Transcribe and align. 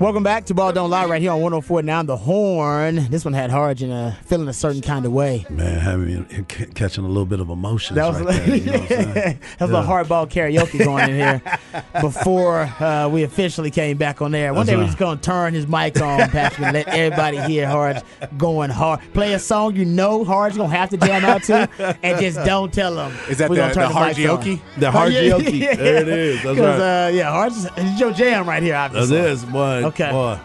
Welcome 0.00 0.22
back 0.22 0.44
to 0.44 0.54
Ball 0.54 0.72
Don't 0.72 0.90
Lie 0.90 1.06
right 1.06 1.20
here 1.20 1.32
on 1.32 1.40
104 1.40 1.82
Now 1.82 2.04
The 2.04 2.16
Horn. 2.16 3.08
This 3.10 3.24
one 3.24 3.34
had 3.34 3.50
Harge 3.50 3.82
uh, 3.82 4.12
feeling 4.26 4.46
a 4.46 4.52
certain 4.52 4.80
kind 4.80 5.04
of 5.04 5.10
way. 5.10 5.44
Man, 5.50 5.80
having 5.80 6.46
c- 6.48 6.66
catching 6.66 7.04
a 7.04 7.08
little 7.08 7.26
bit 7.26 7.40
of 7.40 7.48
emotion. 7.50 7.96
That 7.96 8.06
was, 8.06 8.20
right 8.22 8.36
there, 8.46 8.56
you 8.56 8.64
know 8.66 8.72
what 8.78 8.80
I'm 8.82 8.86
saying? 8.88 9.12
that 9.58 9.60
was 9.60 9.70
a 9.70 9.72
little 9.74 9.82
hardball 9.90 10.30
karaoke 10.30 10.84
going 10.84 11.10
in 11.10 11.16
here 11.16 11.42
before 12.00 12.60
uh, 12.78 13.08
we 13.08 13.24
officially 13.24 13.72
came 13.72 13.96
back 13.96 14.22
on 14.22 14.36
air. 14.36 14.54
One 14.54 14.66
That's 14.66 14.68
day 14.68 14.76
we're 14.76 14.86
just 14.86 14.98
going 14.98 15.18
to 15.18 15.22
turn 15.24 15.52
his 15.52 15.66
mic 15.66 16.00
on, 16.00 16.20
Patrick, 16.30 16.60
and 16.60 16.74
let 16.74 16.86
everybody 16.88 17.38
hear 17.52 17.66
Harge 17.68 18.00
going 18.36 18.70
hard. 18.70 19.00
Play 19.14 19.32
a 19.32 19.38
song 19.40 19.74
you 19.74 19.84
know 19.84 20.22
Harge 20.22 20.54
going 20.54 20.70
to 20.70 20.76
have 20.76 20.90
to 20.90 20.96
jam 20.96 21.24
out 21.24 21.42
to, 21.44 21.68
and 22.04 22.20
just 22.20 22.36
don't 22.46 22.72
tell 22.72 22.96
him. 22.96 23.18
Is 23.28 23.38
that 23.38 23.50
we're 23.50 23.56
the- 23.56 23.74
gonna 23.74 23.74
turn 23.74 23.88
the 23.88 23.94
mics 23.98 24.30
on. 24.30 24.42
Hargeoke? 24.44 24.60
The 24.78 24.90
Hargeoke. 24.92 25.76
There 25.76 25.96
it 26.02 26.08
is. 26.08 26.36
That's 26.44 26.56
'Cause, 26.56 26.78
right. 26.80 27.06
Uh, 27.06 27.10
yeah, 27.12 27.32
Harge 27.32 27.52
is 27.54 27.68
it's 27.76 27.98
your 28.00 28.12
jam 28.12 28.48
right 28.48 28.62
here, 28.62 28.74
That 28.74 28.92
obviously. 28.94 29.16
is, 29.18 29.44
boy. 29.44 29.87
Okay. 29.88 30.10
Boy. 30.10 30.38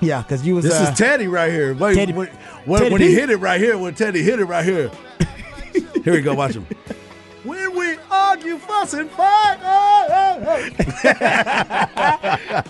Yeah, 0.00 0.22
because 0.22 0.44
you 0.44 0.56
was. 0.56 0.64
This 0.64 0.74
uh, 0.74 0.88
is 0.90 0.98
Teddy 0.98 1.28
right 1.28 1.50
here. 1.50 1.74
Wait, 1.74 1.94
Teddy- 1.94 2.12
when, 2.12 2.26
when, 2.64 2.80
Teddy 2.80 2.92
when 2.92 3.00
he 3.00 3.14
hit 3.14 3.30
it 3.30 3.36
right 3.36 3.60
here, 3.60 3.78
when 3.78 3.94
Teddy 3.94 4.22
hit 4.22 4.40
it 4.40 4.46
right 4.46 4.64
here. 4.64 4.90
here 6.04 6.12
we 6.12 6.20
go. 6.20 6.34
Watch 6.34 6.54
him. 6.54 6.66
when 7.44 7.76
we 7.76 7.96
argue, 8.10 8.58
fuss, 8.58 8.94
and 8.94 9.08
fight. 9.10 9.58
Oh, 9.62 10.06
oh, 10.10 10.42
oh. 10.44 10.68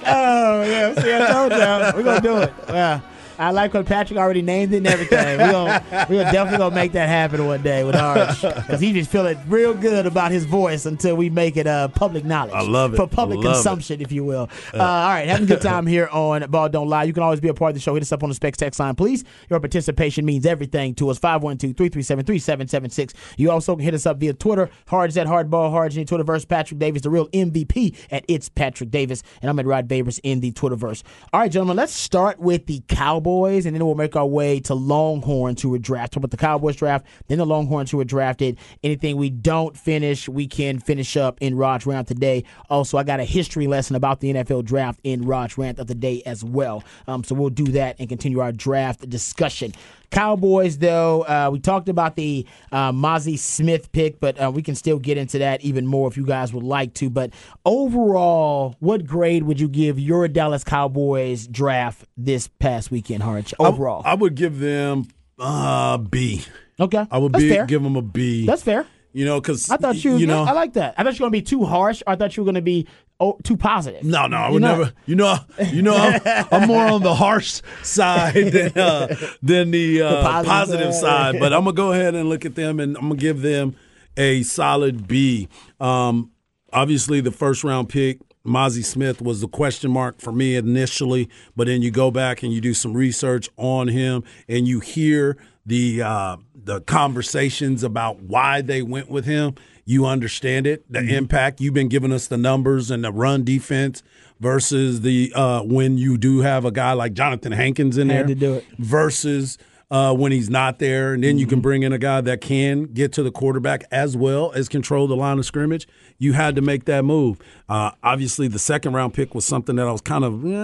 Oh 0.05 0.63
yeah, 0.63 0.95
see, 0.95 1.15
I 1.15 1.27
told 1.33 1.53
y'all 1.53 1.93
we're 1.97 2.03
gonna 2.03 2.21
do 2.21 2.37
it. 2.39 2.53
Yeah, 2.69 3.01
I 3.43 3.51
like 3.51 3.75
what 3.75 3.87
Patrick 3.87 4.19
already 4.19 4.43
named 4.43 4.73
it 4.73 4.79
and 4.79 4.87
everything. 4.87 5.39
We're 5.39 5.51
gonna 5.51 6.07
we're 6.09 6.25
definitely 6.25 6.59
gonna 6.59 6.75
make 6.75 6.93
that 6.93 7.09
happen 7.09 7.45
one 7.47 7.63
day 7.63 7.83
with 7.85 7.97
Arch 7.97 8.41
because 8.41 8.81
he 8.81 8.93
just 8.93 9.11
feeling 9.11 9.37
real 9.49 9.75
good 9.75 10.07
about 10.07 10.31
his 10.31 10.45
voice 10.45 10.87
until 10.87 11.17
we 11.17 11.29
make 11.29 11.57
it 11.57 11.67
uh, 11.67 11.89
public 11.89 12.25
knowledge. 12.25 12.55
I 12.55 12.63
love 12.63 12.95
it. 12.95 12.97
for 12.97 13.07
public 13.07 13.39
love 13.39 13.47
it. 13.47 13.55
consumption, 13.55 14.01
if 14.01 14.13
you 14.13 14.25
will. 14.25 14.49
Uh, 14.73 14.79
all 14.83 15.09
right, 15.09 15.27
having 15.27 15.45
a 15.45 15.49
good 15.49 15.61
time 15.61 15.87
here 15.87 16.09
on 16.13 16.49
Ball 16.51 16.69
Don't 16.69 16.89
Lie. 16.89 17.05
You 17.05 17.13
can 17.13 17.23
always 17.23 17.41
be 17.41 17.49
a 17.49 17.55
part 17.55 17.71
of 17.71 17.75
the 17.75 17.81
show. 17.81 17.95
Hit 17.95 18.03
us 18.03 18.13
up 18.13 18.23
on 18.23 18.29
the 18.29 18.35
Specs 18.35 18.59
text 18.59 18.79
line, 18.79 18.95
please. 18.95 19.25
Your 19.51 19.59
participation 19.61 20.25
means 20.25 20.47
everything 20.47 20.95
to 20.97 21.09
us. 21.11 21.19
512-337-3776. 21.19 23.13
You 23.37 23.51
also 23.51 23.75
can 23.77 23.85
hit 23.85 23.95
us 23.95 24.07
up 24.07 24.19
via 24.19 24.35
Twitter. 24.35 24.71
Hard's 24.87 25.17
at 25.17 25.27
Hardball 25.27 25.71
Hard's 25.71 25.97
in 25.97 26.05
the 26.05 26.17
Twitterverse. 26.17 26.47
Patrick 26.47 26.79
Davis, 26.79 27.03
the 27.03 27.11
real 27.11 27.29
MVP 27.29 27.97
at 28.11 28.25
It's 28.29 28.49
Patrick 28.49 28.91
Davis. 28.91 29.23
And 29.41 29.51
I'm 29.51 29.59
at 29.59 29.67
Rod 29.67 29.89
Babers 29.89 30.21
in 30.23 30.41
the 30.41 30.53
Twitterverse. 30.53 31.03
All 31.33 31.41
right, 31.41 31.51
gentlemen, 31.51 31.77
let's 31.77 31.93
start 31.93 32.39
with 32.39 32.67
the 32.67 32.83
Cowboys, 32.89 33.32
and 33.33 33.75
then 33.75 33.85
we'll 33.85 33.95
make 33.95 34.17
our 34.17 34.27
way 34.27 34.61
to 34.61 34.75
Longhorns 34.75 35.63
who 35.63 35.71
were 35.71 35.79
drafted. 35.79 36.19
About 36.19 36.31
the 36.31 36.37
Cowboys 36.37 36.77
draft, 36.77 37.07
then 37.29 37.39
the 37.39 37.47
Longhorns 37.47 37.91
who 37.91 37.97
were 37.97 38.05
drafted. 38.05 38.59
Anything 38.83 39.17
we 39.17 39.31
don't 39.31 39.77
finish, 39.77 40.29
we 40.29 40.47
can 40.47 40.79
finish 40.79 41.17
up 41.17 41.39
in 41.41 41.57
Rod's 41.57 41.87
Round 41.87 42.07
today. 42.07 42.45
Also, 42.69 42.99
I 42.99 43.03
got 43.03 43.21
a 43.21 43.25
history 43.25 43.67
lesson 43.67 43.97
about 43.97 44.21
the 44.21 44.33
NFL 44.33 44.65
draft 44.65 45.01
in 45.03 45.23
Rod's 45.23 45.57
Rant 45.57 45.79
of 45.79 45.87
the 45.87 45.95
day 45.95 46.23
as 46.27 46.45
well. 46.45 46.85
Um, 47.07 47.25
so 47.25 47.35
we'll 47.35 47.51
do 47.51 47.67
that 47.73 47.97
and 47.99 48.09
continue 48.09 48.41
our 48.41 48.53
draft 48.53 49.09
discussion. 49.09 49.73
Cowboys, 50.13 50.77
though, 50.79 51.23
uh, 51.23 51.49
we 51.51 51.59
talked 51.59 51.89
about 51.89 52.17
the 52.17 52.47
uh, 52.71 52.93
Mazi 52.93 53.39
Smith 53.39 53.91
pick, 53.93 54.21
but 54.21 54.41
uh, 54.41 54.51
we 54.55 54.63
can 54.63 54.75
still 54.75 54.99
get 54.99 55.17
into 55.17 55.39
that 55.39 55.63
even 55.63 55.87
more 55.87 56.07
if 56.07 56.17
you 56.19 56.27
guys 56.27 56.53
would 56.53 56.63
like 56.63 56.93
to. 56.95 57.09
But 57.11 57.31
overall, 57.65 58.77
what 58.79 59.07
grade 59.07 59.43
would 59.45 59.59
you 59.59 59.69
give 59.69 59.99
your 59.99 60.29
Dallas 60.29 60.65
Cowboys 60.65 61.47
draft 61.47 62.05
this 62.17 62.47
past 62.47 62.91
weekend, 62.91 63.23
Harge? 63.23 63.55
I- 63.59 63.65
Overall, 63.65 64.03
I, 64.05 64.15
would 64.15 64.35
give 64.35 64.59
them 64.59 65.09
uh, 65.39 65.97
B. 65.97 66.45
okay, 66.79 67.07
I 67.11 67.19
would 67.19 67.33
be, 67.33 67.49
give 67.67 67.83
them 67.83 67.97
a 67.97 68.03
B. 68.03 68.45
That's 68.47 68.63
fair. 68.63 68.87
You 69.13 69.27
know, 69.27 69.41
because 69.41 69.69
I 69.71 69.77
thought 69.77 70.03
you, 70.03 70.17
you 70.17 70.27
know, 70.27 70.45
I 70.45 70.53
like 70.53 70.73
that. 70.75 70.95
I 70.97 71.05
thought 71.05 71.19
you 71.19 71.25
were 71.25 71.31
going 71.31 71.43
to 71.43 71.45
be 71.45 71.57
too 71.57 71.65
harsh. 71.65 72.03
Or 72.07 72.13
I 72.13 72.17
thought 72.17 72.37
you 72.37 72.43
were 72.43 72.47
going 72.47 72.55
to 72.55 72.63
be 72.63 72.87
oh, 73.21 73.39
too 73.45 73.57
positive. 73.57 74.05
No, 74.05 74.27
no, 74.27 74.37
I 74.37 74.45
You're 74.45 74.53
would 74.53 74.63
not. 74.63 74.79
never. 74.79 74.93
You 75.07 75.17
know, 75.17 75.37
you 75.71 75.83
know, 75.83 75.97
I'm, 75.97 76.47
I'm 76.51 76.69
more 76.69 76.87
on 76.87 77.03
the 77.03 77.15
harsh 77.15 77.61
side 77.83 78.35
than 78.35 78.79
uh, 78.79 79.15
than 79.43 79.71
the, 79.71 80.03
uh, 80.03 80.23
positive 80.23 80.51
positive, 80.51 80.95
side. 80.95 81.33
side. 81.35 81.41
But 81.41 81.53
I'm 81.53 81.65
gonna 81.65 81.75
go 81.75 81.93
ahead 81.93 82.15
and 82.15 82.29
look 82.29 82.45
at 82.45 82.55
them, 82.55 82.81
and 82.81 82.97
I'm 82.97 83.09
gonna 83.09 83.17
give 83.17 83.43
them 83.43 83.77
a 84.17 84.43
solid 84.43 85.07
B. 85.07 85.49
Um, 85.79 86.31
obviously, 86.73 87.21
the 87.21 87.33
first 87.33 87.65
round 87.65 87.89
pick. 87.89 88.19
Mazi 88.45 88.85
Smith 88.85 89.23
was 89.23 89.41
the 89.41 89.47
question 89.47 89.93
mark 89.93 90.21
for 90.21 90.33
me 90.33 90.57
initially, 90.57 91.29
but 91.55 91.69
then 91.69 91.81
you 91.81 91.93
go 91.93 92.11
back 92.11 92.43
and 92.43 92.53
you 92.53 92.61
do 92.61 92.75
some 92.75 92.93
research 92.93 93.49
on 93.57 93.87
him, 93.87 94.25
and 94.49 94.67
you 94.67 94.81
hear 94.81 95.37
the 95.67 96.03
uh, 96.03 96.37
the 96.55 96.81
conversations 96.83 97.83
about 97.83 98.21
why 98.21 98.61
they 98.63 98.83
went 98.83 99.11
with 99.11 99.25
him. 99.25 99.55
You 99.85 100.07
understand 100.07 100.67
it, 100.67 100.85
the 100.91 101.01
impact. 101.17 101.61
You've 101.61 101.75
been 101.75 101.89
giving 101.89 102.13
us 102.13 102.29
the 102.29 102.37
numbers 102.37 102.91
and 102.91 103.03
the 103.03 103.11
run 103.13 103.43
defense 103.45 104.03
versus 104.39 105.01
the 105.01 105.33
uh, 105.35 105.63
when 105.63 105.99
you 105.99 106.17
do 106.17 106.41
have 106.41 106.65
a 106.65 106.71
guy 106.71 106.93
like 106.93 107.15
Jonathan 107.15 107.53
Hankins 107.53 107.99
in 107.99 108.09
Had 108.09 108.19
there 108.21 108.27
to 108.29 108.35
do 108.35 108.55
it. 108.55 108.65
versus 108.79 109.59
uh, 109.93 110.13
when 110.15 110.33
he's 110.33 110.49
not 110.51 110.79
there, 110.81 111.13
and 111.13 111.23
then 111.23 111.39
you 111.39 111.47
can 111.47 111.61
bring 111.61 111.83
in 111.85 111.93
a 111.93 111.99
guy 111.99 112.21
that 112.23 112.41
can 112.41 112.85
get 112.87 113.13
to 113.13 113.23
the 113.23 113.31
quarterback 113.31 113.85
as 113.93 114.17
well 114.17 114.51
as 114.53 114.69
control 114.69 115.07
the 115.07 115.15
line 115.15 115.39
of 115.39 115.45
scrimmage. 115.47 115.87
You 116.19 116.33
had 116.33 116.57
to 116.57 116.63
make 116.63 116.87
that 116.87 117.05
move. 117.05 117.39
Uh, 117.69 117.91
obviously, 118.03 118.49
the 118.49 118.59
second 118.59 118.95
round 118.95 119.13
pick 119.13 119.35
was 119.35 119.45
something 119.45 119.77
that 119.77 119.87
I 119.87 119.93
was 119.93 120.01
kind 120.01 120.25
of, 120.25 120.45
yeah, 120.45 120.59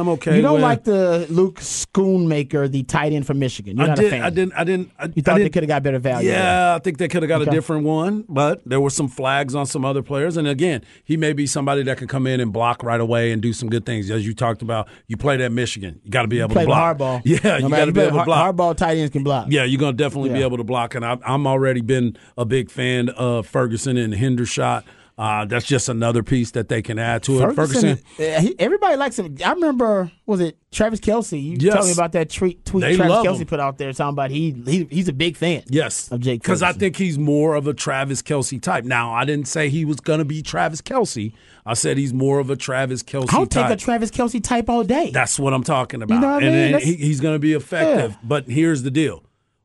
I'm 0.00 0.08
okay. 0.10 0.36
You 0.36 0.42
don't 0.42 0.54
with. 0.54 0.62
like 0.62 0.84
the 0.84 1.26
Luke 1.28 1.60
Schoonmaker, 1.60 2.70
the 2.70 2.82
tight 2.84 3.12
end 3.12 3.26
from 3.26 3.38
Michigan. 3.38 3.76
You're 3.76 3.84
I 3.86 3.88
not 3.88 3.96
did. 3.96 4.06
a 4.06 4.10
fan. 4.10 4.22
I 4.22 4.30
didn't. 4.30 4.52
I 4.54 4.64
didn't. 4.64 4.90
I, 4.98 5.08
You 5.14 5.22
thought 5.22 5.36
I 5.36 5.38
they 5.44 5.50
could 5.50 5.62
have 5.62 5.68
got 5.68 5.82
better 5.82 5.98
value. 5.98 6.30
Yeah, 6.30 6.74
I 6.74 6.78
think 6.78 6.98
they 6.98 7.08
could 7.08 7.22
have 7.22 7.28
got 7.28 7.42
Okay. 7.42 7.50
a 7.50 7.52
different 7.54 7.84
one, 7.84 8.24
but 8.28 8.62
there 8.64 8.80
were 8.80 8.90
some 8.90 9.08
flags 9.08 9.54
on 9.54 9.66
some 9.66 9.84
other 9.84 10.02
players. 10.02 10.36
And 10.36 10.46
again, 10.46 10.82
he 11.04 11.16
may 11.16 11.32
be 11.32 11.46
somebody 11.46 11.82
that 11.84 11.96
can 11.98 12.06
come 12.06 12.26
in 12.26 12.38
and 12.40 12.52
block 12.52 12.82
right 12.82 13.00
away 13.00 13.32
and 13.32 13.40
do 13.42 13.52
some 13.52 13.68
good 13.68 13.84
things. 13.86 14.10
As 14.10 14.26
you 14.26 14.34
talked 14.34 14.62
about, 14.62 14.88
you 15.08 15.16
played 15.16 15.40
at 15.40 15.50
Michigan, 15.52 16.00
you 16.04 16.10
got 16.10 16.22
to 16.22 16.28
be 16.28 16.40
able 16.40 16.54
to 16.54 16.64
block. 16.64 16.98
hardball. 16.98 17.22
Yeah, 17.32 17.58
No 17.58 17.66
you 17.68 17.68
got 17.70 17.84
to 17.86 17.92
be 17.92 18.00
able 18.00 18.18
to 18.18 18.24
block. 18.24 18.51
Hardball 18.52 18.76
tight 18.76 18.98
ends 18.98 19.10
can 19.10 19.22
block. 19.22 19.46
Yeah, 19.50 19.64
you're 19.64 19.80
gonna 19.80 19.96
definitely 19.96 20.30
be 20.30 20.42
able 20.42 20.56
to 20.56 20.64
block, 20.64 20.94
and 20.94 21.04
I, 21.04 21.18
I'm 21.24 21.46
already 21.46 21.80
been 21.80 22.16
a 22.36 22.44
big 22.44 22.70
fan 22.70 23.08
of 23.10 23.46
Ferguson 23.46 23.96
and 23.96 24.14
Hendershot. 24.14 24.84
Uh, 25.18 25.44
that's 25.44 25.66
just 25.66 25.88
another 25.90 26.22
piece 26.22 26.52
that 26.52 26.68
they 26.68 26.80
can 26.80 26.98
add 26.98 27.22
to 27.22 27.42
it. 27.42 27.54
Ferguson, 27.54 27.98
uh, 28.18 28.40
he- 28.40 28.54
everybody 28.58 28.96
likes 28.96 29.18
him. 29.18 29.36
I 29.44 29.52
remember, 29.52 30.10
was 30.24 30.40
it 30.40 30.56
Travis 30.70 31.00
Kelce? 31.00 31.40
You 31.40 31.56
Yes. 31.60 31.74
told 31.74 31.86
me 31.86 31.92
about 31.92 32.12
that 32.12 32.30
tweet, 32.30 32.64
tweet 32.64 32.80
They 32.80 32.96
Travis 32.96 33.18
Kelce 33.18 33.40
him. 33.40 33.46
put 33.46 33.60
out 33.60 33.76
there 33.76 33.92
talking 33.92 34.14
about 34.14 34.30
he, 34.30 34.52
he 34.66 34.86
he's 34.90 35.08
a 35.08 35.12
big 35.12 35.36
fan. 35.36 35.64
yes, 35.68 36.10
Of 36.10 36.20
Jake 36.20 36.40
because 36.42 36.62
I 36.62 36.72
think 36.72 36.96
he's 36.96 37.18
more 37.18 37.54
of 37.56 37.66
a 37.66 37.74
Travis 37.74 38.22
Kelce 38.22 38.60
type. 38.60 38.84
Now, 38.84 39.12
I 39.12 39.24
didn't 39.26 39.48
say 39.48 39.68
he 39.68 39.84
was 39.84 40.00
gonna 40.00 40.24
be 40.24 40.40
Travis 40.42 40.80
Kelce. 40.80 41.32
I 41.66 41.74
said 41.74 41.98
he's 41.98 42.14
more 42.14 42.38
of 42.38 42.48
a 42.50 42.56
Travis 42.56 43.02
Kelce 43.02 43.26
type. 43.26 43.34
I'll 43.34 43.46
type. 43.46 43.68
take 43.68 43.78
a 43.78 43.80
Travis 43.80 44.10
Kelce 44.10 44.42
type 44.42 44.68
all 44.70 44.82
day. 44.82 45.10
That's 45.12 45.38
what 45.38 45.52
I'm 45.52 45.62
talking 45.62 46.02
about. 46.02 46.20
know 46.20 46.26
what 46.28 46.42
I 46.42 46.46
and 46.46 46.54
mean? 46.56 46.74
and 46.76 46.82
he, 46.82 46.94
he's 46.94 47.20
going 47.20 47.34
to 47.34 47.38
be 47.38 47.52
effective. 47.52 48.12
Yeah. 48.12 48.16
But 48.24 48.48
here's 48.48 48.82
the 48.82 48.90
deal. 48.90 49.22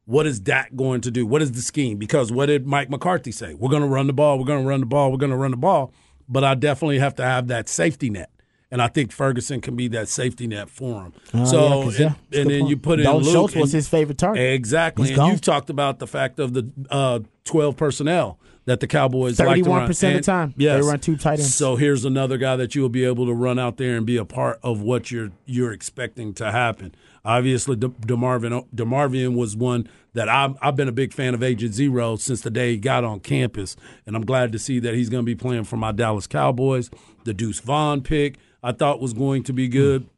What 0.07 0.25
is 0.25 0.39
Dak 0.39 0.73
going 0.73 1.01
to 1.01 1.11
do? 1.11 1.25
What 1.25 1.41
is 1.41 1.51
the 1.51 1.61
scheme? 1.61 1.97
Because 1.97 2.31
what 2.31 2.45
did 2.45 2.65
Mike 2.65 2.89
McCarthy 2.89 3.33
say? 3.33 3.53
We're 3.53 3.69
going 3.69 3.81
to 3.81 3.89
run 3.89 4.07
the 4.07 4.13
ball. 4.13 4.39
We're 4.39 4.45
going 4.45 4.63
to 4.63 4.67
run 4.67 4.79
the 4.79 4.85
ball. 4.85 5.11
We're 5.11 5.17
going 5.17 5.33
to 5.33 5.37
run 5.37 5.51
the 5.51 5.57
ball. 5.57 5.91
But 6.29 6.45
I 6.45 6.55
definitely 6.55 6.99
have 6.99 7.13
to 7.15 7.25
have 7.25 7.47
that 7.47 7.67
safety 7.67 8.09
net. 8.09 8.31
And 8.71 8.81
I 8.81 8.87
think 8.87 9.11
Ferguson 9.11 9.59
can 9.59 9.75
be 9.75 9.89
that 9.89 10.07
safety 10.07 10.47
net 10.47 10.69
for 10.69 11.03
him. 11.03 11.13
Oh, 11.33 11.45
so, 11.45 11.59
yeah, 11.59 11.73
and, 11.73 11.93
yeah, 11.99 12.41
and 12.41 12.49
then 12.49 12.59
point. 12.61 12.69
you 12.69 12.77
put 12.77 12.99
in 12.99 13.03
Dalton 13.03 13.25
Luke. 13.25 13.33
Schultz 13.33 13.55
was 13.55 13.71
his 13.73 13.89
favorite 13.89 14.17
target. 14.17 14.53
Exactly. 14.53 15.03
He's 15.03 15.09
and 15.11 15.17
gone. 15.17 15.31
you've 15.31 15.41
talked 15.41 15.69
about 15.69 15.99
the 15.99 16.07
fact 16.07 16.39
of 16.39 16.53
the 16.53 16.71
uh, 16.89 17.19
12 17.47 17.75
personnel 17.75 18.39
that 18.65 18.81
the 18.81 18.87
Cowboys 18.87 19.39
like 19.39 19.63
to 19.63 19.69
run. 19.69 19.87
31% 19.87 20.07
of 20.09 20.13
the 20.17 20.21
time, 20.21 20.53
they 20.75 20.81
run 20.81 20.99
two 20.99 21.15
tight 21.15 21.39
ends. 21.39 21.55
So 21.55 21.77
here's 21.77 22.03
another 22.05 22.37
guy 22.37 22.57
that 22.57 22.75
you'll 22.75 22.89
be 22.89 23.05
able 23.05 23.25
to 23.25 23.33
run 23.33 23.57
out 23.57 23.77
there 23.77 23.95
and 23.95 24.05
be 24.05 24.17
a 24.17 24.25
part 24.25 24.59
of 24.61 24.81
what 24.81 25.09
you're 25.09 25.31
you're 25.45 25.71
expecting 25.71 26.33
to 26.35 26.51
happen. 26.51 26.93
Obviously, 27.23 27.75
De- 27.75 27.89
DeMarvion 27.89 28.67
DeMarvion 28.75 29.35
was 29.35 29.55
one 29.55 29.89
that 30.13 30.27
I've, 30.29 30.55
I've 30.61 30.75
been 30.75 30.87
a 30.87 30.93
big 30.93 31.13
fan 31.13 31.33
of 31.33 31.41
Agent 31.43 31.73
Zero 31.73 32.15
since 32.17 32.41
the 32.41 32.49
day 32.49 32.71
he 32.71 32.77
got 32.77 33.03
on 33.03 33.21
campus, 33.21 33.75
and 34.05 34.15
I'm 34.15 34.25
glad 34.25 34.51
to 34.51 34.59
see 34.59 34.79
that 34.79 34.93
he's 34.93 35.09
going 35.09 35.23
to 35.23 35.25
be 35.25 35.35
playing 35.35 35.63
for 35.63 35.77
my 35.77 35.91
Dallas 35.91 36.27
Cowboys. 36.27 36.89
The 37.23 37.33
Deuce 37.33 37.59
Vaughn 37.59 38.01
pick 38.01 38.37
I 38.63 38.71
thought 38.71 38.99
was 38.99 39.13
going 39.13 39.43
to 39.43 39.53
be 39.53 39.67
good. 39.67 40.09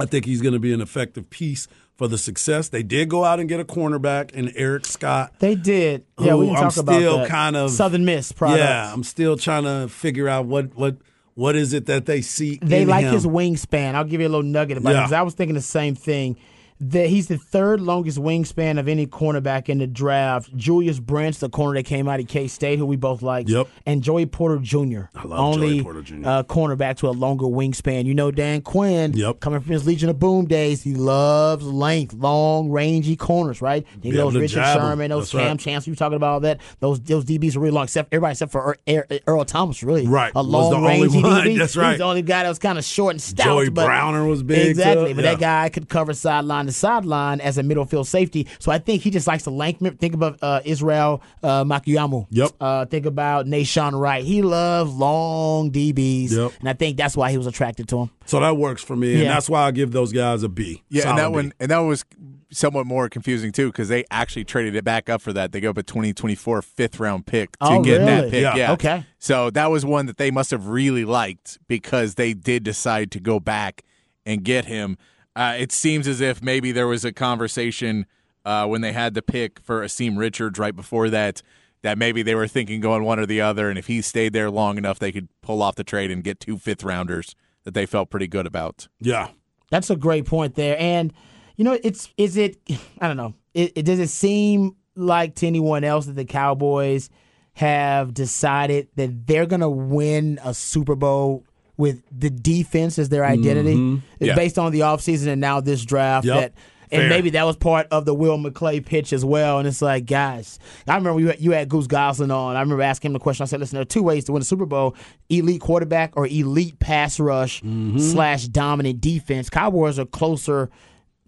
I 0.00 0.06
think 0.06 0.24
he's 0.24 0.40
going 0.40 0.54
to 0.54 0.60
be 0.60 0.72
an 0.72 0.80
effective 0.80 1.28
piece 1.28 1.68
for 2.02 2.08
the 2.08 2.18
success. 2.18 2.68
They 2.68 2.82
did 2.82 3.08
go 3.08 3.22
out 3.24 3.38
and 3.38 3.48
get 3.48 3.60
a 3.60 3.64
cornerback 3.64 4.32
in 4.32 4.48
Eric 4.56 4.86
Scott. 4.86 5.34
They 5.38 5.54
did. 5.54 6.04
Yeah, 6.18 6.34
we 6.34 6.46
didn't 6.46 6.56
I'm 6.58 6.64
talk 6.64 6.76
about 6.78 6.96
still 6.96 7.18
that. 7.18 7.28
kind 7.28 7.54
of 7.54 7.70
Southern 7.70 8.04
Miss 8.04 8.32
product. 8.32 8.58
Yeah, 8.58 8.92
I'm 8.92 9.04
still 9.04 9.36
trying 9.36 9.62
to 9.62 9.86
figure 9.88 10.28
out 10.28 10.46
what 10.46 10.74
what 10.74 10.96
what 11.34 11.54
is 11.54 11.72
it 11.72 11.86
that 11.86 12.06
they 12.06 12.20
see. 12.20 12.58
They 12.60 12.84
like 12.84 13.04
him. 13.04 13.12
his 13.14 13.24
wingspan. 13.24 13.94
I'll 13.94 14.02
give 14.02 14.20
you 14.20 14.26
a 14.26 14.28
little 14.28 14.42
nugget 14.42 14.78
about 14.78 14.90
Yeah. 14.90 14.96
it 14.98 15.02
because 15.02 15.12
I 15.12 15.22
was 15.22 15.34
thinking 15.34 15.54
the 15.54 15.60
same 15.60 15.94
thing. 15.94 16.36
That 16.84 17.06
he's 17.06 17.28
the 17.28 17.38
third 17.38 17.80
longest 17.80 18.18
wingspan 18.18 18.76
of 18.76 18.88
any 18.88 19.06
cornerback 19.06 19.68
in 19.68 19.78
the 19.78 19.86
draft. 19.86 20.52
Julius 20.56 20.98
Brents, 20.98 21.38
the 21.38 21.48
corner 21.48 21.78
that 21.78 21.84
came 21.84 22.08
out 22.08 22.18
of 22.18 22.26
K 22.26 22.48
State, 22.48 22.80
who 22.80 22.86
we 22.86 22.96
both 22.96 23.22
like, 23.22 23.48
Yep. 23.48 23.68
and 23.86 24.02
Joey 24.02 24.26
Porter 24.26 24.58
Jr. 24.58 25.02
I 25.14 25.24
love 25.24 25.38
only 25.38 25.76
Joey 25.76 25.82
Porter 25.84 26.02
Jr.. 26.02 26.14
Uh, 26.24 26.42
cornerback 26.42 26.96
to 26.96 27.08
a 27.08 27.10
longer 27.12 27.46
wingspan. 27.46 28.04
You 28.04 28.14
know 28.14 28.32
Dan 28.32 28.62
Quinn, 28.62 29.12
Yep. 29.12 29.38
coming 29.38 29.60
from 29.60 29.70
his 29.70 29.86
Legion 29.86 30.08
of 30.10 30.18
Boom 30.18 30.46
days, 30.46 30.82
he 30.82 30.94
loves 30.94 31.64
length, 31.64 32.14
long, 32.14 32.68
rangy 32.70 33.14
corners. 33.14 33.62
Right? 33.62 33.86
He 34.02 34.10
Be 34.10 34.18
Richard. 34.20 34.64
Sherman, 34.64 35.10
those 35.10 35.26
That's 35.26 35.34
right. 35.34 35.46
Cam 35.46 35.58
Chance. 35.58 35.86
You 35.86 35.94
talking 35.94 36.16
about 36.16 36.32
all 36.32 36.40
that? 36.40 36.60
Those 36.80 36.98
those 37.00 37.24
DBs 37.24 37.54
are 37.56 37.60
really 37.60 37.70
long. 37.72 37.84
Except 37.84 38.12
everybody 38.12 38.32
except 38.32 38.50
for 38.50 38.76
Earl, 38.88 39.02
Earl 39.28 39.44
Thomas, 39.44 39.84
really. 39.84 40.08
Right. 40.08 40.32
A 40.34 40.42
long 40.42 40.82
rangy. 40.84 41.22
DB. 41.22 41.56
That's 41.58 41.76
right. 41.76 41.90
was 41.90 41.98
the 41.98 42.04
only 42.04 42.22
guy 42.22 42.42
that 42.42 42.48
was 42.48 42.58
kind 42.58 42.76
of 42.76 42.84
short 42.84 43.12
and 43.12 43.22
stout. 43.22 43.44
Joey 43.44 43.68
but 43.70 43.84
Browner 43.86 44.24
was 44.26 44.42
big, 44.42 44.70
Exactly. 44.70 45.10
too. 45.10 45.14
But 45.14 45.24
Yeah. 45.24 45.30
that 45.32 45.40
guy 45.40 45.68
could 45.68 45.88
cover 45.88 46.12
sideline 46.12 46.66
to 46.72 46.78
sideline 46.78 47.40
as 47.40 47.58
a 47.58 47.62
middle 47.62 47.84
field 47.84 48.06
safety. 48.08 48.46
So 48.58 48.72
I 48.72 48.78
think 48.78 49.02
he 49.02 49.10
just 49.10 49.26
likes 49.26 49.44
to 49.44 49.50
length. 49.50 49.80
Think 49.98 50.14
about 50.14 50.38
uh, 50.42 50.60
Israel 50.64 51.22
uh, 51.42 51.64
Mukuamu. 51.64 52.26
Yep. 52.30 52.50
Uh, 52.60 52.84
think 52.86 53.06
about 53.06 53.46
Nahshon 53.46 53.98
Wright. 53.98 54.24
He 54.24 54.42
loves 54.42 54.92
long 54.92 55.70
DBs. 55.70 56.32
Yep. 56.32 56.52
And 56.60 56.68
I 56.68 56.72
think 56.72 56.96
that's 56.96 57.16
why 57.16 57.30
he 57.30 57.38
was 57.38 57.46
attracted 57.46 57.88
to 57.88 57.98
him. 57.98 58.10
So 58.26 58.40
that 58.40 58.56
works 58.56 58.82
for 58.82 58.96
me, 58.96 59.20
and 59.20 59.28
that's 59.30 59.50
why 59.50 59.62
I 59.62 59.70
give 59.72 59.92
those 59.92 60.12
guys 60.12 60.42
a 60.42 60.48
B. 60.48 60.82
Yeah, 60.88 61.02
Solid 61.02 61.10
and 61.10 61.18
that 61.18 61.28
B. 61.28 61.34
one 61.34 61.52
and 61.60 61.70
that 61.70 61.78
was 61.78 62.04
somewhat 62.52 62.86
more 62.86 63.08
confusing 63.08 63.50
too 63.50 63.68
because 63.68 63.88
they 63.88 64.04
actually 64.10 64.44
traded 64.44 64.76
it 64.76 64.84
back 64.84 65.08
up 65.08 65.22
for 65.22 65.32
that. 65.32 65.52
They 65.52 65.60
go 65.60 65.70
up 65.70 65.78
a 65.78 65.82
2024 65.82 66.60
fifth 66.62 67.00
round 67.00 67.26
pick 67.26 67.52
to 67.52 67.56
Oh, 67.62 67.82
get 67.82 67.98
that 68.00 68.30
pick. 68.30 68.42
Yeah. 68.42 68.54
Yeah. 68.56 68.72
Okay. 68.72 69.06
So 69.18 69.50
that 69.50 69.70
was 69.70 69.84
one 69.86 70.06
that 70.06 70.18
they 70.18 70.30
must 70.30 70.50
have 70.50 70.66
really 70.66 71.04
liked 71.04 71.58
because 71.66 72.16
they 72.16 72.34
did 72.34 72.62
decide 72.62 73.10
to 73.12 73.20
go 73.20 73.40
back 73.40 73.82
and 74.26 74.44
get 74.44 74.66
him. 74.66 74.98
Uh, 75.34 75.56
it 75.58 75.72
seems 75.72 76.06
as 76.06 76.20
if 76.20 76.42
maybe 76.42 76.72
there 76.72 76.86
was 76.86 77.04
a 77.04 77.12
conversation 77.12 78.06
uh, 78.44 78.66
when 78.66 78.80
they 78.80 78.92
had 78.92 79.14
the 79.14 79.22
pick 79.22 79.60
for 79.60 79.82
Asim 79.82 80.18
Richards 80.18 80.58
right 80.58 80.74
before 80.74 81.10
that. 81.10 81.42
That 81.82 81.98
maybe 81.98 82.22
they 82.22 82.36
were 82.36 82.46
thinking 82.46 82.80
going 82.80 83.02
one 83.02 83.18
or 83.18 83.26
the 83.26 83.40
other, 83.40 83.68
and 83.68 83.76
if 83.76 83.88
he 83.88 84.02
stayed 84.02 84.32
there 84.32 84.52
long 84.52 84.78
enough, 84.78 85.00
they 85.00 85.10
could 85.10 85.26
pull 85.40 85.60
off 85.60 85.74
the 85.74 85.82
trade 85.82 86.12
and 86.12 86.22
get 86.22 86.38
two 86.38 86.56
fifth 86.56 86.84
rounders 86.84 87.34
that 87.64 87.74
they 87.74 87.86
felt 87.86 88.08
pretty 88.08 88.28
good 88.28 88.46
about. 88.46 88.86
Yeah. 89.00 89.30
That's 89.70 89.90
a 89.90 89.96
great 89.96 90.26
point 90.26 90.54
there. 90.54 90.76
And 90.78 91.12
you 91.56 91.64
know, 91.64 91.78
it's 91.82 92.12
is 92.16 92.36
it 92.36 92.58
I 93.00 93.08
don't 93.08 93.16
know. 93.16 93.34
It, 93.54 93.72
it 93.74 93.82
does 93.84 93.98
it 93.98 94.10
seem 94.10 94.76
like 94.94 95.34
to 95.36 95.46
anyone 95.46 95.82
else 95.82 96.06
that 96.06 96.12
the 96.12 96.24
Cowboys 96.24 97.10
have 97.54 98.14
decided 98.14 98.88
that 98.96 99.26
they're 99.26 99.46
gonna 99.46 99.70
win 99.70 100.38
a 100.44 100.54
Super 100.54 100.94
Bowl 100.94 101.44
with 101.76 102.02
the 102.16 102.30
defense 102.30 102.98
as 102.98 103.08
their 103.08 103.24
identity? 103.24 103.74
Mm-hmm. 103.74 103.96
It's 104.20 104.28
Yeah. 104.28 104.34
based 104.34 104.58
on 104.58 104.72
the 104.72 104.80
offseason 104.80 105.28
and 105.28 105.40
now 105.40 105.60
this 105.60 105.84
draft 105.84 106.26
Yep. 106.26 106.40
that 106.40 106.52
and 106.92 107.00
Fair. 107.00 107.08
maybe 107.08 107.30
that 107.30 107.44
was 107.44 107.56
part 107.56 107.86
of 107.90 108.04
the 108.04 108.12
Will 108.12 108.36
McClay 108.36 108.84
pitch 108.84 109.14
as 109.14 109.24
well. 109.24 109.58
And 109.58 109.66
it's 109.66 109.80
like, 109.80 110.04
guys, 110.04 110.58
I 110.86 110.94
remember 110.94 111.20
you 111.20 111.28
had, 111.28 111.40
you 111.40 111.52
had 111.52 111.70
Goose 111.70 111.86
Gosselin 111.86 112.30
on. 112.30 112.54
I 112.54 112.60
remember 112.60 112.82
asking 112.82 113.08
him 113.08 113.12
the 113.14 113.18
question. 113.18 113.44
I 113.44 113.46
said, 113.46 113.60
listen, 113.60 113.76
there 113.76 113.82
are 113.82 113.86
two 113.86 114.02
ways 114.02 114.24
to 114.24 114.32
win 114.32 114.42
a 114.42 114.44
Super 114.44 114.66
Bowl 114.66 114.94
elite 115.30 115.62
quarterback 115.62 116.12
or 116.16 116.26
elite 116.26 116.78
pass 116.80 117.18
rush 117.18 117.62
mm-hmm. 117.62 117.98
slash 117.98 118.46
dominant 118.46 119.00
defense. 119.00 119.48
Cowboys 119.48 119.98
are 119.98 120.04
closer 120.04 120.68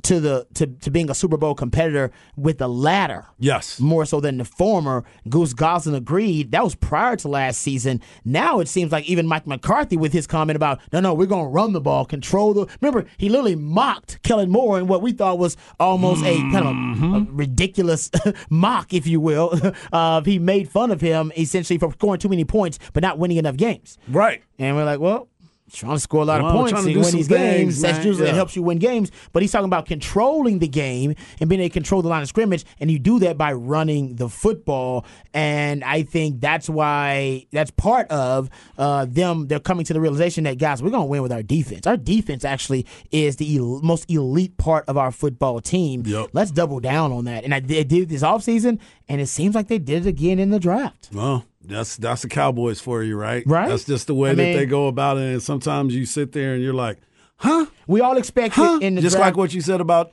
to 0.05 0.21
the 0.21 0.47
to, 0.55 0.67
to 0.67 0.91
being 0.91 1.11
a 1.11 1.15
Super 1.15 1.37
Bowl 1.37 1.55
competitor 1.55 2.11
with 2.37 2.59
the 2.59 2.69
latter 2.69 3.27
Yes. 3.39 3.81
more 3.81 4.05
so 4.07 4.21
than 4.21 4.39
the 4.39 4.45
former. 4.45 5.05
Goose 5.29 5.53
Gosselin 5.53 5.97
agreed. 5.97 6.53
That 6.53 6.63
was 6.65 6.75
prior 6.75 7.17
to 7.17 7.29
last 7.29 7.61
season. 7.61 8.01
Now 8.25 8.61
it 8.61 8.69
seems 8.69 8.93
like 8.93 9.05
even 9.07 9.27
Mike 9.27 9.47
McCarthy 9.47 9.97
with 9.97 10.13
his 10.13 10.27
comment 10.27 10.57
about 10.57 10.81
no, 10.93 11.01
no, 11.01 11.15
we're 11.15 11.27
going 11.27 11.45
to 11.45 11.51
run 11.51 11.73
the 11.73 11.81
ball, 11.81 12.05
control 12.05 12.55
the. 12.55 12.67
Remember, 12.81 13.07
he 13.19 13.29
literally 13.29 13.57
mocked 13.57 14.23
Kellen 14.23 14.51
Moore 14.51 14.79
in 14.79 14.87
what 14.87 15.03
we 15.03 15.13
thought 15.13 15.39
was 15.39 15.57
almost 15.81 16.23
a 16.25 16.37
kind 16.53 16.67
of 16.67 16.75
a, 17.03 17.17
a 17.17 17.27
ridiculous 17.33 18.11
mock, 18.51 18.93
if 18.93 19.07
you 19.07 19.21
will. 19.21 19.59
uh, 19.93 20.23
he 20.23 20.39
made 20.39 20.69
fun 20.69 20.91
of 20.91 21.01
him 21.01 21.33
essentially 21.37 21.79
for 21.79 21.91
scoring 21.93 22.21
too 22.21 22.29
many 22.29 22.45
points 22.45 22.79
but 22.93 23.03
not 23.03 23.19
winning 23.19 23.37
enough 23.39 23.57
games. 23.57 23.99
Right. 24.09 24.43
And 24.59 24.77
we're 24.77 24.85
like, 24.85 25.01
well, 25.01 25.29
trying 25.73 25.95
to 25.95 26.01
score 26.01 26.23
a 26.23 26.25
lot 26.25 26.43
Well, 26.43 26.51
of 26.51 26.57
points 26.57 26.73
trying 26.73 26.85
to 26.85 26.91
and 26.93 27.01
win 27.05 27.15
these 27.15 27.27
things, 27.29 27.29
games. 27.29 27.81
That's 27.81 28.05
usually 28.05 28.27
it 28.29 28.31
Yeah. 28.31 28.35
helps 28.37 28.55
you 28.55 28.63
win 28.63 28.79
games. 28.79 29.11
But 29.33 29.43
he's 29.43 29.51
talking 29.51 29.65
about 29.65 29.87
controlling 29.87 30.59
the 30.59 30.69
game 30.69 31.15
and 31.41 31.49
being 31.49 31.61
able 31.63 31.71
to 31.71 31.73
control 31.73 32.03
the 32.03 32.09
line 32.09 32.23
of 32.23 32.29
scrimmage, 32.29 32.65
and 32.81 32.91
you 32.91 32.99
do 32.99 33.19
that 33.21 33.39
by 33.39 33.53
running 33.53 34.17
the 34.17 34.29
football. 34.29 35.05
And 35.33 35.83
I 35.83 36.03
think 36.03 36.41
that's 36.41 36.69
why 36.69 37.47
that's 37.51 37.71
part 37.71 38.09
of 38.11 38.51
uh, 38.79 39.07
them. 39.09 39.49
They're 39.49 39.59
coming 39.59 39.85
to 39.87 39.93
the 39.95 40.01
realization 40.01 40.45
that 40.45 40.59
guys, 40.59 40.83
we're 40.83 40.91
going 40.91 41.03
to 41.05 41.07
win 41.11 41.23
with 41.23 41.33
our 41.33 41.43
defense. 41.43 41.87
Our 41.87 41.97
defense 41.97 42.45
actually 42.45 42.87
is 43.11 43.37
the 43.37 43.57
el- 43.57 43.81
most 43.83 44.11
elite 44.11 44.57
part 44.59 44.85
of 44.89 44.97
our 44.99 45.11
football 45.11 45.61
team. 45.61 46.03
Yep. 46.07 46.29
Let's 46.35 46.51
double 46.51 46.79
down 46.81 47.11
on 47.11 47.25
that. 47.25 47.43
And 47.45 47.55
I 47.55 47.61
did, 47.61 47.89
did 47.89 48.03
it 48.05 48.09
this 48.11 48.23
offseason, 48.23 48.79
and 49.09 49.21
it 49.21 49.27
seems 49.29 49.55
like 49.55 49.69
they 49.69 49.79
did 49.79 50.07
it 50.07 50.09
again 50.09 50.39
in 50.39 50.51
the 50.51 50.61
draft. 50.61 51.09
Well, 51.13 51.45
that's 51.67 51.97
that's 51.97 52.23
the 52.23 52.29
Cowboys 52.29 52.81
for 52.81 53.03
you, 53.03 53.17
right? 53.17 53.43
Right. 53.47 53.69
That's 53.69 53.85
just 53.85 54.07
the 54.07 54.15
way 54.15 54.31
I 54.31 54.35
that 54.35 54.43
mean- 54.43 54.57
they 54.57 54.67
go 54.67 54.87
about 54.89 55.19
it. 55.19 55.33
And 55.33 55.43
sometimes 55.43 55.95
you 55.95 56.07
sit 56.07 56.33
there 56.33 56.55
and 56.55 56.63
you're 56.63 56.75
like, 56.75 56.99
huh? 57.37 57.67
We 57.87 58.01
all 58.01 58.17
expect 58.17 58.55
Huh? 58.55 58.79
it 58.81 58.85
in 58.87 58.95
the 58.95 59.01
Just 59.03 59.17
draft. 59.17 59.29
like 59.31 59.37
what 59.37 59.53
you 59.55 59.61
said 59.61 59.81
about 59.81 60.13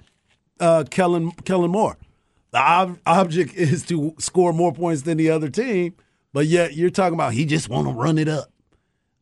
uh, 0.59 0.83
Kellen 0.89 1.31
Kellen 1.45 1.71
Moore. 1.71 1.97
The 2.51 2.59
ob- 2.59 2.99
object 3.05 3.53
is 3.55 3.83
to 3.87 4.13
score 4.19 4.53
more 4.53 4.73
points 4.73 5.03
than 5.03 5.17
the 5.17 5.29
other 5.29 5.49
team, 5.49 5.95
but 6.33 6.47
yet 6.47 6.73
you're 6.75 6.89
talking 6.89 7.13
about 7.13 7.33
he 7.33 7.45
just 7.45 7.69
want 7.69 7.87
to 7.87 7.93
run 7.93 8.17
it 8.17 8.27
up. 8.27 8.51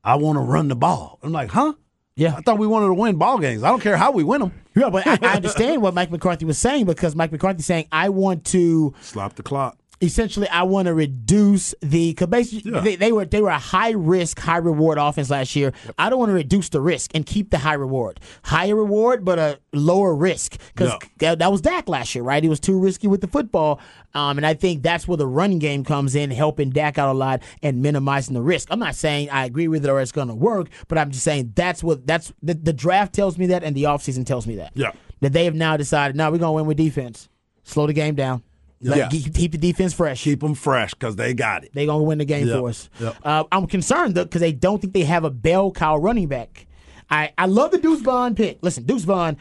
I 0.03 0.15
want 0.15 0.37
to 0.37 0.41
run 0.41 0.67
the 0.69 0.75
ball. 0.75 1.19
I'm 1.21 1.31
like, 1.31 1.51
huh? 1.51 1.73
Yeah. 2.15 2.35
I 2.35 2.41
thought 2.41 2.57
we 2.57 2.67
wanted 2.67 2.87
to 2.87 2.93
win 2.95 3.15
ball 3.17 3.37
games. 3.37 3.63
I 3.63 3.69
don't 3.69 3.81
care 3.81 3.95
how 3.97 4.11
we 4.11 4.23
win 4.23 4.41
them. 4.41 4.51
Yeah, 4.75 4.89
but 4.89 5.05
I, 5.07 5.17
I 5.21 5.35
understand 5.35 5.81
what 5.81 5.93
Mike 5.93 6.09
McCarthy 6.11 6.45
was 6.45 6.57
saying 6.57 6.85
because 6.85 7.15
Mike 7.15 7.31
McCarthy's 7.31 7.65
saying 7.65 7.87
I 7.91 8.09
want 8.09 8.45
to 8.47 8.93
Slap 9.01 9.35
the 9.35 9.43
clock. 9.43 9.77
Essentially 10.01 10.47
I 10.47 10.63
want 10.63 10.85
to 10.87 10.93
reduce 10.93 11.75
the 11.81 12.11
because 12.11 12.27
basically 12.27 12.71
Yeah. 12.71 12.79
they, 12.79 12.95
they 12.95 13.11
were 13.11 13.25
they 13.25 13.41
were 13.41 13.49
a 13.49 13.59
high 13.59 13.91
risk 13.91 14.39
high 14.39 14.57
reward 14.57 14.97
offense 14.97 15.29
last 15.29 15.55
year. 15.55 15.73
I 15.97 16.09
don't 16.09 16.19
want 16.19 16.29
to 16.29 16.33
reduce 16.35 16.69
the 16.69 16.79
risk 16.81 17.11
and 17.13 17.25
keep 17.25 17.49
the 17.49 17.57
high 17.57 17.73
reward, 17.73 18.19
higher 18.43 18.75
reward 18.75 19.25
but 19.25 19.39
a 19.39 19.59
lower 19.73 20.15
risk 20.15 20.57
because 20.73 20.93
that, 21.17 21.39
that 21.39 21.51
was 21.51 21.61
Dak 21.61 21.89
last 21.89 22.15
year, 22.15 22.23
right? 22.23 22.41
He 22.41 22.49
was 22.49 22.59
too 22.59 22.79
risky 22.79 23.07
with 23.07 23.21
the 23.21 23.27
football, 23.27 23.79
um, 24.13 24.37
and 24.37 24.45
I 24.45 24.53
think 24.53 24.83
that's 24.83 25.07
where 25.07 25.17
the 25.17 25.27
running 25.27 25.59
game 25.59 25.83
comes 25.83 26.15
in, 26.15 26.31
helping 26.31 26.69
Dak 26.69 26.97
out 26.97 27.09
a 27.09 27.17
lot 27.17 27.41
and 27.61 27.81
minimizing 27.81 28.33
the 28.33 28.41
risk. 28.41 28.69
I'm 28.71 28.79
not 28.79 28.95
saying 28.95 29.29
I 29.29 29.45
agree 29.45 29.67
with 29.67 29.83
it 29.85 29.89
or 29.89 29.99
it's 29.99 30.11
going 30.13 30.29
to 30.29 30.35
work, 30.35 30.69
but 30.87 30.97
I'm 30.97 31.11
just 31.11 31.23
saying 31.23 31.53
that's 31.55 31.83
what 31.83 32.07
that's 32.07 32.31
the, 32.41 32.53
the 32.53 32.73
draft 32.73 33.13
tells 33.13 33.37
me 33.37 33.47
that 33.47 33.63
and 33.63 33.75
the 33.75 33.83
offseason 33.83 34.25
tells 34.25 34.47
me 34.47 34.55
that. 34.55 34.71
Yeah. 34.75 34.91
that 35.19 35.33
they 35.33 35.45
have 35.45 35.55
now 35.55 35.75
decided, 35.77 36.15
now 36.15 36.31
we're 36.31 36.37
going 36.37 36.49
to 36.51 36.53
win 36.53 36.65
with 36.65 36.77
defense. 36.77 37.27
Slow 37.63 37.85
the 37.85 37.93
game 37.93 38.15
down. 38.15 38.41
Let- 38.81 38.97
Yeah. 38.97 39.07
keep, 39.09 39.33
keep 39.33 39.51
the 39.51 39.57
defense 39.57 39.93
fresh. 39.93 40.23
Keep 40.23 40.39
them 40.41 40.53
fresh 40.55 40.93
because 40.93 41.15
they 41.17 41.33
got 41.33 41.63
it. 41.65 41.71
They 41.73 41.85
gonna 41.85 42.03
win 42.03 42.17
the 42.19 42.25
game 42.25 42.47
Yep, 42.47 42.59
for 42.59 42.69
us. 42.69 42.89
yep. 42.99 43.15
Uh, 43.23 43.43
I'm 43.51 43.67
concerned 43.67 44.15
though 44.15 44.23
because 44.23 44.41
they 44.41 44.53
don't 44.53 44.79
think 44.81 44.93
they 44.93 45.03
have 45.03 45.23
a 45.25 45.29
bell 45.29 45.71
cow 45.71 45.97
running 45.97 46.27
back. 46.27 46.65
I 47.09 47.31
I 47.37 47.45
love 47.47 47.71
the 47.71 47.77
Deuce 47.77 48.01
Vaughn 48.01 48.35
pick. 48.35 48.59
Listen, 48.61 48.83
Deuce 48.85 49.03
Vaughn, 49.03 49.35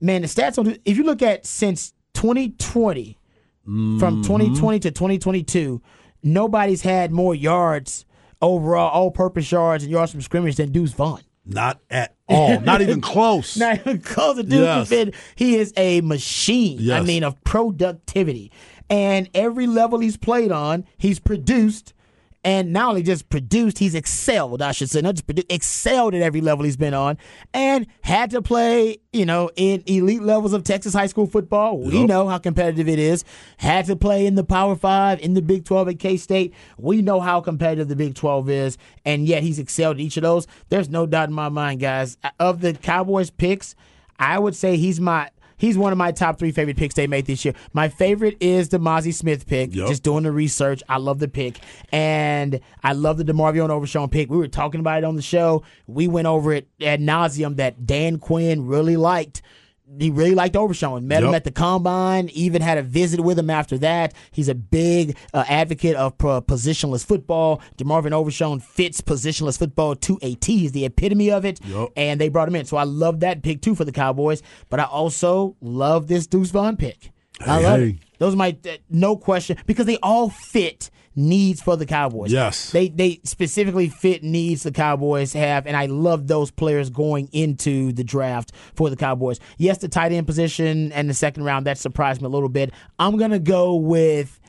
man, 0.00 0.22
the 0.22 0.28
stats 0.28 0.58
on 0.58 0.76
if 0.84 0.96
you 0.96 1.04
look 1.04 1.22
at 1.22 1.46
since 1.46 1.92
2020, 2.14 3.18
Mm-hmm. 3.68 4.00
from 4.00 4.22
2020 4.24 4.80
to 4.80 4.90
2022, 4.90 5.80
nobody's 6.24 6.82
had 6.82 7.12
more 7.12 7.32
yards 7.32 8.04
overall, 8.40 8.90
all-purpose 8.90 9.52
yards 9.52 9.84
and 9.84 9.92
yards 9.92 10.10
from 10.10 10.20
scrimmage 10.20 10.56
than 10.56 10.72
Deuce 10.72 10.90
Vaughn. 10.90 11.20
Not 11.46 11.78
at 11.88 12.16
all. 12.28 12.58
Not 12.60 12.80
even 12.82 13.00
close. 13.12 13.56
Not 13.56 13.78
even 13.78 14.00
close 14.00 14.34
to 14.38 14.42
Duke 14.42 14.88
Yes. 14.90 15.10
He 15.36 15.54
is 15.58 15.72
a 15.76 16.00
machine. 16.00 16.90
I 16.90 17.02
mean, 17.02 17.22
of 17.22 17.40
productivity. 17.44 18.50
And 18.92 19.28
every 19.34 19.66
level 19.66 20.00
he's 20.00 20.16
played 20.18 20.52
on, 20.52 20.84
he's 20.98 21.18
produced. 21.18 21.94
and 22.44 22.72
not 22.72 22.88
only 22.88 23.04
just 23.04 23.28
produced, 23.28 23.78
he's 23.78 23.94
excelled, 23.94 24.60
I 24.62 24.72
should 24.72 24.90
say, 24.90 25.00
not 25.00 25.14
just 25.14 25.26
produced, 25.26 25.46
excelled 25.48 26.12
at 26.12 26.22
every 26.22 26.40
level 26.40 26.64
he's 26.64 26.76
been 26.76 26.92
on, 26.92 27.16
and 27.54 27.86
had 28.00 28.32
to 28.32 28.42
play, 28.42 28.98
you 29.12 29.24
know, 29.24 29.48
in 29.54 29.80
elite 29.86 30.22
levels 30.24 30.52
of 30.52 30.64
Texas 30.64 30.92
high 30.92 31.06
school 31.06 31.28
football. 31.28 31.78
We 31.78 31.98
Yep. 32.00 32.08
know 32.08 32.26
how 32.26 32.38
competitive 32.38 32.88
it 32.88 32.98
is. 32.98 33.24
Had 33.58 33.86
to 33.86 33.94
play 33.94 34.26
in 34.26 34.34
the 34.34 34.42
Power 34.42 34.74
Five, 34.74 35.20
in 35.20 35.34
the 35.34 35.40
Big 35.40 35.64
12 35.64 35.88
at 35.90 36.00
K 36.00 36.16
State. 36.16 36.52
We 36.76 37.00
know 37.00 37.20
how 37.20 37.40
competitive 37.40 37.86
the 37.86 37.94
Big 37.94 38.16
12 38.16 38.50
is, 38.50 38.76
and 39.04 39.24
yet 39.24 39.44
he's 39.44 39.60
excelled 39.60 39.98
at 39.98 40.00
each 40.00 40.16
of 40.16 40.24
those. 40.24 40.48
There's 40.68 40.90
no 40.90 41.06
doubt 41.06 41.28
in 41.28 41.34
my 41.36 41.48
mind, 41.48 41.78
guys. 41.78 42.16
Of 42.40 42.60
the 42.60 42.72
Cowboys 42.72 43.30
picks, 43.30 43.76
I 44.18 44.40
would 44.40 44.56
say 44.56 44.76
he's 44.76 45.00
my. 45.00 45.30
He's 45.62 45.78
one 45.78 45.92
of 45.92 45.96
my 45.98 46.10
top 46.10 46.40
three 46.40 46.50
favorite 46.50 46.76
picks 46.76 46.96
they 46.96 47.06
made 47.06 47.26
this 47.26 47.44
year. 47.44 47.54
My 47.72 47.88
favorite 47.88 48.36
is 48.40 48.70
the 48.70 48.78
Mazi 48.80 49.14
Smith 49.14 49.46
pick. 49.46 49.72
Yep. 49.72 49.86
Just 49.86 50.02
doing 50.02 50.24
the 50.24 50.32
research. 50.32 50.82
I 50.88 50.96
love 50.96 51.20
the 51.20 51.28
pick. 51.28 51.60
And 51.92 52.58
I 52.82 52.94
love 52.94 53.16
the 53.16 53.24
DeMarvion 53.24 54.10
pick. 54.10 54.28
We 54.28 54.38
were 54.38 54.48
talking 54.48 54.80
about 54.80 54.98
it 54.98 55.04
on 55.04 55.14
the 55.14 55.22
show. 55.22 55.62
We 55.86 56.08
went 56.08 56.26
over 56.26 56.52
it 56.52 56.66
ad 56.80 57.00
nauseum 57.00 57.58
that 57.58 57.86
Dan 57.86 58.18
Quinn 58.18 58.66
really 58.66 58.96
liked. 58.96 59.40
He 59.98 60.10
really 60.10 60.34
liked 60.34 60.56
Overshown. 60.56 61.06
Met 61.06 61.22
him 61.22 61.34
at 61.34 61.44
the 61.44 61.50
combine. 61.50 62.28
Even 62.30 62.62
had 62.62 62.78
a 62.78 62.82
visit 62.82 63.20
with 63.20 63.38
him 63.38 63.50
after 63.50 63.78
that. 63.78 64.14
He's 64.30 64.48
a 64.48 64.54
big 64.54 65.16
uh, 65.34 65.44
advocate 65.48 65.96
of 65.96 66.16
positionless 66.18 67.04
football. 67.04 67.60
DeMarvion 67.76 68.12
Overshown 68.12 68.60
fits 68.60 69.00
positionless 69.00 69.58
football 69.58 69.94
to 69.96 70.18
a 70.22 70.34
T. 70.34 70.58
He's 70.58 70.72
the 70.72 70.84
epitome 70.84 71.30
of 71.30 71.44
it. 71.44 71.60
Yep. 71.64 71.90
And 71.96 72.20
they 72.20 72.28
brought 72.28 72.48
him 72.48 72.56
in. 72.56 72.64
So 72.64 72.76
I 72.76 72.84
love 72.84 73.20
that 73.20 73.42
pick 73.42 73.60
too 73.62 73.74
for 73.74 73.84
the 73.84 73.92
Cowboys. 73.92 74.42
But 74.70 74.80
I 74.80 74.84
also 74.84 75.56
love 75.60 76.08
this 76.08 76.26
Deuce 76.26 76.50
Vaughn 76.50 76.76
pick. 76.76 77.12
I 77.40 77.60
love 77.60 77.80
hey. 77.80 77.88
it. 77.90 77.96
Those 78.18 78.34
are 78.34 78.36
my 78.36 78.56
uh, 78.64 78.76
no 78.88 79.16
question 79.16 79.56
because 79.66 79.86
they 79.86 79.98
all 80.02 80.28
fit 80.30 80.90
needs 81.14 81.60
for 81.60 81.76
the 81.76 81.86
Cowboys. 81.86 82.32
Yes. 82.32 82.70
They 82.70 82.88
they 82.88 83.20
specifically 83.24 83.88
fit 83.88 84.22
needs 84.22 84.62
the 84.62 84.72
Cowboys 84.72 85.32
have, 85.32 85.66
and 85.66 85.76
I 85.76 85.86
love 85.86 86.26
those 86.26 86.50
players 86.50 86.90
going 86.90 87.28
into 87.32 87.92
the 87.92 88.04
draft 88.04 88.52
for 88.74 88.90
the 88.90 88.96
Cowboys. 88.96 89.40
Yes, 89.58 89.78
the 89.78 89.88
tight 89.88 90.12
end 90.12 90.26
position 90.26 90.92
and 90.92 91.08
the 91.08 91.14
second 91.14 91.44
round 91.44 91.66
that 91.66 91.78
surprised 91.78 92.20
me 92.20 92.26
a 92.26 92.30
little 92.30 92.48
bit. 92.48 92.72
I'm 92.98 93.16
gonna 93.16 93.38
go 93.38 93.74
with 93.76 94.40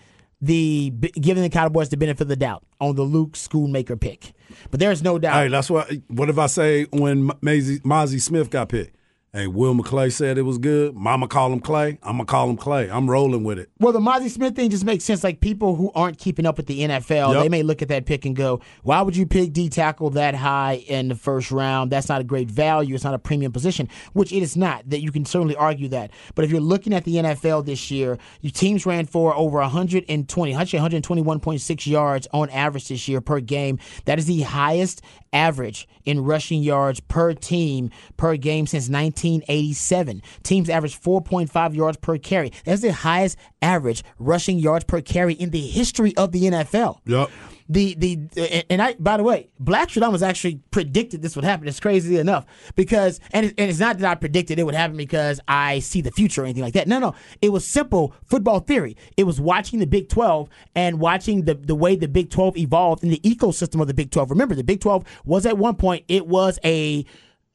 the 0.41 0.89
giving 0.89 1.43
the 1.43 1.49
Cowboys 1.49 1.89
the 1.89 1.97
benefit 1.97 2.21
of 2.21 2.27
the 2.27 2.35
doubt 2.35 2.63
on 2.81 2.95
the 2.95 3.03
Luke 3.03 3.33
Schoonmaker 3.33 3.99
pick, 3.99 4.33
but 4.71 4.79
there's 4.79 5.01
no 5.01 5.17
doubt. 5.17 5.43
Hey, 5.43 5.47
that's 5.47 5.69
what. 5.69 5.89
What 6.07 6.29
if 6.29 6.37
I 6.37 6.47
say 6.47 6.85
when 6.91 7.31
Maisie, 7.41 7.79
Mazi 7.79 8.21
Smith 8.21 8.49
got 8.49 8.69
picked? 8.69 8.95
Hey, 9.35 9.47
Will 9.47 9.73
McClay 9.73 10.11
said 10.11 10.37
it 10.37 10.43
was 10.43 10.59
good. 10.59 10.93
Mama 10.93 11.27
call 11.27 11.51
him 11.51 11.59
Clay. 11.59 11.97
I'm 12.03 12.17
gonna 12.17 12.25
call 12.25 12.51
him 12.51 12.55
Clay. 12.55 12.87
I'm 12.87 13.09
rolling 13.09 13.43
with 13.43 13.57
it. 13.57 13.71
Well, 13.79 13.91
the 13.91 13.99
Mazi 13.99 14.29
Smith 14.29 14.55
thing 14.55 14.69
just 14.69 14.85
makes 14.85 15.03
sense. 15.05 15.23
Like 15.23 15.39
people 15.41 15.75
who 15.75 15.91
aren't 15.95 16.19
keeping 16.19 16.45
up 16.45 16.55
with 16.55 16.67
the 16.67 16.81
NFL, 16.81 17.33
Yep. 17.33 17.41
they 17.41 17.49
may 17.49 17.63
look 17.63 17.81
at 17.81 17.87
that 17.87 18.05
pick 18.05 18.25
and 18.25 18.35
go, 18.35 18.59
"Why 18.83 19.01
would 19.01 19.17
you 19.17 19.25
pick 19.25 19.51
D 19.51 19.69
tackle 19.69 20.11
that 20.11 20.35
high 20.35 20.83
in 20.87 21.07
the 21.07 21.15
first 21.15 21.51
round? 21.51 21.91
That's 21.91 22.09
not 22.09 22.21
a 22.21 22.23
great 22.23 22.51
value. 22.51 22.93
It's 22.93 23.03
not 23.03 23.15
a 23.15 23.19
premium 23.19 23.51
position." 23.51 23.89
Which 24.13 24.31
it 24.31 24.43
is 24.43 24.55
not. 24.55 24.87
That 24.87 25.01
you 25.01 25.11
can 25.11 25.25
certainly 25.25 25.55
argue 25.55 25.87
that. 25.87 26.11
But 26.35 26.45
if 26.45 26.51
you're 26.51 26.61
looking 26.61 26.93
at 26.93 27.03
the 27.03 27.17
NFL 27.17 27.63
this 27.63 27.89
year, 27.89 28.19
your 28.41 28.51
teams 28.51 28.85
ran 28.85 29.07
for 29.07 29.35
over 29.35 29.57
120, 29.61 30.53
actually 30.53 30.77
121.6 30.77 31.87
yards 31.87 32.27
on 32.33 32.51
average 32.51 32.87
this 32.87 33.07
year 33.07 33.19
per 33.19 33.39
game. 33.39 33.79
That 34.05 34.19
is 34.19 34.27
the 34.27 34.41
highest 34.41 35.01
average 35.33 35.87
in 36.05 36.23
rushing 36.23 36.61
yards 36.61 36.99
per 36.99 37.33
team 37.33 37.89
per 38.17 38.37
game 38.37 38.67
since 38.67 38.89
1987. 38.89 40.21
Teams 40.43 40.69
average 40.69 40.99
4.5 40.99 41.75
yards 41.75 41.97
per 41.97 42.17
carry. 42.17 42.51
That's 42.63 42.81
the 42.81 42.93
highest 42.93 43.37
average 43.61 44.03
rushing 44.19 44.59
yards 44.59 44.85
per 44.85 45.01
carry 45.01 45.33
in 45.33 45.49
the 45.49 45.67
history 45.67 46.15
of 46.15 46.31
the 46.31 46.43
NFL. 46.43 46.99
Yep. 47.05 47.29
The 47.69 47.95
the 47.95 48.65
and 48.69 48.81
I 48.81 48.95
by 48.95 49.17
the 49.17 49.23
way, 49.23 49.49
Black 49.59 49.89
was 49.95 50.23
actually 50.23 50.59
predicted 50.71 51.21
this 51.21 51.35
would 51.35 51.45
happen. 51.45 51.67
It's 51.67 51.79
crazy 51.79 52.17
enough 52.17 52.45
because 52.75 53.19
and 53.31 53.47
it, 53.47 53.55
and 53.57 53.69
it's 53.69 53.79
not 53.79 53.97
that 53.99 54.09
I 54.09 54.15
predicted 54.15 54.59
it 54.59 54.63
would 54.63 54.75
happen 54.75 54.97
because 54.97 55.39
I 55.47 55.79
see 55.79 56.01
the 56.01 56.11
future 56.11 56.41
or 56.41 56.45
anything 56.45 56.63
like 56.63 56.73
that. 56.73 56.87
No, 56.87 56.99
no, 56.99 57.15
it 57.41 57.49
was 57.49 57.65
simple 57.65 58.13
football 58.25 58.59
theory. 58.59 58.97
It 59.17 59.23
was 59.23 59.39
watching 59.39 59.79
the 59.79 59.87
Big 59.87 60.09
Twelve 60.09 60.49
and 60.75 60.99
watching 60.99 61.45
the 61.45 61.55
the 61.55 61.75
way 61.75 61.95
the 61.95 62.07
Big 62.07 62.29
Twelve 62.29 62.57
evolved 62.57 63.03
in 63.03 63.09
the 63.09 63.19
ecosystem 63.19 63.81
of 63.81 63.87
the 63.87 63.93
Big 63.93 64.11
Twelve. 64.11 64.29
Remember, 64.29 64.55
the 64.55 64.63
Big 64.63 64.81
Twelve 64.81 65.05
was 65.25 65.45
at 65.45 65.57
one 65.57 65.75
point 65.75 66.05
it 66.07 66.27
was 66.27 66.59
a 66.63 67.05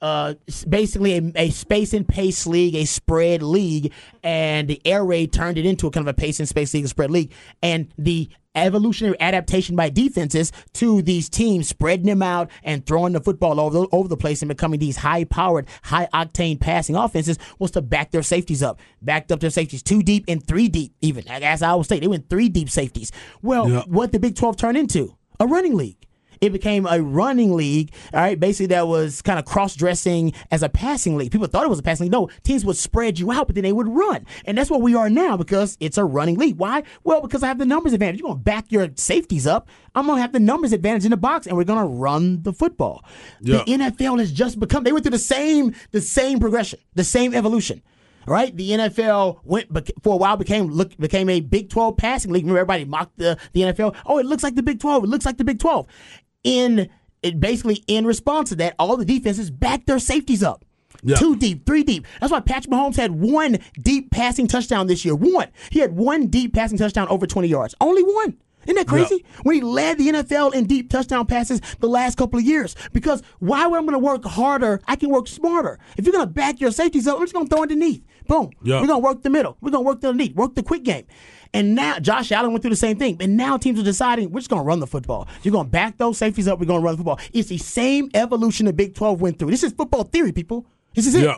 uh, 0.01 0.35
basically 0.69 1.17
a, 1.19 1.33
a 1.35 1.51
space 1.51 1.93
and 1.93 2.07
pace 2.07 2.47
league, 2.47 2.75
a 2.75 2.85
spread 2.85 3.43
league, 3.43 3.93
and 4.23 4.69
the 4.69 4.81
air 4.87 5.05
raid 5.05 5.33
turned 5.33 5.59
it 5.59 5.67
into 5.67 5.87
a 5.87 5.91
kind 5.91 6.07
of 6.07 6.11
a 6.11 6.15
pace 6.15 6.39
and 6.39 6.49
space 6.49 6.73
league, 6.75 6.85
a 6.85 6.89
spread 6.89 7.11
league, 7.11 7.33
and 7.63 7.93
the 7.99 8.29
evolutionary 8.55 9.17
adaptation 9.21 9.77
by 9.77 9.89
defenses 9.89 10.51
to 10.73 11.01
these 11.03 11.29
teams 11.29 11.69
spreading 11.69 12.07
them 12.07 12.23
out 12.23 12.51
and 12.65 12.85
throwing 12.87 13.13
the 13.13 13.21
football 13.21 13.61
over 13.61 13.81
the, 13.81 13.89
over 13.93 14.09
the 14.09 14.17
place 14.17 14.43
and 14.43 14.49
becoming 14.49 14.81
these 14.81 14.97
high 14.97 15.23
powered, 15.25 15.67
high 15.85 16.09
octane 16.13 16.59
passing 16.59 16.97
offenses 16.97 17.39
was 17.61 17.71
to 17.71 17.81
back 17.81 18.11
their 18.11 18.23
safeties 18.23 18.63
up, 18.63 18.81
backed 19.01 19.31
up 19.31 19.39
their 19.41 19.51
safeties 19.51 19.83
two 19.83 20.03
deep 20.03 20.25
and 20.27 20.45
three 20.45 20.69
deep, 20.69 20.93
even 21.01 21.27
as 21.29 21.63
Iowa 21.63 21.85
say, 21.85 22.01
they 22.01 22.09
went 22.09 22.29
three 22.29 22.49
deep 22.49 22.69
safeties. 22.71 23.13
Well, 23.43 23.69
Yeah. 23.71 23.83
what 23.87 24.11
the 24.13 24.19
Big 24.19 24.35
Twelve 24.35 24.57
turned 24.57 24.77
into 24.77 25.17
a 25.39 25.47
running 25.47 25.77
league. 25.77 25.97
It 26.41 26.51
became 26.51 26.87
a 26.87 27.01
running 27.01 27.55
league, 27.55 27.93
all 28.13 28.21
right, 28.21 28.39
basically 28.39 28.67
that 28.67 28.87
was 28.89 29.23
kind 29.23 29.39
of 29.39 29.45
cross 29.45 29.75
dressing 29.75 30.33
as 30.51 30.63
a 30.63 30.69
passing 30.69 31.17
league. 31.17 31.33
People 31.33 31.47
thought 31.47 31.65
it 31.65 31.71
was 31.71 31.79
a 31.79 31.83
passing 31.83 32.05
league. 32.05 32.13
No, 32.13 32.29
teams 32.43 32.65
would 32.65 32.77
spread 32.77 33.19
you 33.19 33.33
out, 33.33 33.47
but 33.47 33.55
then 33.55 33.65
they 33.65 33.73
would 33.73 33.89
run. 33.89 34.27
And 34.45 34.57
that's 34.57 34.71
what 34.71 34.83
we 34.83 34.95
are 34.95 35.11
now 35.11 35.37
because 35.37 35.77
it's 35.81 35.99
a 35.99 36.05
running 36.05 36.37
league. 36.37 36.57
Why? 36.57 36.83
Well, 37.05 37.21
because 37.21 37.43
I 37.43 37.49
have 37.49 37.59
the 37.59 37.67
numbers 37.67 37.93
advantage. 37.93 38.21
You're 38.21 38.29
going 38.29 38.39
to 38.39 38.45
back 38.45 38.71
your 38.71 38.89
safeties 38.97 39.47
up. 39.47 39.69
I'm 39.95 40.07
going 40.07 40.19
to 40.19 40.23
have 40.23 40.33
the 40.33 40.41
numbers 40.41 40.73
advantage 40.73 41.05
in 41.05 41.11
the 41.11 41.17
box, 41.17 41.47
and 41.47 41.57
we're 41.57 41.65
going 41.65 41.81
to 41.81 41.89
run 41.89 42.43
the 42.43 42.53
football. 42.53 43.05
Yeah. 43.41 43.65
The 43.65 43.79
NFL 43.79 44.19
has 44.21 44.33
just 44.33 44.61
become, 44.61 44.85
they 44.85 44.93
went 44.93 45.05
through 45.05 45.11
the 45.11 45.19
same, 45.19 45.75
the 45.91 46.01
same 46.01 46.39
progression, 46.39 46.79
the 46.95 47.05
same 47.05 47.35
evolution. 47.35 47.83
Right, 48.27 48.55
the 48.55 48.73
NFL 48.73 49.39
went 49.43 49.69
for 50.03 50.13
a 50.13 50.17
while 50.19 50.37
became 50.37 50.67
look 50.67 50.95
became 50.99 51.31
a 51.31 51.41
Big 51.41 51.71
Twelve 51.71 51.97
passing 51.97 52.31
league. 52.31 52.45
Remember, 52.45 52.59
everybody 52.59 52.85
mocked 52.85 53.17
the, 53.17 53.39
the 53.55 53.63
NFL. 53.63 53.97
Oh, 54.05 54.19
it 54.19 54.27
looks 54.27 54.43
like 54.43 54.55
the 54.55 54.63
Big 54.63 54.81
Twelve. 54.81 55.03
It 55.05 55.07
looks 55.07 55.25
like 55.25 55.39
the 55.39 55.45
Big 55.45 55.59
Twelve. 55.59 55.87
In 56.49 56.89
basically 57.39 57.85
in 57.87 58.07
response 58.07 58.51
to 58.51 58.57
that, 58.57 58.75
all 58.79 58.97
the 58.97 59.05
defenses 59.05 59.51
backed 59.51 59.87
their 59.87 59.99
safeties 59.99 60.43
up. 60.43 60.65
Yeah. 61.03 61.17
Two 61.17 61.37
deep, 61.37 61.65
three 61.67 61.85
deep. 61.85 62.07
That's 62.21 62.33
why 62.33 62.41
Patrick 62.41 62.73
Mahomes 62.73 62.97
had 62.97 63.13
one 63.13 63.59
deep 63.81 64.11
passing 64.11 64.47
touchdown 64.49 64.87
this 64.87 65.05
year. 65.05 65.15
One. 65.15 65.49
He 65.71 65.79
had 65.79 65.97
one 65.97 66.27
deep 66.27 66.55
passing 66.55 66.79
touchdown 66.79 67.09
over 67.09 67.27
20 67.27 67.47
yards. 67.47 67.75
Only 67.81 68.03
one. 68.03 68.37
Isn't 68.65 68.77
that 68.77 68.87
crazy? 68.87 69.25
When 69.45 69.55
he 69.55 69.63
led 69.63 69.97
the 69.97 70.09
NFL 70.09 70.53
in 70.53 70.67
deep 70.67 70.91
touchdown 70.91 71.25
passes 71.25 71.61
the 71.81 71.89
last 71.89 72.19
couple 72.19 72.39
of 72.39 72.45
years. 72.45 72.77
Because 72.93 73.23
why 73.39 73.67
would 73.67 73.79
I 73.79 73.81
going 73.81 73.93
to 73.93 73.99
work 73.99 74.25
harder? 74.25 74.81
I 74.87 74.97
can 74.97 75.09
work 75.09 75.27
smarter. 75.27 75.79
If 75.97 76.05
you're 76.05 76.13
going 76.13 76.27
to 76.27 76.33
back 76.33 76.61
your 76.61 76.71
safeties 76.71 77.07
up, 77.07 77.19
we're 77.19 77.25
just 77.25 77.35
going 77.35 77.47
to 77.47 77.55
throw 77.55 77.63
underneath. 77.63 78.05
Boom. 78.27 78.51
Yeah. 78.63 78.81
We're 78.81 78.89
going 78.89 79.01
to 79.01 79.05
work 79.05 79.23
the 79.23 79.31
middle. 79.31 79.57
We're 79.63 79.71
going 79.71 79.85
to 79.85 79.87
work 79.87 80.01
the 80.03 80.09
underneath. 80.09 80.35
Work 80.35 80.55
the 80.55 80.63
quick 80.63 80.83
game. 80.83 81.07
And 81.55 81.75
now 81.75 81.99
Josh 81.99 82.31
Allen 82.33 82.53
went 82.53 82.63
through 82.63 82.71
the 82.71 82.77
same 82.77 82.99
thing. 82.99 83.17
And 83.21 83.37
now 83.37 83.57
teams 83.57 83.81
are 83.81 83.85
deciding 83.85 84.31
we're 84.31 84.41
just 84.41 84.51
going 84.51 84.61
to 84.61 84.67
run 84.67 84.81
the 84.81 84.87
football. 84.87 85.29
You're 85.43 85.53
going 85.53 85.67
to 85.67 85.71
back 85.71 85.97
those 85.97 86.19
safeties 86.19 86.49
up. 86.49 86.59
We're 86.59 86.67
going 86.67 86.81
to 86.81 86.85
run 86.85 86.95
the 86.95 86.99
football. 86.99 87.21
It's 87.33 87.49
the 87.49 87.59
same 87.59 88.11
evolution 88.15 88.67
the 88.67 88.73
Big 88.73 88.95
12 88.95 89.21
went 89.21 89.39
through. 89.39 89.51
This 89.51 89.65
is 89.65 89.73
football 89.73 90.05
theory, 90.05 90.33
people. 90.33 90.67
This 90.95 91.07
is 91.07 91.15
it. 91.15 91.25
Yeah. 91.25 91.37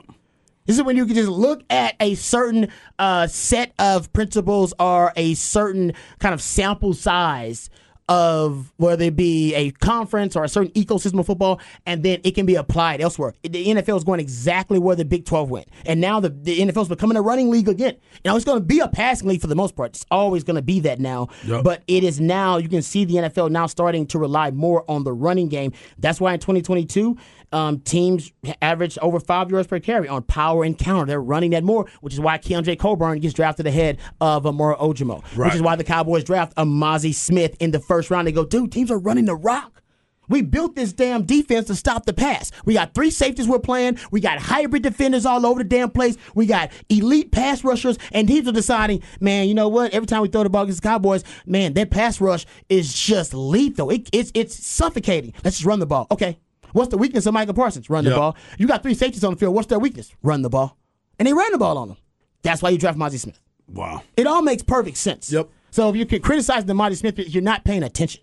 This 0.66 0.76
is 0.76 0.84
when 0.84 0.96
you 0.96 1.06
can 1.06 1.14
just 1.14 1.28
look 1.28 1.64
at 1.70 1.96
a 2.00 2.14
certain 2.14 2.68
uh, 2.98 3.26
set 3.26 3.72
of 3.78 4.12
principles 4.12 4.72
or 4.78 5.12
a 5.16 5.34
certain 5.34 5.94
kind 6.18 6.34
of 6.34 6.40
sample 6.40 6.92
size 6.92 7.70
of 8.10 8.72
whether 8.76 9.04
it 9.04 9.14
be 9.14 9.54
a 9.54 9.70
conference 9.70 10.34
or 10.34 10.42
a 10.42 10.48
certain 10.48 10.72
ecosystem 10.72 11.20
of 11.20 11.26
football, 11.26 11.60
and 11.86 12.02
then 12.02 12.20
it 12.24 12.32
can 12.32 12.44
be 12.44 12.56
applied 12.56 13.00
elsewhere. 13.00 13.32
The 13.44 13.68
NFL 13.68 13.96
is 13.98 14.04
going 14.04 14.18
exactly 14.18 14.80
where 14.80 14.96
the 14.96 15.04
Big 15.04 15.24
12 15.24 15.48
went. 15.48 15.68
And 15.86 16.00
now 16.00 16.18
the, 16.18 16.28
the 16.28 16.58
NFL 16.58 16.82
is 16.82 16.88
becoming 16.88 17.16
a 17.16 17.22
running 17.22 17.50
league 17.50 17.68
again. 17.68 17.96
You 18.24 18.30
know, 18.30 18.36
it's 18.36 18.44
going 18.44 18.58
to 18.58 18.64
be 18.64 18.80
a 18.80 18.88
passing 18.88 19.28
league 19.28 19.40
for 19.40 19.46
the 19.46 19.54
most 19.54 19.76
part. 19.76 19.90
It's 19.90 20.04
always 20.10 20.42
going 20.42 20.56
to 20.56 20.62
be 20.62 20.80
that 20.80 20.98
now. 20.98 21.28
Yep. 21.46 21.62
But 21.62 21.84
it 21.86 22.02
is 22.02 22.20
now, 22.20 22.56
you 22.56 22.68
can 22.68 22.82
see 22.82 23.04
the 23.04 23.14
NFL 23.14 23.50
now 23.50 23.66
starting 23.66 24.06
to 24.08 24.18
rely 24.18 24.50
more 24.50 24.84
on 24.90 25.04
the 25.04 25.12
running 25.12 25.48
game. 25.48 25.72
That's 25.98 26.20
why 26.20 26.34
in 26.34 26.40
2022, 26.40 27.16
um, 27.52 27.80
teams 27.80 28.32
average 28.62 28.98
over 29.02 29.20
five 29.20 29.50
yards 29.50 29.68
per 29.68 29.80
carry 29.80 30.08
on 30.08 30.22
power 30.22 30.64
and 30.64 30.76
counter. 30.78 31.06
They're 31.06 31.20
running 31.20 31.50
that 31.50 31.64
more, 31.64 31.86
which 32.00 32.14
is 32.14 32.20
why 32.20 32.38
Keondre 32.38 32.78
Coburn 32.78 33.20
gets 33.20 33.34
drafted 33.34 33.66
ahead 33.66 33.98
of 34.20 34.44
Amora 34.44 34.78
Ojomo. 34.78 35.22
Which 35.36 35.54
is 35.54 35.62
why 35.62 35.76
the 35.76 35.84
Cowboys 35.84 36.24
draft 36.24 36.52
Amazi 36.56 37.12
Smith 37.12 37.56
in 37.60 37.70
the 37.70 37.80
first 37.80 38.10
round. 38.10 38.26
They 38.26 38.32
go, 38.32 38.44
dude, 38.44 38.72
teams 38.72 38.90
are 38.90 38.98
running 38.98 39.24
the 39.24 39.34
rock. 39.34 39.82
We 40.28 40.42
built 40.42 40.76
this 40.76 40.92
damn 40.92 41.24
defense 41.24 41.66
to 41.66 41.74
stop 41.74 42.06
the 42.06 42.12
pass. 42.12 42.52
We 42.64 42.72
got 42.72 42.94
three 42.94 43.10
safeties 43.10 43.48
we're 43.48 43.58
playing. 43.58 43.98
We 44.12 44.20
got 44.20 44.38
hybrid 44.38 44.84
defenders 44.84 45.26
all 45.26 45.44
over 45.44 45.64
the 45.64 45.68
damn 45.68 45.90
place. 45.90 46.16
We 46.36 46.46
got 46.46 46.70
elite 46.88 47.32
pass 47.32 47.64
rushers, 47.64 47.98
and 48.12 48.28
teams 48.28 48.46
are 48.46 48.52
deciding, 48.52 49.02
man, 49.18 49.48
you 49.48 49.54
know 49.54 49.66
what? 49.68 49.92
Every 49.92 50.06
time 50.06 50.22
we 50.22 50.28
throw 50.28 50.44
the 50.44 50.48
ball 50.48 50.62
against 50.62 50.82
the 50.82 50.88
Cowboys, 50.88 51.24
man, 51.46 51.74
that 51.74 51.90
pass 51.90 52.20
rush 52.20 52.46
is 52.68 52.94
just 52.94 53.34
lethal. 53.34 53.90
It, 53.90 54.08
it's 54.12 54.30
it's 54.32 54.54
suffocating. 54.64 55.34
Let's 55.42 55.56
just 55.56 55.66
run 55.66 55.80
the 55.80 55.86
ball. 55.86 56.06
Okay. 56.12 56.38
What's 56.72 56.90
the 56.90 56.98
weakness 56.98 57.26
of 57.26 57.34
Micah 57.34 57.54
Parsons? 57.54 57.90
Run 57.90 58.04
the 58.04 58.10
Yep. 58.10 58.18
ball. 58.18 58.36
You 58.58 58.66
got 58.66 58.82
three 58.82 58.94
safeties 58.94 59.24
on 59.24 59.32
the 59.34 59.38
field. 59.38 59.54
What's 59.54 59.68
their 59.68 59.78
weakness? 59.78 60.12
Run 60.22 60.42
the 60.42 60.50
ball. 60.50 60.76
And 61.18 61.26
they 61.28 61.32
ran 61.32 61.52
the 61.52 61.58
ball 61.58 61.76
on 61.78 61.88
them. 61.88 61.96
That's 62.42 62.62
why 62.62 62.70
you 62.70 62.78
draft 62.78 62.98
Mazi 62.98 63.18
Smith. 63.18 63.40
Wow. 63.68 64.02
It 64.16 64.26
all 64.26 64.42
makes 64.42 64.62
perfect 64.62 64.96
sense. 64.96 65.30
Yep. 65.30 65.48
So 65.70 65.88
if 65.90 65.96
you 65.96 66.06
can 66.06 66.20
criticize 66.22 66.64
the 66.64 66.74
Marty 66.74 66.96
Smith, 66.96 67.18
you're 67.18 67.42
not 67.42 67.64
paying 67.64 67.82
attention. 67.82 68.22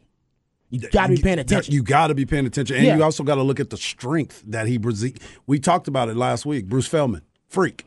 You 0.70 0.82
got 0.90 1.08
to 1.08 1.16
be 1.16 1.22
paying 1.22 1.40
attention. 1.40 1.74
You 1.74 1.82
got 1.82 2.08
to 2.08 2.16
be 2.16 2.26
paying 2.26 2.46
attention, 2.46 2.76
and 2.76 2.86
Yeah. 2.86 2.98
you 2.98 3.04
also 3.04 3.24
got 3.24 3.36
to 3.36 3.44
look 3.44 3.60
at 3.62 3.70
the 3.70 3.78
strength 3.78 4.44
that 4.48 4.68
he 4.68 4.78
brings. 4.78 5.06
We 5.46 5.60
talked 5.60 5.88
about 5.88 6.10
it 6.10 6.18
last 6.18 6.46
week. 6.46 6.68
Bruce 6.68 6.88
Feldman, 6.88 7.22
freak. 7.48 7.86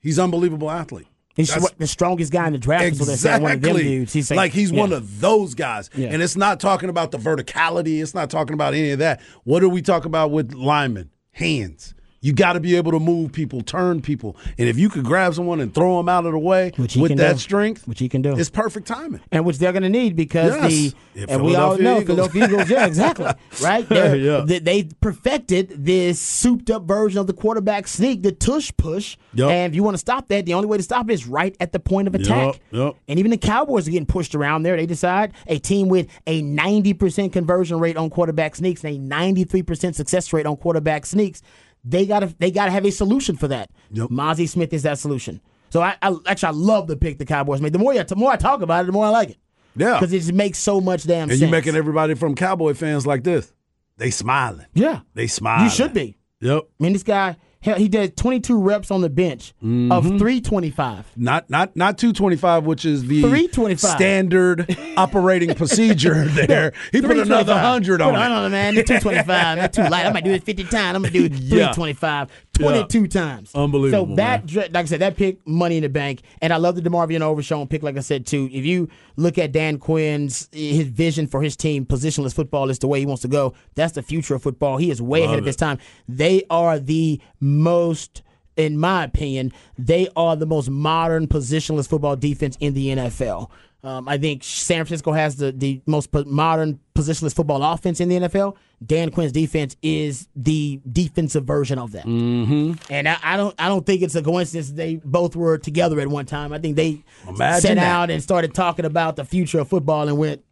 He's 0.00 0.18
unbelievable 0.18 0.68
athlete. 0.70 1.06
He's 1.36 1.48
That's- 1.48 1.70
the 1.76 1.86
strongest 1.86 2.32
guy 2.32 2.46
in 2.46 2.54
the 2.54 2.58
draft. 2.58 2.96
They're 2.98 3.38
one 3.40 3.52
of 3.52 3.60
them 3.60 3.76
dudes. 3.76 4.12
He's 4.14 4.30
like 4.30 4.52
he's 4.52 4.72
one 4.72 4.92
of 4.92 5.20
those 5.20 5.54
guys, 5.54 5.90
Yeah. 5.94 6.08
and 6.08 6.22
it's 6.22 6.34
not 6.36 6.60
talking 6.60 6.88
about 6.88 7.10
the 7.10 7.18
verticality. 7.18 8.00
It's 8.02 8.14
not 8.14 8.30
talking 8.30 8.54
about 8.54 8.72
any 8.72 8.90
of 8.92 8.98
that. 9.00 9.20
What 9.44 9.60
do 9.60 9.68
we 9.68 9.82
talk 9.82 10.06
about 10.06 10.30
with 10.30 10.54
linemen? 10.54 11.10
Hands. 11.32 11.94
You 12.26 12.32
got 12.32 12.54
to 12.54 12.60
be 12.60 12.74
able 12.74 12.90
to 12.92 12.98
move 12.98 13.30
people, 13.32 13.60
turn 13.60 14.02
people, 14.02 14.36
and 14.58 14.68
if 14.68 14.76
you 14.78 14.88
could 14.88 15.04
grab 15.04 15.34
someone 15.34 15.60
and 15.60 15.72
throw 15.72 15.96
them 15.98 16.08
out 16.08 16.26
of 16.26 16.32
the 16.32 16.38
way 16.40 16.72
with 16.76 17.16
that 17.18 17.32
do. 17.34 17.38
strength, 17.38 17.86
Which 17.86 18.00
he 18.00 18.08
can 18.08 18.20
do. 18.20 18.36
it's 18.36 18.50
perfect 18.50 18.88
timing. 18.88 19.20
and 19.30 19.44
which 19.44 19.58
they're 19.58 19.72
going 19.72 19.84
to 19.84 19.88
need 19.88 20.16
because 20.16 20.54
Yes. 20.56 20.70
the 20.72 20.94
Yeah, 21.20 21.26
and 21.28 21.44
we 21.44 21.54
all 21.54 21.78
know 21.78 22.00
Eagles. 22.00 22.04
Philadelphia 22.30 22.44
Eagles, 22.46 22.70
yeah, 22.70 22.86
exactly, 22.86 23.26
right? 23.62 23.86
Yeah. 23.90 24.42
They, 24.44 24.58
they 24.58 24.82
perfected 25.00 25.84
this 25.84 26.20
souped-up 26.20 26.82
version 26.84 27.20
of 27.20 27.26
the 27.28 27.32
quarterback 27.32 27.86
sneak, 27.86 28.22
the 28.22 28.32
tush 28.32 28.72
push. 28.76 29.16
Yep. 29.34 29.50
And 29.50 29.72
if 29.72 29.76
you 29.76 29.82
want 29.84 29.94
to 29.94 29.98
stop 29.98 30.26
that, 30.28 30.46
the 30.46 30.54
only 30.54 30.66
way 30.66 30.78
to 30.78 30.82
stop 30.82 31.08
it 31.08 31.12
is 31.12 31.26
right 31.28 31.56
at 31.60 31.70
the 31.72 31.78
point 31.78 32.08
of 32.08 32.14
attack. 32.16 32.60
yep. 32.72 32.94
And 33.06 33.18
even 33.20 33.30
the 33.30 33.36
Cowboys 33.38 33.86
are 33.86 33.90
getting 33.92 34.04
pushed 34.06 34.34
around 34.34 34.64
there. 34.64 34.76
They 34.76 34.86
decide 34.86 35.32
a 35.46 35.58
team 35.58 35.88
with 35.88 36.08
a 36.26 36.42
90% 36.42 37.32
conversion 37.32 37.78
rate 37.78 37.96
on 37.96 38.10
quarterback 38.10 38.56
sneaks 38.56 38.82
and 38.84 39.12
a 39.12 39.14
93% 39.16 39.94
success 39.94 40.32
rate 40.32 40.46
on 40.46 40.56
quarterback 40.56 41.06
sneaks. 41.06 41.42
They 41.88 42.04
gotta 42.04 42.34
they 42.38 42.50
gotta 42.50 42.72
have 42.72 42.84
a 42.84 42.90
solution 42.90 43.36
for 43.36 43.48
that. 43.48 43.70
Yep. 43.92 44.08
Mazi 44.10 44.48
Smith 44.48 44.72
is 44.72 44.82
that 44.82 44.98
solution. 44.98 45.40
So 45.70 45.80
I, 45.82 45.96
I 46.02 46.16
actually 46.26 46.48
I 46.48 46.52
love 46.52 46.86
the 46.88 46.96
pick 46.96 47.18
the 47.18 47.24
Cowboys 47.24 47.60
made. 47.60 47.72
The 47.72 47.78
more 47.78 47.94
you, 47.94 48.02
the 48.02 48.16
more 48.16 48.32
I 48.32 48.36
talk 48.36 48.60
about 48.62 48.82
it, 48.82 48.86
the 48.86 48.92
more 48.92 49.06
I 49.06 49.10
like 49.10 49.30
it. 49.30 49.38
Yeah. 49.76 49.94
because 50.00 50.12
it 50.12 50.18
just 50.20 50.32
makes 50.32 50.58
so 50.58 50.80
much 50.80 51.04
damn 51.04 51.24
And 51.24 51.32
sense. 51.32 51.40
you're 51.42 51.50
making 51.50 51.76
everybody 51.76 52.14
from 52.14 52.34
Cowboy 52.34 52.72
fans 52.74 53.06
like 53.06 53.22
this. 53.24 53.52
They 53.98 54.10
smiling. 54.10 54.66
yeah, 54.74 55.00
They 55.14 55.26
smiling. 55.26 55.64
you 55.64 55.70
should 55.70 55.92
be. 55.94 56.16
Yep. 56.40 56.62
I 56.80 56.82
mean, 56.82 56.92
this 56.94 57.02
guy 57.02 57.36
he 57.74 57.88
did 57.88 58.16
22 58.16 58.60
reps 58.60 58.90
on 58.90 59.00
the 59.00 59.10
bench 59.10 59.50
of 59.60 59.66
Mm-hmm. 59.66 60.18
325. 60.18 61.12
Not 61.16 61.50
not 61.50 61.74
not 61.76 61.98
225, 61.98 62.64
which 62.64 62.84
is 62.84 63.06
the 63.06 63.20
325. 63.22 63.78
standard 63.90 64.76
operating 64.96 65.54
procedure 65.54 66.24
there. 66.24 66.72
He 66.92 67.00
put 67.02 67.12
another 67.18 67.54
325. 67.54 67.60
hundred 67.60 68.00
Put 68.00 68.08
on 68.08 68.14
it 68.14 68.18
it. 68.26 68.32
on 68.32 68.44
it, 68.46 68.48
man. 68.50 68.76
It's 68.78 68.88
225. 68.88 69.58
not 69.58 69.72
too 69.72 69.82
light. 69.82 70.06
I 70.06 70.12
might 70.12 70.24
do 70.24 70.30
it 70.32 70.44
50 70.44 70.64
times. 70.64 70.96
I'm 70.96 71.02
gonna 71.02 71.10
do 71.12 71.24
it 71.26 71.32
325, 71.34 72.30
22 72.54 73.06
times. 73.08 73.50
Unbelievable, 73.54 74.08
So 74.08 74.14
that, 74.16 74.52
man. 74.52 74.68
like 74.72 74.76
I 74.76 74.84
said, 74.84 75.00
that 75.00 75.16
pick 75.16 75.46
money 75.46 75.76
in 75.76 75.82
the 75.82 75.88
bank, 75.88 76.22
and 76.40 76.52
I 76.52 76.56
love 76.56 76.74
the 76.76 76.82
DeMarvion 76.82 77.20
Overshown 77.20 77.66
pick. 77.68 77.82
Like 77.82 77.96
I 77.96 78.00
said 78.00 78.26
too, 78.26 78.48
if 78.52 78.64
you 78.64 78.88
look 79.16 79.38
at 79.38 79.52
Dan 79.52 79.78
Quinn's 79.78 80.48
his 80.52 80.86
vision 80.88 81.26
for 81.26 81.42
his 81.42 81.56
team, 81.56 81.84
positionless 81.86 82.34
football 82.34 82.70
is 82.70 82.78
the 82.78 82.86
way 82.88 83.00
he 83.00 83.06
wants 83.06 83.22
to 83.22 83.28
go. 83.28 83.54
That's 83.74 83.92
the 83.94 84.02
future 84.02 84.34
of 84.34 84.42
football. 84.42 84.76
He 84.76 84.90
is 84.90 85.00
way 85.02 85.22
ahead 85.24 85.38
of 85.38 85.44
his 85.44 85.56
time. 85.56 85.78
They 86.08 86.44
are 86.50 86.78
the 86.78 87.20
most. 87.56 88.22
In 88.56 88.78
my 88.78 89.04
opinion, 89.04 89.52
they 89.76 90.08
are 90.16 90.34
the 90.34 90.46
most 90.46 90.70
modern 90.70 91.26
positionless 91.26 91.86
football 91.86 92.16
defense 92.16 92.56
in 92.58 92.72
the 92.72 92.88
NFL. 92.88 93.50
Um, 93.86 94.08
I 94.08 94.18
think 94.18 94.42
San 94.42 94.84
Francisco 94.84 95.12
has 95.12 95.36
the, 95.36 95.52
the 95.52 95.80
most 95.86 96.12
modern 96.12 96.80
positionless 96.96 97.34
football 97.34 97.62
offense 97.62 98.00
in 98.00 98.08
the 98.08 98.16
NFL. 98.16 98.56
Dan 98.84 99.10
Quinn's 99.10 99.30
defense 99.30 99.76
is 99.80 100.26
the 100.34 100.80
defensive 100.90 101.44
version 101.44 101.78
of 101.78 101.92
that. 101.92 102.04
Mm-hmm. 102.04 102.72
And 102.90 103.08
I, 103.08 103.16
I 103.22 103.36
don't 103.36 103.54
I 103.58 103.68
don't 103.68 103.86
think 103.86 104.02
it's 104.02 104.16
a 104.16 104.22
coincidence 104.22 104.72
they 104.72 104.96
both 104.96 105.36
were 105.36 105.56
together 105.58 106.00
at 106.00 106.08
one 106.08 106.26
time. 106.26 106.52
I 106.52 106.58
think 106.58 106.74
they 106.74 107.04
Imagine 107.28 107.60
sat 107.60 107.74
that. 107.76 107.78
out 107.78 108.10
and 108.10 108.20
started 108.20 108.54
talking 108.54 108.86
about 108.86 109.14
the 109.14 109.24
future 109.24 109.60
of 109.60 109.68
football 109.68 110.08
and 110.08 110.18
went 110.18 110.42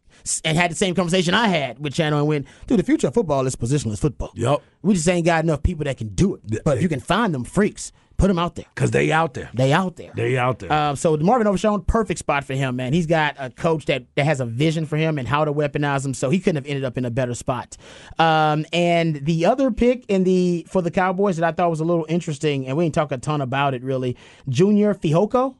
and 0.43 0.57
had 0.57 0.71
the 0.71 0.75
same 0.75 0.95
conversation 0.95 1.33
I 1.33 1.47
had 1.47 1.79
with 1.79 1.93
Channel 1.93 2.19
and 2.19 2.27
went, 2.27 2.47
dude, 2.67 2.79
the 2.79 2.83
future 2.83 3.07
of 3.07 3.13
football 3.13 3.45
is 3.45 3.55
positionless 3.55 3.99
football. 3.99 4.31
Yep. 4.35 4.61
We 4.81 4.93
just 4.93 5.07
ain't 5.07 5.25
got 5.25 5.43
enough 5.43 5.63
people 5.63 5.85
that 5.85 5.97
can 5.97 6.09
do 6.09 6.35
it. 6.35 6.63
But 6.63 6.77
if 6.77 6.83
you 6.83 6.89
can 6.89 6.99
find 6.99 7.33
them 7.33 7.43
freaks, 7.43 7.91
put 8.17 8.27
them 8.27 8.39
out 8.39 8.55
there. 8.55 8.65
Because 8.73 8.91
they 8.91 9.11
out 9.11 9.33
there. 9.33 9.49
They 9.53 9.73
out 9.73 9.97
there. 9.97 10.11
They 10.15 10.37
out 10.37 10.59
there. 10.59 10.71
Uh, 10.71 10.95
so 10.95 11.17
Marvin 11.17 11.47
Overshown, 11.47 11.81
perfect 11.83 12.19
spot 12.19 12.43
for 12.43 12.53
him, 12.53 12.75
man. 12.75 12.93
He's 12.93 13.07
got 13.07 13.35
a 13.37 13.49
coach 13.49 13.85
that, 13.85 14.05
that 14.15 14.25
has 14.25 14.39
a 14.39 14.45
vision 14.45 14.85
for 14.85 14.97
him 14.97 15.17
and 15.17 15.27
how 15.27 15.45
to 15.45 15.53
weaponize 15.53 16.05
him. 16.05 16.13
So 16.13 16.29
he 16.29 16.39
couldn't 16.39 16.57
have 16.57 16.65
ended 16.65 16.85
up 16.85 16.97
in 16.97 17.05
a 17.05 17.11
better 17.11 17.33
spot. 17.33 17.77
Um, 18.17 18.65
and 18.71 19.25
the 19.25 19.45
other 19.45 19.71
pick 19.71 20.05
in 20.07 20.23
the 20.23 20.65
for 20.69 20.81
the 20.81 20.91
Cowboys 20.91 21.37
that 21.37 21.45
I 21.45 21.51
thought 21.51 21.69
was 21.69 21.81
a 21.81 21.85
little 21.85 22.05
interesting, 22.09 22.67
and 22.67 22.77
we 22.77 22.85
didn't 22.85 22.95
talk 22.95 23.11
a 23.11 23.17
ton 23.17 23.41
about 23.41 23.73
it 23.73 23.83
really. 23.83 24.15
Junior 24.49 24.93
Fehoko, 24.93 25.55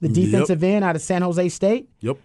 the 0.00 0.08
defensive 0.08 0.62
end 0.62 0.84
out 0.84 0.96
of 0.96 1.02
San 1.02 1.22
Jose 1.22 1.48
State. 1.48 1.88
yep. 2.00 2.18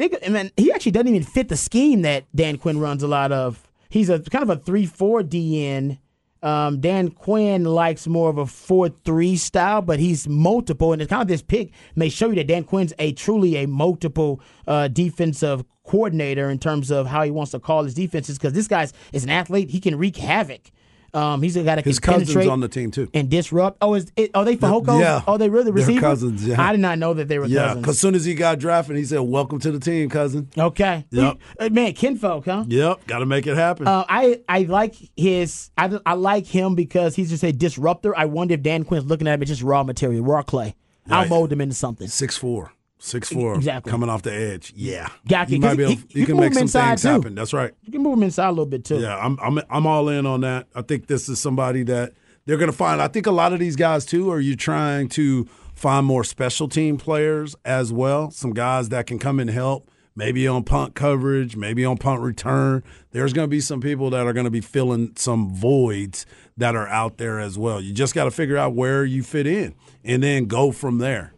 I 0.00 0.28
mean, 0.28 0.50
he 0.56 0.72
actually 0.72 0.92
doesn't 0.92 1.08
even 1.08 1.22
fit 1.24 1.48
the 1.48 1.56
scheme 1.56 2.02
that 2.02 2.24
Dan 2.34 2.56
Quinn 2.58 2.78
runs 2.78 3.02
a 3.02 3.08
lot 3.08 3.32
of. 3.32 3.68
He's 3.88 4.10
a 4.10 4.20
kind 4.20 4.42
of 4.42 4.50
a 4.50 4.56
three-four 4.56 5.22
DN. 5.22 5.98
Um, 6.40 6.80
Dan 6.80 7.10
Quinn 7.10 7.64
likes 7.64 8.06
more 8.06 8.30
of 8.30 8.38
a 8.38 8.46
four-three 8.46 9.36
style, 9.36 9.82
but 9.82 9.98
he's 9.98 10.28
multiple, 10.28 10.92
and 10.92 11.02
it's 11.02 11.08
kind 11.08 11.22
of 11.22 11.26
this 11.26 11.42
pick 11.42 11.72
may 11.96 12.08
show 12.08 12.28
you 12.28 12.36
that 12.36 12.46
Dan 12.46 12.62
Quinn's 12.62 12.92
a 13.00 13.12
truly 13.12 13.56
a 13.56 13.66
multiple 13.66 14.40
uh, 14.68 14.86
defensive 14.86 15.64
coordinator 15.82 16.48
in 16.48 16.58
terms 16.58 16.92
of 16.92 17.08
how 17.08 17.22
he 17.24 17.30
wants 17.32 17.50
to 17.52 17.58
call 17.58 17.82
his 17.82 17.94
defenses. 17.94 18.38
Because 18.38 18.52
this 18.52 18.68
guy's 18.68 18.92
is 19.12 19.24
an 19.24 19.30
athlete, 19.30 19.70
he 19.70 19.80
can 19.80 19.96
wreak 19.96 20.16
havoc. 20.16 20.70
Um, 21.14 21.40
he's 21.42 21.56
a 21.56 21.62
guy 21.62 21.76
that 21.76 21.82
can 21.82 21.90
His 21.90 21.98
cousin's 22.00 22.28
penetrate 22.28 22.48
on 22.50 22.60
the 22.60 22.68
team 22.68 22.90
too. 22.90 23.08
and 23.14 23.30
disrupt. 23.30 23.78
Oh, 23.80 23.94
is 23.94 24.12
it, 24.16 24.30
are 24.34 24.44
they 24.44 24.56
Fehoko? 24.56 25.00
Yeah. 25.00 25.22
Oh, 25.26 25.38
they 25.38 25.48
really 25.48 25.70
They're 25.70 26.00
cousins, 26.00 26.46
yeah. 26.46 26.60
I 26.62 26.72
did 26.72 26.80
not 26.80 26.98
know 26.98 27.14
that 27.14 27.28
they 27.28 27.38
were 27.38 27.46
Yeah. 27.46 27.68
cousins. 27.68 27.80
Because 27.82 27.94
as 27.96 28.00
soon 28.00 28.14
as 28.14 28.24
he 28.26 28.34
got 28.34 28.58
drafted, 28.58 28.96
he 28.96 29.04
said, 29.04 29.20
"Welcome 29.20 29.58
to 29.60 29.70
the 29.72 29.80
team, 29.80 30.10
cousin." 30.10 30.48
Okay. 30.56 31.06
Yep. 31.10 31.38
Uh, 31.58 31.68
Man, 31.70 31.92
kinfolk, 31.94 32.44
huh? 32.44 32.64
Yep. 32.68 33.06
Got 33.06 33.20
to 33.20 33.26
make 33.26 33.46
it 33.46 33.56
happen. 33.56 33.86
Uh, 33.88 34.04
I 34.08 34.40
I 34.48 34.60
like 34.64 34.94
his 35.16 35.70
I, 35.78 35.98
I 36.04 36.12
like 36.14 36.46
him 36.46 36.74
because 36.74 37.16
he's 37.16 37.30
just 37.30 37.42
a 37.42 37.52
disruptor. 37.52 38.16
I 38.16 38.26
wonder 38.26 38.54
if 38.54 38.62
Dan 38.62 38.84
Quinn's 38.84 39.06
looking 39.06 39.26
at 39.28 39.34
him 39.34 39.42
as 39.42 39.48
just 39.48 39.62
raw 39.62 39.82
material, 39.84 40.22
raw 40.24 40.42
clay. 40.42 40.74
I'll 41.10 41.26
mold 41.26 41.50
him 41.50 41.62
into 41.62 41.74
something. 41.74 42.06
Six 42.08 42.36
four. 42.36 42.72
Six 43.00 43.28
four. 43.30 43.54
Exactly. 43.54 43.90
Coming 43.90 44.08
off 44.08 44.22
the 44.22 44.32
edge. 44.34 44.72
Yeah. 44.74 45.08
Got 45.28 45.50
you 45.50 45.60
might 45.60 45.76
be 45.76 45.84
able, 45.84 45.92
he- 45.94 45.98
you 46.10 46.20
he 46.22 46.26
can 46.26 46.36
make 46.36 46.52
some 46.52 46.66
things 46.66 47.02
too. 47.02 47.08
happen. 47.08 47.34
That's 47.34 47.52
right. 47.52 47.72
You 47.84 47.92
can 47.92 48.02
move 48.02 48.14
him 48.14 48.24
inside 48.24 48.48
a 48.48 48.50
little 48.50 48.66
bit 48.66 48.84
too. 48.84 48.98
Yeah, 49.00 49.16
I'm 49.16 49.38
I'm 49.40 49.60
I'm 49.70 49.86
all 49.86 50.08
in 50.08 50.26
on 50.26 50.40
that. 50.40 50.66
I 50.74 50.82
think 50.82 51.06
this 51.06 51.28
is 51.28 51.38
somebody 51.40 51.84
that 51.84 52.12
they're 52.46 52.56
going 52.56 52.70
to 52.70 52.76
find. 52.76 53.00
I 53.00 53.08
think 53.08 53.26
a 53.26 53.30
lot 53.30 53.52
of 53.52 53.60
these 53.60 53.76
guys 53.76 54.04
too 54.04 54.30
are 54.32 54.40
you 54.40 54.56
trying 54.56 55.08
to 55.10 55.44
find 55.74 56.04
more 56.06 56.24
special 56.24 56.68
team 56.68 56.96
players 56.96 57.54
as 57.64 57.92
well. 57.92 58.30
Some 58.32 58.52
guys 58.52 58.88
that 58.88 59.06
can 59.06 59.18
come 59.20 59.38
and 59.38 59.48
help. 59.50 59.88
Maybe 60.16 60.48
on 60.48 60.64
punt 60.64 60.96
coverage, 60.96 61.54
maybe 61.54 61.84
on 61.84 61.96
punt 61.96 62.20
return. 62.22 62.82
There's 63.12 63.32
going 63.32 63.44
to 63.46 63.48
be 63.50 63.60
some 63.60 63.80
people 63.80 64.10
that 64.10 64.26
are 64.26 64.32
going 64.32 64.46
to 64.46 64.50
be 64.50 64.60
filling 64.60 65.12
some 65.14 65.54
voids 65.54 66.26
that 66.56 66.74
are 66.74 66.88
out 66.88 67.18
there 67.18 67.38
as 67.38 67.56
well. 67.56 67.80
You 67.80 67.92
just 67.92 68.16
got 68.16 68.24
to 68.24 68.32
figure 68.32 68.56
out 68.56 68.74
where 68.74 69.04
you 69.04 69.22
fit 69.22 69.46
in 69.46 69.76
and 70.02 70.20
then 70.20 70.46
go 70.46 70.72
from 70.72 70.98
there. 70.98 71.34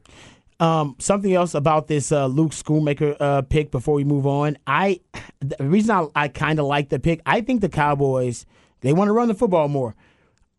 Um, 0.60 0.94
something 0.98 1.32
else 1.32 1.54
about 1.54 1.86
this 1.88 2.12
uh, 2.12 2.26
Luke 2.26 2.52
Schoonmaker 2.52 3.16
uh, 3.18 3.42
pick 3.42 3.70
before 3.70 3.94
we 3.94 4.04
move 4.04 4.26
on. 4.26 4.58
I 4.66 5.00
the 5.40 5.56
reason 5.60 5.90
I, 5.90 6.06
I 6.14 6.28
kind 6.28 6.58
of 6.58 6.66
like 6.66 6.90
the 6.90 6.98
pick. 6.98 7.20
I 7.24 7.40
think 7.40 7.62
the 7.62 7.68
Cowboys 7.70 8.44
they 8.82 8.92
want 8.92 9.08
to 9.08 9.12
run 9.12 9.28
the 9.28 9.34
football 9.34 9.68
more. 9.68 9.94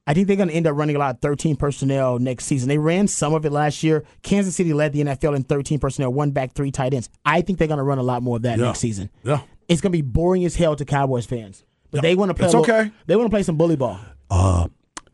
I 0.07 0.15
think 0.15 0.25
they're 0.27 0.35
going 0.35 0.49
to 0.49 0.55
end 0.55 0.65
up 0.65 0.75
running 0.75 0.95
a 0.95 0.99
lot 0.99 1.15
of 1.15 1.21
13 1.21 1.55
personnel 1.55 2.17
next 2.17 2.45
season. 2.45 2.67
They 2.67 2.79
ran 2.79 3.07
some 3.07 3.35
of 3.35 3.45
it 3.45 3.51
last 3.51 3.83
year. 3.83 4.03
Kansas 4.23 4.55
City 4.55 4.73
led 4.73 4.93
the 4.93 5.01
NFL 5.03 5.35
in 5.35 5.43
13 5.43 5.77
personnel, 5.79 6.11
one 6.11 6.31
back, 6.31 6.53
three 6.53 6.71
tight 6.71 6.95
ends. 6.95 7.07
I 7.23 7.41
think 7.41 7.59
they're 7.59 7.67
going 7.67 7.77
to 7.77 7.83
run 7.83 7.99
a 7.99 8.03
lot 8.03 8.23
more 8.23 8.37
of 8.37 8.41
that 8.41 8.57
Yeah. 8.57 8.65
next 8.65 8.79
season. 8.79 9.11
Yeah. 9.23 9.41
It's 9.67 9.79
going 9.79 9.91
to 9.91 9.97
be 9.97 10.01
boring 10.01 10.43
as 10.43 10.55
hell 10.55 10.75
to 10.75 10.85
Cowboys 10.85 11.27
fans, 11.27 11.63
but 11.91 12.01
they 12.01 12.15
want 12.15 12.29
to 12.29 12.33
play. 12.33 12.45
It's 12.45 12.55
little- 12.55 12.75
okay. 12.75 12.91
They 13.05 13.15
want 13.15 13.27
to 13.27 13.29
play 13.33 13.43
some 13.43 13.57
bully 13.57 13.75
ball. 13.75 13.99
Uh, 14.31 14.67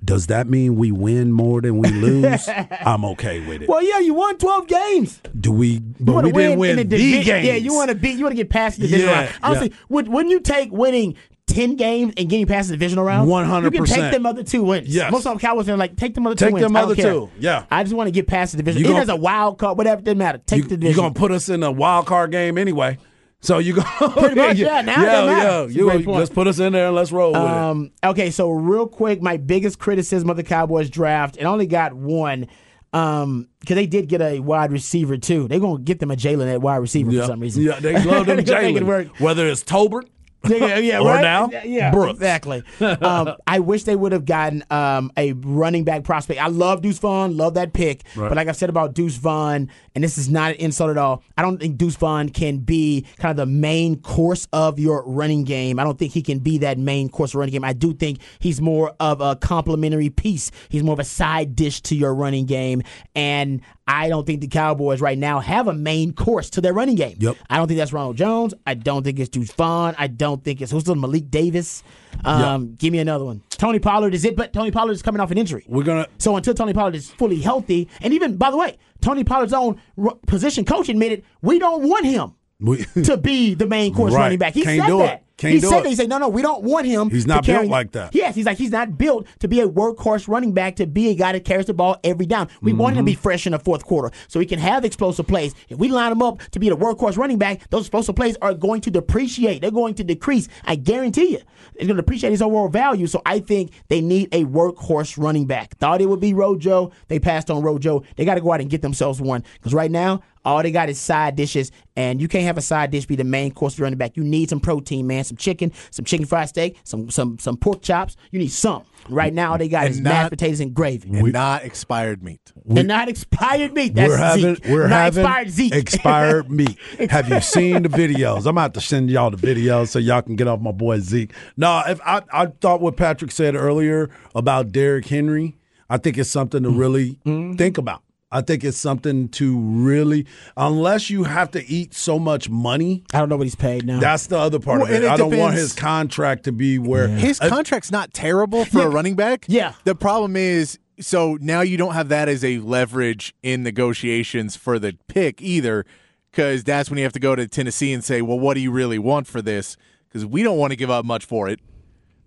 does 0.04 0.28
that 0.28 0.48
mean 0.48 0.76
we 0.76 0.92
win 0.92 1.32
more 1.32 1.60
than 1.62 1.78
we 1.80 1.90
lose? 1.90 2.48
I'm 2.82 3.04
okay 3.06 3.46
with 3.46 3.64
it. 3.64 3.70
Well, 3.70 3.84
yeah, 3.84 4.00
you 4.00 4.14
won 4.14 4.38
12 4.38 4.68
games. 4.68 5.22
Do 5.40 5.52
we? 5.52 5.80
But 5.80 6.24
we 6.26 6.32
to 6.32 6.38
didn't 6.38 6.60
win, 6.60 6.60
win 6.60 6.76
the, 6.78 6.84
the 6.84 6.98
divi- 6.98 7.24
games. 7.24 7.46
Yeah, 7.48 7.56
you 7.56 7.74
want 7.74 7.90
to 7.90 7.96
beat. 7.96 8.18
You 8.18 8.24
want 8.26 8.32
to 8.34 8.42
get 8.44 8.50
past 8.50 8.78
the 8.80 8.84
divisional 8.88 9.14
Yeah, 9.14 9.22
round. 9.26 9.36
Honestly, 9.44 9.70
yeah. 9.70 9.76
would, 9.90 10.08
wouldn't 10.08 10.32
you 10.32 10.40
take 10.40 10.72
winning 10.72 11.16
ten 11.48 11.76
games 11.76 12.14
and 12.18 12.30
getting 12.30 12.46
past 12.46 12.70
the 12.70 12.76
divisional 12.76 13.06
round? 13.06 13.28
100%. 13.30 13.64
You 13.64 13.72
can 13.72 13.86
take 13.86 14.12
them 14.12 14.26
other 14.26 14.44
two 14.44 14.64
wins. 14.64 14.88
Yes. 14.88 15.12
Most 15.12 15.26
of 15.26 15.34
the 15.34 15.40
Cowboys 15.40 15.68
are 15.70 15.78
like, 15.78 15.96
take 15.96 16.14
them 16.14 16.28
other 16.28 16.36
Take 16.36 16.50
two 16.50 16.54
wins. 16.56 16.66
them 16.66 16.76
other 16.76 16.96
care. 16.96 17.12
two. 17.12 17.30
Yeah. 17.40 17.66
I 17.72 17.84
just 17.84 17.96
want 17.96 18.08
to 18.08 18.12
get 18.12 18.28
past 18.28 18.52
the 18.52 18.58
division. 18.58 18.86
It 18.86 18.96
has 18.96 19.10
a 19.10 19.16
wild 19.16 19.58
card, 19.58 19.78
whatever. 19.78 20.02
Doesn't 20.02 20.18
matter. 20.18 20.40
Take 20.46 20.58
You, 20.58 20.64
the 20.70 20.78
division. 20.78 20.96
you're 21.02 21.10
gonna 21.10 21.14
put 21.20 21.32
us 21.32 21.50
in 21.50 21.64
a 21.64 21.72
wild 21.72 22.06
card 22.06 22.32
game 22.32 22.58
anyway. 22.58 22.98
So 23.42 23.60
you 23.60 23.74
go 23.74 23.82
Pretty 24.12 24.36
much, 24.36 24.58
yeah, 24.58 24.82
now 24.82 24.94
it 25.02 25.06
yeah, 25.06 25.12
doesn't 25.12 25.38
yeah. 25.38 25.62
It's 25.62 25.74
a 25.74 25.78
You, 25.78 25.84
great 25.86 26.06
point. 26.06 26.18
let's 26.18 26.30
put 26.32 26.48
us 26.48 26.60
in 26.60 26.74
there 26.74 26.88
and 26.88 26.96
let's 26.96 27.12
roll 27.12 27.34
with 27.34 27.42
it. 27.42 27.48
Um, 27.48 27.92
okay, 28.04 28.32
so 28.32 28.50
real 28.50 28.88
quick, 28.88 29.22
my 29.22 29.38
biggest 29.38 29.78
criticism 29.80 30.30
of 30.30 30.38
the 30.38 30.44
Cowboys 30.44 30.90
draft, 30.90 31.38
and 31.38 31.48
only 31.48 31.68
got 31.68 31.94
one, 31.94 32.48
um, 32.94 33.48
because 33.60 33.76
they 33.76 33.86
did 33.86 34.08
get 34.10 34.22
a 34.22 34.40
wide 34.40 34.72
receiver 34.72 35.18
too. 35.18 35.48
They're 35.48 35.60
gonna 35.60 35.80
get 35.84 36.00
them 36.00 36.10
a 36.10 36.16
Jalen 36.16 36.52
at 36.52 36.62
wide 36.62 36.78
receiver 36.78 37.12
Yeah, 37.12 37.22
for 37.22 37.28
some 37.28 37.40
reason. 37.40 37.64
yeah. 37.64 37.80
They 37.80 37.94
love 38.04 38.26
them 38.26 38.38
They're 38.38 38.44
gonna 38.46 38.62
make 38.64 38.76
it 38.78 38.84
work. 38.86 39.08
Jalen. 39.08 39.20
Whether 39.20 39.48
it's 39.48 39.64
Tolbert 39.64 40.08
Yeah, 40.50 40.78
yeah, 40.78 41.00
Or 41.02 41.06
right? 41.14 41.22
now, 41.22 41.50
yeah, 41.64 41.92
Brooks. 41.92 42.14
exactly. 42.14 42.64
Um, 42.80 43.36
I 43.48 43.60
wish 43.60 43.84
they 43.84 43.96
would 43.96 44.12
have 44.12 44.26
gotten 44.26 44.64
um, 44.70 45.12
a 45.18 45.34
running 45.34 45.84
back 45.84 46.04
prospect. 46.04 46.40
I 46.42 46.48
love 46.48 46.82
Deuce 46.82 47.00
Vaughn, 47.00 47.38
love 47.38 47.56
that 47.56 47.74
pick, 47.74 48.04
but 48.16 48.36
like 48.36 48.48
I 48.48 48.52
said 48.52 48.70
about 48.70 48.94
Deuce 48.94 49.16
Vaughn, 49.18 49.70
and 49.96 50.04
this 50.04 50.18
is 50.18 50.30
not 50.30 50.52
an 50.52 50.58
insult 50.58 50.90
at 50.92 50.98
all. 50.98 51.24
I 51.38 51.42
don't 51.42 51.60
think 51.60 51.78
Deuce 51.78 51.96
Vaughn 51.96 52.30
can 52.30 52.60
be 52.60 53.06
kind 53.18 53.32
of 53.32 53.38
the 53.38 53.46
main 53.52 54.00
course 54.02 54.48
of 54.54 54.80
your 54.80 55.04
running 55.06 55.44
game. 55.44 55.80
I 55.80 55.84
don't 55.84 55.98
think 55.98 56.14
he 56.14 56.22
can 56.22 56.40
be 56.40 56.58
that 56.60 56.78
main 56.78 57.10
course 57.10 57.32
of 57.32 57.36
running 57.40 57.54
game. 57.54 57.64
I 57.64 57.74
do 57.74 57.94
think 57.94 58.20
he's 58.40 58.62
more 58.62 58.94
of 59.00 59.22
a 59.22 59.36
complementary 59.36 60.10
piece. 60.10 60.52
He's 60.70 60.84
more 60.84 60.94
of 60.94 61.00
a 61.00 61.04
side 61.04 61.56
dish 61.56 61.82
to 61.82 61.96
your 61.96 62.14
running 62.14 62.46
game, 62.46 62.84
and 63.16 63.62
I 63.90 64.10
don't 64.10 64.26
think 64.28 64.42
the 64.42 64.48
Cowboys 64.48 65.00
right 65.00 65.18
now 65.18 65.40
have 65.40 65.68
a 65.68 65.74
main 65.74 66.12
course 66.14 66.50
to 66.52 66.62
their 66.62 66.74
running 66.74 66.96
game. 66.96 67.16
Yep. 67.20 67.38
I 67.50 67.58
don't 67.58 67.68
think 67.68 67.78
that's 67.78 67.94
Ronald 67.94 68.18
Jones. 68.18 68.54
I 68.66 68.74
don't 68.74 69.04
think 69.04 69.18
it's 69.18 69.30
Deuce 69.30 69.52
Vaughn. 69.54 69.96
I 69.98 70.08
don't 70.08 70.37
think 70.44 70.62
it's 70.62 70.72
who's 70.72 70.84
the 70.84 70.96
Malik 70.96 71.30
Davis. 71.30 71.84
Um, 72.26 72.76
Give 72.76 72.92
me 72.92 73.00
another 73.00 73.26
one. 73.26 73.42
Tony 73.50 73.80
Pollard 73.80 74.14
is 74.14 74.26
it, 74.26 74.36
but 74.36 74.54
Tony 74.54 74.72
Pollard 74.72 74.94
is 74.94 75.02
coming 75.02 75.20
off 75.20 75.32
an 75.32 75.38
injury. 75.38 75.66
We're 75.68 75.84
gonna 75.84 76.08
So 76.18 76.36
until 76.36 76.54
Tony 76.54 76.74
Pollard 76.74 76.96
is 76.96 77.10
fully 77.10 77.40
healthy, 77.40 77.88
and 78.02 78.14
even 78.14 78.38
by 78.38 78.52
the 78.52 78.58
way, 78.58 78.78
Tony 79.02 79.24
Pollard's 79.24 79.54
own 79.54 79.80
position 80.26 80.66
coach 80.66 80.90
admitted 80.90 81.24
we 81.42 81.60
don't 81.60 81.88
want 81.88 82.06
him 82.06 82.34
we, 82.60 82.84
to 83.04 83.18
be 83.18 83.54
the 83.54 83.68
main 83.68 83.94
course 83.94 84.14
Right. 84.14 84.24
running 84.24 84.40
back. 84.40 84.54
He 84.54 84.64
Can't 84.64 84.82
said 84.82 84.88
do 84.88 85.02
it. 85.02 85.06
that. 85.06 85.24
He 85.40 85.60
said 85.60 85.68
it. 85.68 85.84
that. 85.84 85.90
He 85.90 85.96
said, 85.96 86.10
no, 86.10 86.18
no, 86.18 86.30
we 86.30 86.42
don't 86.42 86.64
want 86.64 86.88
him. 86.88 87.12
He's 87.12 87.28
not 87.28 87.46
built 87.46 87.68
like 87.68 87.92
that. 87.92 88.16
Yes, 88.16 88.34
he's 88.34 88.48
like 88.48 88.58
he's 88.58 88.72
not 88.72 88.98
built 88.98 89.28
to 89.42 89.48
be 89.48 89.60
a 89.62 89.68
workhorse 89.70 90.28
running 90.28 90.52
back 90.52 90.78
to 90.78 90.88
be 90.88 91.10
a 91.10 91.14
guy 91.14 91.34
that 91.34 91.46
carries 91.46 91.68
the 91.68 91.76
ball 91.76 91.98
every 92.04 92.26
down. 92.26 92.50
We 92.64 92.74
want 92.74 92.96
him 92.96 93.06
to 93.06 93.12
be 93.12 93.14
Mm-hmm. 93.14 93.22
fresh 93.22 93.46
in 93.46 93.52
the 93.52 93.60
fourth 93.60 93.86
quarter 93.86 94.10
so 94.28 94.40
he 94.40 94.48
can 94.48 94.58
have 94.58 94.84
explosive 94.84 95.28
plays. 95.28 95.54
If 95.70 95.78
we 95.78 95.90
line 95.90 96.12
him 96.12 96.24
up 96.24 96.40
to 96.54 96.60
be 96.60 96.70
the 96.70 96.76
workhorse 96.76 97.18
running 97.18 97.38
back, 97.38 97.70
those 97.70 97.82
explosive 97.84 98.16
plays 98.16 98.36
are 98.42 98.56
going 98.56 98.82
to 98.82 98.90
depreciate. 98.90 99.62
They're 99.62 99.70
going 99.70 99.94
to 99.94 100.04
decrease. 100.04 100.48
I 100.66 100.76
guarantee 100.76 101.34
you, 101.34 101.42
it's 101.76 101.86
going 101.86 101.90
to 101.90 101.94
depreciate 102.02 102.32
his 102.32 102.42
overall 102.42 102.68
value. 102.70 103.06
So 103.06 103.22
I 103.24 103.40
think 103.40 103.74
they 103.90 104.02
need 104.02 104.30
a 104.32 104.46
workhorse 104.46 105.20
running 105.24 105.46
back. 105.46 105.78
Thought 105.78 106.02
it 106.02 106.08
would 106.08 106.20
be 106.20 106.34
Rojo. 106.34 106.92
They 107.10 107.20
passed 107.20 107.52
on 107.52 107.62
Rojo. 107.62 108.04
They 108.16 108.26
got 108.26 108.36
to 108.36 108.42
go 108.42 108.54
out 108.54 108.62
and 108.62 108.72
get 108.72 108.82
themselves 108.82 109.22
one 109.22 109.44
because 109.54 109.76
right 109.76 109.92
now 109.92 110.22
all 110.48 110.64
they 110.64 110.72
got 110.72 110.88
is 110.88 110.98
side 110.98 111.36
dishes, 111.36 111.74
and 111.98 112.22
you 112.22 112.30
can't 112.30 112.46
have 112.46 112.58
a 112.58 112.62
side 112.62 112.90
dish 112.90 113.06
be 113.06 113.18
the 113.18 113.26
main 113.26 113.52
course 113.52 113.74
of 113.74 113.82
running 113.82 113.98
back. 113.98 114.16
You 114.16 114.24
need 114.24 114.50
some 114.50 114.62
protein, 114.62 115.06
man. 115.06 115.26
Some 115.26 115.36
chicken, 115.36 115.74
some 115.92 116.06
chicken 116.06 116.26
fried 116.26 116.48
steak, 116.48 116.80
some 116.86 117.10
some 117.10 117.38
some 117.38 117.58
pork 117.58 117.82
chops. 117.82 118.16
You 118.32 118.40
need 118.40 118.52
some. 118.52 118.84
Right 119.10 119.34
now, 119.34 119.52
all 119.52 119.58
they 119.58 119.68
got 119.68 119.86
And 119.86 119.92
is 119.92 120.00
not- 120.00 120.10
mashed 120.10 120.30
potatoes 120.32 120.60
and 120.62 120.74
gravy. 120.74 121.10
and 121.10 121.34
not 121.34 121.64
expired 121.64 122.24
meat. 122.24 122.40
and 122.70 122.88
not 122.88 123.10
expired 123.10 123.74
meat. 123.74 123.94
That's 123.94 124.10
we're 124.10 124.18
having 124.18 124.56
Zeke. 124.56 124.66
we're 124.68 124.88
not 124.88 124.96
having 124.96 125.24
expired 125.24 125.50
Zeke. 125.50 125.76
expired 125.76 126.50
meat. 126.60 126.78
Have 127.10 127.30
you 127.30 127.42
seen 127.42 127.84
the 127.84 127.90
videos? 127.90 128.42
I'm 128.42 128.58
about 128.58 128.74
to 128.76 128.82
send 128.82 129.10
y'all 129.10 129.30
the 129.30 129.38
videos 129.38 129.90
so 129.90 130.00
y'all 130.00 130.22
can 130.22 130.38
get 130.38 130.48
off 130.48 130.62
my 130.62 130.72
boy 130.72 131.00
Zeke. 131.00 131.34
No, 131.58 131.84
if 131.88 132.00
I 132.06 132.22
I 132.32 132.46
thought 132.48 132.80
what 132.80 132.96
Patrick 132.96 133.32
said 133.32 133.56
earlier 133.56 134.10
about 134.34 134.72
Derrick 134.72 135.06
Henry, 135.08 135.58
I 135.90 135.98
think 135.98 136.18
it's 136.18 136.30
something 136.30 136.64
to 136.64 136.70
mm. 136.70 136.78
really 136.78 137.20
mm-hmm. 137.26 137.56
think 137.56 137.78
about. 137.78 138.02
I 138.30 138.42
think 138.42 138.64
it's 138.66 138.78
something 138.78 139.30
to 139.30 139.58
really, 139.58 140.26
unless 140.58 141.10
you 141.10 141.24
have 141.24 141.50
to 141.52 141.66
eat 141.66 141.94
so 141.94 142.20
much 142.20 142.50
money. 142.50 143.04
I 143.14 143.20
don't 143.20 143.30
know 143.30 143.38
what 143.38 143.46
he's 143.46 143.56
paid 143.56 143.86
now. 143.86 144.00
That's 144.02 144.28
the 144.28 144.38
other 144.38 144.60
part 144.60 144.82
Well, 144.82 144.90
of 144.90 144.94
it. 144.94 145.04
it 145.04 145.10
I 145.10 145.16
don't 145.16 145.38
want 145.38 145.54
his 145.56 145.72
contract 145.74 146.44
to 146.44 146.52
be 146.52 146.78
where 146.78 147.08
His 147.08 147.40
contract's 147.40 147.90
not 147.92 148.14
terrible 148.14 148.66
for 148.66 148.82
a 148.82 148.90
running 148.90 149.16
back. 149.16 149.46
Yeah. 149.48 149.74
The 149.86 149.96
problem 149.96 150.36
is, 150.36 150.78
so 151.00 151.38
now 151.40 151.62
you 151.62 151.78
don't 151.78 151.94
have 151.94 152.10
that 152.10 152.28
as 152.28 152.44
a 152.44 152.58
leverage 152.60 153.34
in 153.44 153.64
negotiations 153.64 154.58
for 154.58 154.78
the 154.78 154.98
pick 155.08 155.42
either, 155.42 155.86
because 156.32 156.66
that's 156.66 156.90
when 156.90 156.98
you 156.98 157.04
have 157.06 157.14
to 157.14 157.20
go 157.20 157.34
to 157.36 157.48
Tennessee 157.48 157.94
and 157.94 158.04
say, 158.04 158.22
well, 158.22 158.40
what 158.40 158.56
do 158.56 158.60
you 158.60 158.72
really 158.72 159.00
want 159.00 159.28
for 159.28 159.42
this? 159.42 159.78
Because 160.10 160.26
we 160.26 160.44
don't 160.44 160.58
want 160.58 160.72
to 160.72 160.76
give 160.78 160.90
up 160.90 161.06
much 161.06 161.24
for 161.26 161.48
it. 161.48 161.60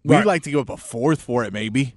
We'd 0.02 0.16
Right. 0.16 0.26
like 0.26 0.42
to 0.44 0.50
give 0.50 0.60
up 0.60 0.70
a 0.70 0.76
fourth 0.78 1.20
for 1.20 1.44
it, 1.44 1.52
maybe. 1.52 1.94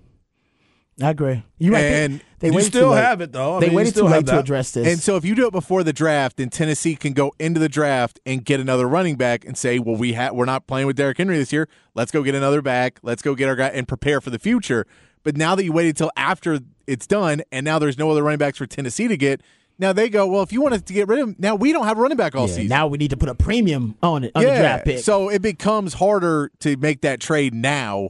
I 1.02 1.10
agree. 1.10 1.44
You 1.58 1.74
right. 1.74 1.82
They- 1.82 2.04
And 2.06 2.22
they, 2.40 2.52
you 2.52 2.62
still 2.62 2.92
have 2.92 3.22
it, 3.22 3.32
though. 3.32 3.56
I 3.58 3.60
they 3.62 3.68
mean, 3.68 3.76
waited 3.78 3.92
still 3.92 4.06
too 4.08 4.12
late 4.12 4.26
to 4.28 4.40
address 4.40 4.72
this. 4.72 4.86
And 4.88 5.00
so 5.00 5.16
if 5.16 5.24
you 5.26 5.34
do 5.34 5.48
it 5.48 5.52
before 5.52 5.82
the 5.84 5.94
draft, 5.94 6.38
then 6.38 6.50
Tennessee 6.50 6.96
can 6.96 7.14
go 7.14 7.34
into 7.40 7.60
the 7.60 7.70
draft 7.70 8.20
and 8.26 8.44
get 8.44 8.60
another 8.60 8.88
running 8.88 9.16
back 9.16 9.46
and 9.46 9.58
say, 9.58 9.80
well, 9.80 9.96
we 9.96 10.14
ha- 10.14 10.32
we're 10.34 10.46
not 10.46 10.68
playing 10.68 10.86
with 10.88 10.96
Derrick 10.98 11.18
Henry 11.18 11.38
this 11.38 11.54
year. 11.54 11.68
Let's 11.96 12.12
go 12.12 12.22
get 12.22 12.36
another 12.36 12.62
back. 12.62 13.00
Let's 13.02 13.22
go 13.22 13.34
get 13.34 13.48
our 13.48 13.56
guy 13.56 13.68
and 13.70 13.88
prepare 13.88 14.20
for 14.22 14.30
the 14.30 14.40
future. 14.40 14.86
But 15.24 15.38
now 15.38 15.56
that 15.56 15.64
you 15.64 15.72
waited 15.72 15.96
till 15.96 16.12
after 16.18 16.60
it's 16.86 17.08
done, 17.08 17.42
and 17.52 17.64
now 17.64 17.80
there's 17.80 17.98
no 17.98 18.12
other 18.12 18.22
running 18.24 18.40
backs 18.40 18.58
for 18.58 18.66
Tennessee 18.66 19.08
to 19.08 19.16
get, 19.16 19.40
now 19.80 19.94
they 19.94 20.10
go, 20.10 20.28
well, 20.28 20.44
if 20.44 20.52
you 20.52 20.62
wanted 20.62 20.86
to 20.86 20.94
get 20.94 21.08
rid 21.08 21.20
of 21.20 21.30
him, 21.30 21.36
now 21.40 21.56
we 21.56 21.72
don't 21.72 21.86
have 21.86 21.98
a 21.98 22.02
running 22.02 22.18
back 22.18 22.36
all 22.36 22.42
Yeah, 22.48 22.54
season. 22.56 22.68
now 22.68 22.88
we 22.88 22.98
need 22.98 23.10
to 23.12 23.18
put 23.18 23.30
a 23.30 23.36
premium 23.36 23.96
on 24.04 24.26
it 24.26 24.34
on 24.36 24.44
the 24.44 24.50
draft 24.50 24.84
pick. 24.86 25.00
So 25.00 25.30
it 25.30 25.42
becomes 25.42 25.94
harder 25.94 26.52
to 26.60 26.76
make 26.76 27.02
that 27.02 27.22
trade 27.22 27.54
now 27.54 28.10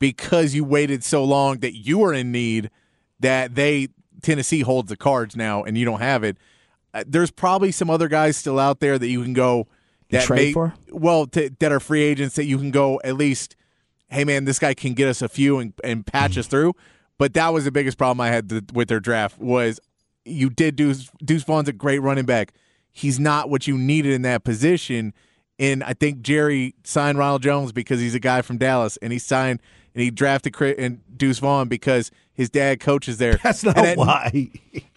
because 0.00 0.54
you 0.54 0.64
waited 0.64 1.04
so 1.04 1.22
long 1.22 1.58
that 1.58 1.76
you 1.76 1.98
were 1.98 2.12
in 2.12 2.32
need 2.32 2.70
that 3.20 3.54
they 3.54 3.88
Tennessee 4.22 4.60
holds 4.60 4.88
the 4.88 4.96
cards 4.96 5.36
now 5.36 5.62
and 5.62 5.78
you 5.78 5.84
don't 5.84 6.00
have 6.00 6.24
it. 6.24 6.36
Uh, 6.92 7.04
there's 7.06 7.30
probably 7.30 7.70
some 7.70 7.88
other 7.88 8.08
guys 8.08 8.36
still 8.36 8.58
out 8.58 8.80
there 8.80 8.98
that 8.98 9.08
you 9.08 9.22
can 9.22 9.32
go 9.32 9.68
that 10.10 10.24
trade 10.24 10.48
may, 10.48 10.52
for? 10.52 10.74
well 10.90 11.26
to, 11.26 11.50
that 11.60 11.70
are 11.70 11.78
free 11.78 12.02
agents 12.02 12.34
that 12.34 12.44
you 12.44 12.58
can 12.58 12.72
go 12.72 13.00
at 13.04 13.16
least 13.16 13.54
hey 14.08 14.24
man 14.24 14.44
this 14.44 14.58
guy 14.58 14.74
can 14.74 14.92
get 14.92 15.08
us 15.08 15.22
a 15.22 15.28
few 15.28 15.60
and, 15.60 15.72
and 15.84 16.04
patch 16.04 16.36
us 16.36 16.48
through 16.48 16.74
but 17.16 17.32
that 17.34 17.50
was 17.50 17.64
the 17.64 17.70
biggest 17.70 17.96
problem 17.96 18.20
I 18.20 18.28
had 18.28 18.50
th- 18.50 18.64
with 18.72 18.88
their 18.88 18.98
draft 18.98 19.38
was 19.38 19.78
you 20.24 20.50
did 20.50 20.74
Deuce 20.74 21.10
Deuce 21.24 21.44
Vaughn's 21.44 21.68
a 21.68 21.72
great 21.72 22.00
running 22.00 22.26
back 22.26 22.52
he's 22.90 23.20
not 23.20 23.48
what 23.48 23.68
you 23.68 23.78
needed 23.78 24.12
in 24.12 24.22
that 24.22 24.42
position 24.42 25.14
and 25.60 25.84
I 25.84 25.92
think 25.92 26.22
Jerry 26.22 26.74
signed 26.84 27.18
Ronald 27.18 27.42
Jones 27.42 27.70
because 27.70 28.00
he's 28.00 28.14
a 28.14 28.20
guy 28.20 28.42
from 28.42 28.58
Dallas 28.58 28.96
and 28.96 29.12
he 29.12 29.18
signed 29.18 29.60
and 29.94 30.02
he 30.02 30.10
drafted 30.10 30.52
Cri- 30.52 30.76
and 30.78 31.00
Deuce 31.16 31.38
Vaughn 31.38 31.68
because 31.68 32.10
his 32.32 32.48
dad 32.50 32.80
coaches 32.80 33.18
there 33.18 33.38
That's 33.42 33.62
not 33.64 33.76
and, 33.76 33.86
at- 33.86 33.96
why. 33.98 34.50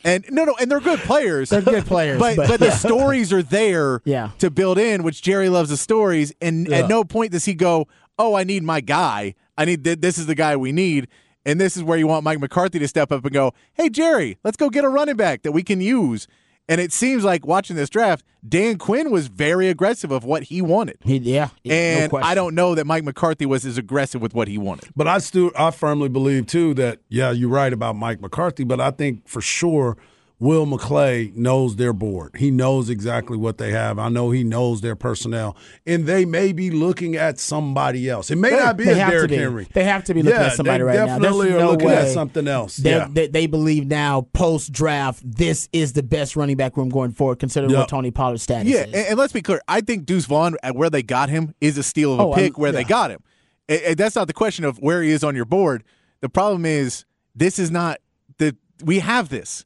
and 0.04 0.26
no, 0.30 0.46
no, 0.46 0.56
and 0.60 0.70
they're 0.72 0.80
good 0.80 1.00
players. 1.00 1.50
They're 1.50 1.62
good 1.62 1.86
players, 1.86 2.20
but 2.20 2.36
but- 2.38 2.48
but 2.48 2.60
the 2.60 2.72
stories 2.88 3.34
are 3.34 3.44
there 3.44 4.02
Yeah. 4.06 4.30
to 4.40 4.50
build 4.50 4.78
in, 4.78 5.04
which 5.04 5.22
Jerry 5.22 5.50
loves 5.50 5.70
the 5.70 5.78
stories. 5.78 6.34
And 6.42 6.68
Yeah. 6.68 6.78
at 6.80 6.90
no 6.90 7.04
point 7.04 7.32
does 7.32 7.46
he 7.46 7.54
go, 7.54 7.88
"Oh, 8.18 8.36
I 8.36 8.44
need 8.44 8.64
my 8.64 8.82
guy. 8.82 9.36
I 9.58 9.66
need 9.66 9.84
th- 9.84 10.00
this 10.02 10.18
is 10.18 10.26
the 10.28 10.36
guy 10.36 10.56
we 10.56 10.72
need." 10.72 11.08
And 11.46 11.60
this 11.60 11.76
is 11.76 11.84
where 11.84 11.98
you 11.98 12.08
want 12.08 12.24
Mike 12.24 12.40
McCarthy 12.40 12.80
to 12.80 12.88
step 12.88 13.12
up 13.12 13.26
and 13.26 13.34
go, 13.34 13.54
"Hey, 13.74 13.90
Jerry, 13.90 14.38
let's 14.46 14.56
go 14.56 14.70
get 14.70 14.86
a 14.86 14.90
running 14.90 15.18
back 15.18 15.42
that 15.44 15.52
we 15.52 15.62
can 15.64 15.82
use." 15.82 16.26
And 16.70 16.80
it 16.80 16.94
seems 16.94 17.26
like 17.26 17.46
watching 17.46 17.76
this 17.76 17.90
draft, 17.90 18.24
Dan 18.48 18.78
Quinn 18.78 19.12
was 19.12 19.28
very 19.28 19.68
aggressive 19.68 20.12
of 20.12 20.24
what 20.24 20.44
he 20.44 20.62
wanted. 20.62 20.98
He- 21.04 21.18
yeah, 21.18 21.50
And 21.66 22.10
question. 22.10 22.30
I 22.30 22.36
don't 22.36 22.56
know 22.56 22.74
that 22.76 22.86
Mike 22.88 23.04
McCarthy 23.04 23.46
was 23.46 23.66
as 23.66 23.78
aggressive 23.78 24.22
with 24.22 24.34
what 24.34 24.48
he 24.48 24.58
wanted. 24.58 24.90
But 24.96 25.08
I 25.08 25.18
still, 25.18 25.52
I 25.58 25.72
firmly 25.72 26.08
believe 26.10 26.48
too 26.48 26.74
that 26.76 27.00
yeah, 27.10 27.32
you're 27.32 27.50
right 27.50 27.74
about 27.74 27.96
Mike 27.98 28.22
McCarthy. 28.22 28.64
But 28.64 28.80
I 28.80 28.92
think 28.92 29.28
for 29.28 29.42
sure, 29.42 29.98
Will 30.44 30.66
McClay 30.66 31.34
knows 31.38 31.78
their 31.78 31.94
board. 31.94 32.36
He 32.38 32.52
knows 32.52 32.90
exactly 32.90 33.38
what 33.38 33.58
they 33.60 33.72
have. 33.72 33.98
I 33.98 34.10
know 34.10 34.30
he 34.32 34.44
knows 34.44 34.82
their 34.82 34.94
personnel, 34.98 35.56
and 35.86 36.06
they 36.06 36.26
may 36.26 36.52
be 36.52 36.70
looking 36.70 37.16
at 37.16 37.40
somebody 37.40 38.10
else. 38.10 38.30
It 38.30 38.36
may 38.36 38.50
not 38.50 38.76
be 38.76 38.84
They 38.84 38.92
a 38.92 38.96
have 38.96 39.10
to 39.12 39.16
Derrick 39.16 39.30
be. 39.30 39.38
Henry. 39.38 39.68
They 39.74 39.86
have 39.86 40.04
to 40.04 40.14
be 40.14 40.22
looking 40.22 40.38
yeah, 40.38 40.48
at 40.48 40.54
somebody 40.58 40.80
they 40.80 40.84
right 40.84 40.96
now. 40.96 41.06
There's 41.06 41.22
Definitely 41.22 41.54
are 41.54 41.60
no 41.60 41.72
looking 41.72 41.88
way 41.88 41.96
at 41.96 42.10
something 42.10 42.46
else. 42.50 42.76
They're- 42.76 42.98
Yeah. 42.98 43.08
They, 43.10 43.28
they 43.28 43.48
believe 43.48 43.88
now, 43.88 44.28
post 44.34 44.74
draft, 44.74 45.22
this 45.26 45.70
is 45.72 45.94
the 45.94 46.04
best 46.04 46.36
running 46.36 46.58
back 46.58 46.76
room 46.76 46.90
going 46.90 47.12
forward, 47.14 47.40
considering 47.40 47.72
Yep. 47.72 47.80
what 47.80 47.88
Tony 47.90 48.12
Pollard's 48.12 48.44
status 48.44 48.68
Yeah, 48.70 48.80
is. 48.82 48.86
and, 48.88 48.96
and 48.96 49.18
let's 49.18 49.32
be 49.32 49.42
clear. 49.42 49.62
I 49.70 49.80
think 49.80 50.06
Deuce 50.06 50.26
Vaughn, 50.26 50.58
at 50.62 50.76
where 50.76 50.90
they 50.90 51.04
got 51.04 51.30
him, 51.30 51.56
is 51.62 51.78
a 51.78 51.84
steal 51.84 52.14
of 52.16 52.20
a 52.20 52.24
Oh, 52.24 52.34
pick 52.34 52.54
I'm- 52.56 52.62
where 52.62 52.74
they 52.74 52.84
got 52.84 53.12
him. 53.12 53.22
And- 53.70 53.82
and 53.82 53.98
that's 53.98 54.18
not 54.18 54.28
the 54.28 54.34
question 54.34 54.66
of 54.66 54.78
where 54.80 55.02
he 55.02 55.12
is 55.12 55.24
on 55.24 55.38
your 55.38 55.46
board. 55.46 55.86
The 56.20 56.28
problem 56.28 56.66
is 56.66 57.06
this 57.34 57.58
is 57.58 57.72
not 57.72 58.00
the 58.40 58.58
we 58.84 59.00
have 59.00 59.30
this. 59.30 59.64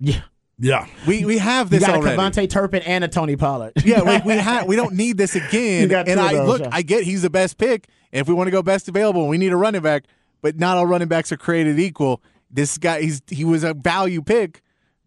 Yeah. 0.00 0.22
yeah. 0.58 0.86
We 1.06 1.24
we 1.24 1.38
have 1.38 1.72
You 1.72 1.78
this 1.78 1.86
got 1.88 1.96
a 1.96 1.98
already. 1.98 2.16
KaVontae 2.16 2.48
Turpin 2.50 2.82
and 2.82 3.04
a 3.04 3.08
Tony 3.08 3.36
Pollard. 3.36 3.72
yeah, 3.84 4.02
we 4.02 4.34
we, 4.34 4.38
ha- 4.40 4.64
we 4.66 4.76
don't 4.76 4.94
need 4.94 5.16
this 5.18 5.34
You 5.34 5.42
again. 5.44 5.88
got 5.88 6.08
And 6.08 6.18
two 6.18 6.24
of 6.24 6.30
I 6.30 6.34
those, 6.34 6.48
look, 6.48 6.60
yeah. 6.62 6.68
I 6.72 6.82
get 6.82 7.04
he's 7.04 7.22
the 7.22 7.30
best 7.30 7.58
pick. 7.58 7.88
And 8.12 8.20
if 8.20 8.28
we 8.28 8.34
want 8.34 8.46
to 8.46 8.52
go 8.52 8.62
best 8.62 8.88
available, 8.88 9.28
we 9.28 9.38
need 9.38 9.52
a 9.52 9.56
running 9.56 9.82
back. 9.82 10.04
But 10.40 10.58
not 10.58 10.76
all 10.76 10.86
running 10.86 11.08
backs 11.08 11.32
are 11.32 11.36
created 11.36 11.78
equal. 11.80 12.22
This 12.50 12.78
guy, 12.78 13.02
he's 13.02 13.20
he 13.28 13.44
was 13.44 13.64
a 13.64 13.74
value 13.74 14.22
pick, 14.22 14.62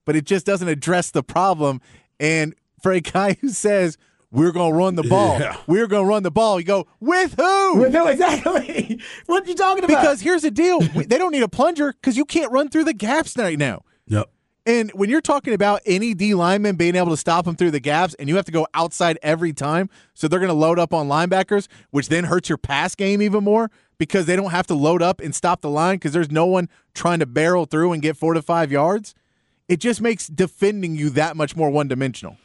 but 0.06 0.16
it 0.16 0.26
just 0.26 0.46
doesn't 0.46 0.68
address 0.68 1.10
the 1.12 1.24
problem. 1.24 1.82
And 2.20 2.54
for 2.84 2.92
a 2.92 3.00
guy 3.00 3.38
who 3.42 3.50
says 3.50 3.98
we're 4.30 4.52
going 4.52 4.72
to 4.74 4.78
run 4.78 4.96
the 4.96 5.04
ball, 5.04 5.40
Yeah. 5.40 5.58
we're 5.68 5.88
going 5.88 6.04
to 6.06 6.08
run 6.10 6.24
the 6.24 6.32
ball, 6.32 6.60
you 6.60 6.66
go 6.66 6.88
with 7.00 7.34
who? 7.36 7.78
Well, 7.80 7.90
no, 7.92 8.08
exactly. 8.08 9.00
what 9.26 9.48
you 9.48 9.56
talking 9.56 9.84
about? 9.84 10.02
Because 10.02 10.22
here's 10.22 10.42
the 10.44 10.52
deal: 10.52 10.80
they 10.82 11.18
don't 11.18 11.32
need 11.32 11.44
a 11.44 11.50
plunger 11.50 11.94
because 11.94 12.16
you 12.18 12.26
can't 12.26 12.52
run 12.52 12.70
through 12.70 12.84
the 12.84 12.94
gaps 12.94 13.36
right 13.38 13.58
now. 13.58 13.82
And 14.66 14.92
when 14.92 15.10
you're 15.10 15.22
talking 15.22 15.54
about 15.56 15.82
any 15.88 16.14
D 16.14 16.36
lineman 16.36 16.76
being 16.76 16.96
able 16.96 17.10
to 17.10 17.18
stop 17.18 17.46
them 17.46 17.56
through 17.56 17.72
the 17.72 17.80
gaps, 17.80 18.14
and 18.16 18.30
you 18.30 18.36
have 18.36 18.46
to 18.46 18.52
go 18.52 18.68
outside 18.76 19.18
every 19.24 19.54
time, 19.54 19.90
so 20.14 20.28
they're 20.28 20.40
going 20.40 20.50
to 20.50 20.54
load 20.54 20.78
up 20.78 20.94
on 20.94 21.08
linebackers, 21.08 21.68
which 21.90 22.10
then 22.10 22.26
hurts 22.26 22.48
your 22.48 22.60
pass 22.60 22.94
game 22.94 23.22
even 23.24 23.44
more 23.44 23.72
because 23.98 24.28
they 24.28 24.36
don't 24.36 24.52
have 24.52 24.68
to 24.68 24.76
load 24.76 25.02
up 25.02 25.20
and 25.20 25.34
stop 25.34 25.62
the 25.62 25.70
line 25.70 25.96
because 25.96 26.14
there's 26.14 26.30
no 26.30 26.46
one 26.46 26.70
trying 26.94 27.20
to 27.20 27.26
barrel 27.26 27.66
through 27.66 27.92
and 27.92 28.04
get 28.04 28.16
four 28.16 28.36
to 28.36 28.42
five 28.42 28.72
yards. 28.72 29.16
It 29.68 29.80
just 29.80 30.00
makes 30.00 30.28
defending 30.28 30.96
you 30.96 31.10
that 31.12 31.36
much 31.36 31.56
more 31.56 31.70
one 31.70 31.88
dimensional. 31.88 32.38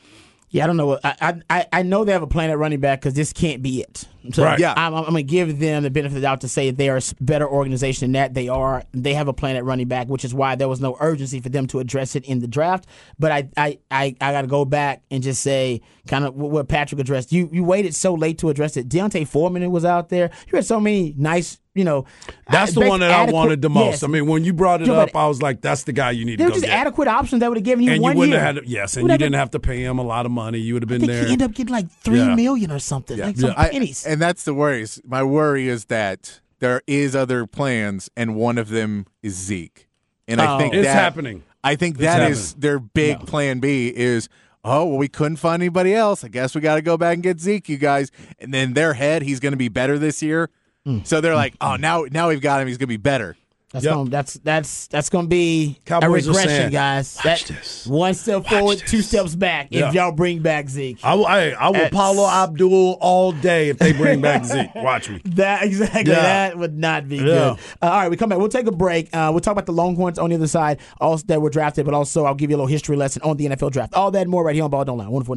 Yeah, 0.57 0.65
I 0.65 0.67
don't 0.69 0.79
know. 0.79 0.99
I 1.05 1.41
I, 1.51 1.67
I 1.71 1.83
know 1.83 2.05
they 2.05 2.13
have 2.13 2.23
a 2.23 2.27
plan 2.27 2.49
at 2.49 2.57
running 2.57 2.81
back 2.81 3.01
because 3.01 3.13
this 3.13 3.31
can't 3.31 3.61
be 3.63 3.83
it. 3.83 4.07
So 4.33 4.43
Right. 4.43 4.59
Yeah. 4.59 4.73
I'm, 4.75 4.95
I'm 4.95 5.03
going 5.03 5.17
to 5.17 5.23
give 5.23 5.59
them 5.59 5.83
the 5.83 5.91
benefit 5.91 6.17
of 6.17 6.23
the 6.23 6.23
doubt 6.23 6.41
to 6.41 6.49
say 6.49 6.71
they 6.71 6.89
are 6.89 6.97
a 6.97 7.03
better 7.21 7.47
organization 7.47 8.07
than 8.07 8.13
that. 8.13 8.33
They 8.33 8.49
are. 8.49 8.83
They 8.93 9.13
have 9.13 9.29
a 9.29 9.35
plan 9.35 9.57
at 9.57 9.65
running 9.67 9.87
back, 9.87 10.09
which 10.09 10.25
is 10.25 10.33
why 10.33 10.55
there 10.55 10.67
was 10.67 10.81
no 10.81 10.97
urgency 10.99 11.41
for 11.41 11.51
them 11.51 11.67
to 11.69 11.79
address 11.79 12.17
it 12.17 12.25
in 12.25 12.39
the 12.39 12.49
draft. 12.49 12.87
But 13.19 13.33
I 13.33 13.49
I, 13.59 13.79
I, 13.91 14.17
I 14.19 14.33
got 14.33 14.41
to 14.41 14.47
go 14.47 14.65
back 14.65 15.03
and 15.11 15.23
just 15.23 15.43
say 15.43 15.83
kind 16.09 16.25
of 16.25 16.35
what 16.35 16.69
Patrick 16.69 17.03
addressed. 17.03 17.33
You 17.33 17.51
you 17.53 17.63
waited 17.63 17.95
so 17.95 18.15
late 18.15 18.39
to 18.39 18.49
address 18.49 18.79
it. 18.79 18.89
D'Onta 18.89 19.27
Foreman 19.27 19.71
was 19.71 19.85
out 19.85 20.09
there. 20.09 20.31
You 20.51 20.57
had 20.57 20.65
so 20.65 20.81
many 20.81 21.15
nice. 21.19 21.59
You 21.77 21.85
know, 21.85 22.07
That's 22.51 22.73
the 22.73 22.81
one 22.81 23.01
that 23.01 23.11
I 23.11 23.31
wanted 23.31 23.61
the 23.63 23.69
most. 23.71 23.87
yes. 23.87 24.03
I 24.03 24.07
mean, 24.07 24.27
when 24.27 24.45
you 24.45 24.53
brought 24.53 24.81
it 24.83 24.89
Yeah, 24.89 24.95
up, 24.95 25.15
I 25.15 25.29
was 25.29 25.43
like, 25.43 25.61
"That's 25.61 25.83
the 25.85 25.93
guy 25.93 26.11
you 26.13 26.25
need 26.25 26.39
They 26.39 26.45
to 26.45 26.45
were 26.45 26.49
go 26.51 26.55
just 26.55 26.65
get." 26.67 26.73
adequate 26.75 27.07
options 27.07 27.41
that 27.41 27.49
would 27.49 27.59
have 27.59 27.65
given 27.65 27.85
you 27.85 27.91
and 27.93 28.03
you 28.03 28.05
wouldn't 28.05 28.29
year. 28.29 28.41
have 28.41 28.57
had 28.57 28.65
to, 28.65 28.69
yes, 28.69 28.97
and 28.97 29.03
Would 29.05 29.13
you 29.13 29.19
didn't 29.19 29.33
been- 29.33 29.39
have 29.39 29.51
to 29.51 29.61
pay 29.61 29.83
him 29.85 29.99
a 29.99 30.03
lot 30.03 30.25
of 30.27 30.33
money. 30.33 30.59
You 30.59 30.75
would 30.75 30.83
have 30.83 30.91
I 30.91 30.95
been 30.95 31.01
think 31.03 31.13
there. 31.13 31.27
he 31.27 31.33
ended 31.33 31.51
up 31.51 31.55
getting 31.55 31.73
like 31.75 31.91
three 32.03 32.19
Yeah. 32.21 32.35
million 32.35 32.73
or 32.73 32.79
something, 32.79 33.19
like 33.19 33.37
some 33.37 33.53
I- 33.57 33.69
pennies. 33.69 34.05
and 34.07 34.21
that's 34.21 34.45
the 34.45 34.55
worries. 34.55 35.01
My 35.07 35.23
worry 35.23 35.69
is 35.69 35.85
that 35.87 36.41
there 36.61 36.81
is 36.87 37.15
other 37.15 37.47
plans, 37.47 38.09
and 38.17 38.35
one 38.35 38.57
of 38.59 38.71
them 38.71 39.07
is 39.23 39.35
Zeke. 39.35 39.87
And 40.27 40.41
I 40.41 40.55
Oh. 40.55 40.59
think 40.59 40.73
It's 40.75 40.87
that- 40.87 40.95
happening. 40.95 41.43
I 41.63 41.77
think 41.77 41.97
It's 41.97 42.05
that 42.05 42.31
is 42.31 42.49
happening. 42.53 42.61
their 42.61 42.79
big 42.79 43.27
plan 43.27 43.59
B 43.61 43.93
is. 43.95 44.29
Oh 44.69 44.85
well, 44.87 44.99
we 44.99 45.07
couldn't 45.07 45.37
find 45.37 45.63
anybody 45.63 45.95
else. 45.95 46.25
I 46.25 46.29
guess 46.29 46.53
we 46.53 46.61
got 46.61 46.75
to 46.75 46.83
go 46.83 46.97
back 46.97 47.15
and 47.15 47.23
get 47.23 47.39
Zeke, 47.39 47.69
you 47.69 47.77
guys. 47.77 48.11
And 48.41 48.53
then 48.53 48.73
their 48.73 48.95
head, 48.95 49.23
he's 49.23 49.39
going 49.39 49.53
to 49.53 49.57
be 49.57 49.69
better 49.69 49.97
this 49.97 50.23
year. 50.25 50.51
Mm. 50.87 51.07
So 51.07 51.21
they're 51.21 51.35
like, 51.35 51.55
oh, 51.61 51.77
now 51.77 52.05
now 52.11 52.29
we've 52.29 52.41
got 52.41 52.61
him. 52.61 52.69
He's 52.69 52.77
going 52.79 52.87
to 52.87 52.93
be 52.93 52.97
better. 52.97 53.37
That's 53.73 53.85
Yep. 53.85 53.95
gonna 53.95 54.11
that's 54.11 54.35
that's 54.35 54.87
that's 54.87 55.11
gonna 55.11 55.27
be 55.27 55.81
Cowboys 55.85 56.29
a 56.29 56.31
regression, 56.31 56.71
guys. 56.73 57.17
"Watch 57.23 57.45
That- 57.47 57.57
this. 57.57 57.85
One 57.87 58.15
step 58.15 58.47
forward, 58.47 58.79
two 58.79 59.03
steps 59.03 59.35
back. 59.35 59.67
Yeah. 59.71 59.89
If 59.89 59.95
y'all 59.95 60.13
bring 60.13 60.39
back 60.39 60.69
Zeke, 60.69 60.99
I 61.03 61.15
will, 61.17 61.27
I, 61.27 61.49
I 61.51 61.67
will 61.67 61.73
That's- 61.73 61.91
Paula 61.93 62.45
Abdul 62.45 62.97
all 63.01 63.33
day 63.33 63.69
if 63.69 63.79
they 63.79 63.93
bring 63.93 64.21
back 64.21 64.45
Zeke. 64.47 64.73
Watch 64.77 65.11
me. 65.11 65.21
that 65.25 65.65
exactly 65.65 66.13
Yeah. 66.13 66.23
that 66.23 66.57
would 66.59 66.79
not 66.79 67.09
be 67.09 67.17
Yeah. 67.17 67.23
good. 67.25 67.35
Uh, 67.43 67.57
all 67.83 67.91
right, 67.91 68.09
we 68.09 68.17
come 68.17 68.29
back. 68.29 68.39
We'll 68.39 68.49
take 68.49 68.69
a 68.69 68.73
break. 68.73 69.09
Uh, 69.15 69.31
we'll 69.33 69.41
talk 69.41 69.53
about 69.53 69.67
the 69.67 69.73
Longhorns 69.73 70.19
on 70.21 70.31
the 70.31 70.37
other 70.37 70.47
side, 70.47 70.79
also 71.01 71.25
that 71.27 71.43
were 71.43 71.51
drafted, 71.51 71.85
but 71.85 71.93
also 71.93 72.25
I'll 72.25 72.37
give 72.37 72.51
you 72.51 72.57
a 72.57 72.59
little 72.59 72.69
history 72.69 72.97
lesson 72.97 73.21
on 73.23 73.37
the 73.37 73.47
NFL 73.47 73.73
draft. 73.73 73.95
All 73.95 74.13
that 74.13 74.23
and 74.23 74.31
more 74.31 74.45
right 74.45 74.55
here 74.55 74.65
on 74.65 74.71
Ball 74.71 74.85
Don't 74.85 74.97
Lie. 74.99 75.09
Wonderful. 75.09 75.37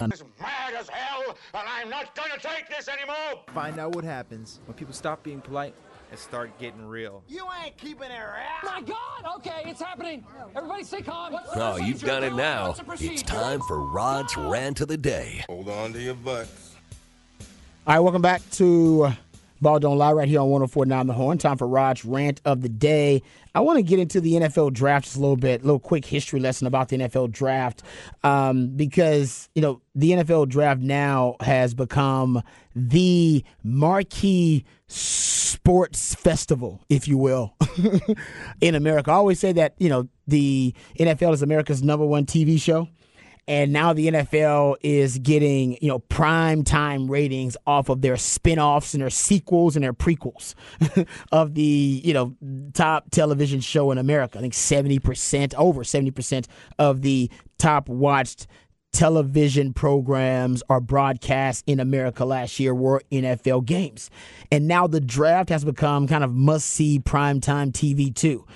Mad 0.00 0.74
as 0.78 0.88
hell, 0.88 1.36
and 1.54 1.62
I'm 1.68 1.90
not 1.90 2.14
gonna 2.14 2.38
take 2.38 2.68
this 2.68 2.88
anymore! 2.88 3.42
Find 3.54 3.78
out 3.78 3.94
what 3.94 4.04
happens 4.04 4.60
when 4.66 4.76
people 4.76 4.94
stop 4.94 5.22
being 5.22 5.40
polite 5.40 5.74
and 6.10 6.18
start 6.18 6.56
getting 6.58 6.86
real. 6.86 7.22
You 7.28 7.46
ain't 7.64 7.76
keeping 7.76 8.10
it 8.10 8.18
right. 8.18 8.64
My 8.64 8.80
God! 8.80 9.36
Okay, 9.36 9.62
it's 9.66 9.80
happening. 9.80 10.24
Everybody, 10.56 10.84
stay 10.84 11.02
calm. 11.02 11.32
What's 11.32 11.52
the 11.52 11.62
Oh, 11.62 11.76
you've 11.76 12.02
done 12.02 12.24
it 12.24 12.34
now. 12.34 12.68
What's 12.68 12.78
the 12.78 12.84
procedure? 12.84 13.12
It's 13.12 13.22
time 13.22 13.60
for 13.68 13.80
Rod's 13.80 14.36
rant 14.36 14.80
of 14.80 14.88
the 14.88 14.96
day. 14.96 15.44
Hold 15.48 15.68
on 15.68 15.92
to 15.92 16.00
your 16.00 16.14
butts. 16.14 16.74
All 17.86 17.94
right, 17.94 18.00
welcome 18.00 18.22
back 18.22 18.42
to 18.52 19.12
Ball 19.60 19.78
Don't 19.78 19.98
Lie 19.98 20.12
right 20.12 20.28
here 20.28 20.40
on 20.40 20.50
1049 20.50 21.06
The 21.06 21.12
Horn. 21.12 21.38
Time 21.38 21.58
for 21.58 21.68
Rod's 21.68 22.04
rant 22.04 22.40
of 22.44 22.62
the 22.62 22.68
day. 22.68 23.22
I 23.54 23.60
want 23.60 23.78
to 23.78 23.82
get 23.82 23.98
into 23.98 24.20
the 24.20 24.34
NFL 24.34 24.72
draft 24.72 25.04
just 25.04 25.16
a 25.16 25.20
little 25.20 25.36
bit, 25.36 25.62
a 25.62 25.64
little 25.64 25.80
quick 25.80 26.04
history 26.04 26.40
lesson 26.40 26.66
about 26.66 26.88
the 26.88 26.98
NFL 26.98 27.30
draft 27.32 27.82
um, 28.22 28.68
because, 28.68 29.48
you 29.54 29.62
know, 29.62 29.82
the 29.94 30.12
NFL 30.12 30.48
draft 30.48 30.80
now 30.80 31.36
has 31.40 31.74
become 31.74 32.42
the 32.74 33.44
marquee 33.62 34.64
sports 34.86 36.14
festival, 36.14 36.80
if 36.88 37.08
you 37.08 37.18
will, 37.18 37.54
in 38.60 38.74
America. 38.74 39.10
I 39.10 39.14
always 39.14 39.40
say 39.40 39.52
that, 39.52 39.74
you 39.78 39.88
know, 39.88 40.08
the 40.26 40.74
NFL 40.98 41.34
is 41.34 41.42
America's 41.42 41.82
number 41.82 42.06
one 42.06 42.24
TV 42.24 42.60
show 42.60 42.88
and 43.50 43.72
now 43.72 43.92
the 43.92 44.06
NFL 44.06 44.76
is 44.80 45.18
getting 45.18 45.76
you 45.82 45.88
know 45.88 45.98
prime 45.98 46.62
time 46.62 47.10
ratings 47.10 47.56
off 47.66 47.88
of 47.88 48.00
their 48.00 48.16
spin-offs 48.16 48.94
and 48.94 49.02
their 49.02 49.10
sequels 49.10 49.74
and 49.74 49.82
their 49.82 49.92
prequels 49.92 50.54
of 51.32 51.54
the 51.54 52.00
you 52.04 52.14
know 52.14 52.36
top 52.74 53.10
television 53.10 53.60
show 53.60 53.90
in 53.90 53.98
America. 53.98 54.38
I 54.38 54.40
think 54.40 54.54
70% 54.54 55.54
over 55.56 55.82
70% 55.82 56.46
of 56.78 57.02
the 57.02 57.28
top 57.58 57.88
watched 57.88 58.46
television 58.92 59.72
programs 59.72 60.62
are 60.70 60.80
broadcast 60.80 61.64
in 61.66 61.80
America 61.80 62.24
last 62.24 62.60
year 62.60 62.72
were 62.72 63.02
NFL 63.10 63.64
games. 63.64 64.10
And 64.52 64.68
now 64.68 64.86
the 64.86 65.00
draft 65.00 65.48
has 65.48 65.64
become 65.64 66.06
kind 66.06 66.22
of 66.22 66.32
must-see 66.32 67.00
primetime 67.00 67.72
TV 67.72 68.14
too. 68.14 68.46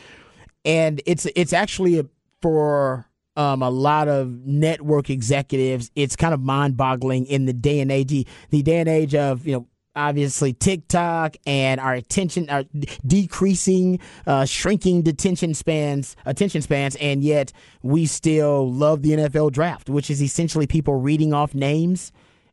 And 0.64 1.02
it's 1.04 1.26
it's 1.34 1.52
actually 1.52 1.98
a, 1.98 2.06
for 2.40 3.08
um, 3.36 3.62
a 3.62 3.70
lot 3.70 4.08
of 4.08 4.28
network 4.46 5.10
executives, 5.10 5.90
it's 5.96 6.16
kind 6.16 6.34
of 6.34 6.40
mind-boggling 6.40 7.26
in 7.26 7.46
the 7.46 7.52
day 7.52 7.80
and 7.80 7.90
age, 7.90 8.26
the 8.50 8.62
day 8.62 8.78
and 8.78 8.88
age 8.88 9.14
of 9.14 9.46
you 9.46 9.54
know 9.54 9.66
obviously 9.96 10.52
TikTok 10.52 11.36
and 11.46 11.80
our 11.80 11.94
attention, 11.94 12.48
our 12.50 12.64
decreasing, 13.06 14.00
uh, 14.26 14.44
shrinking 14.44 15.02
detention 15.02 15.54
spans, 15.54 16.16
attention 16.26 16.62
spans, 16.62 16.96
and 16.96 17.22
yet 17.22 17.52
we 17.82 18.06
still 18.06 18.72
love 18.72 19.02
the 19.02 19.10
NFL 19.10 19.52
draft, 19.52 19.88
which 19.88 20.10
is 20.10 20.22
essentially 20.22 20.66
people 20.66 20.96
reading 20.96 21.32
off 21.32 21.54
names 21.54 22.12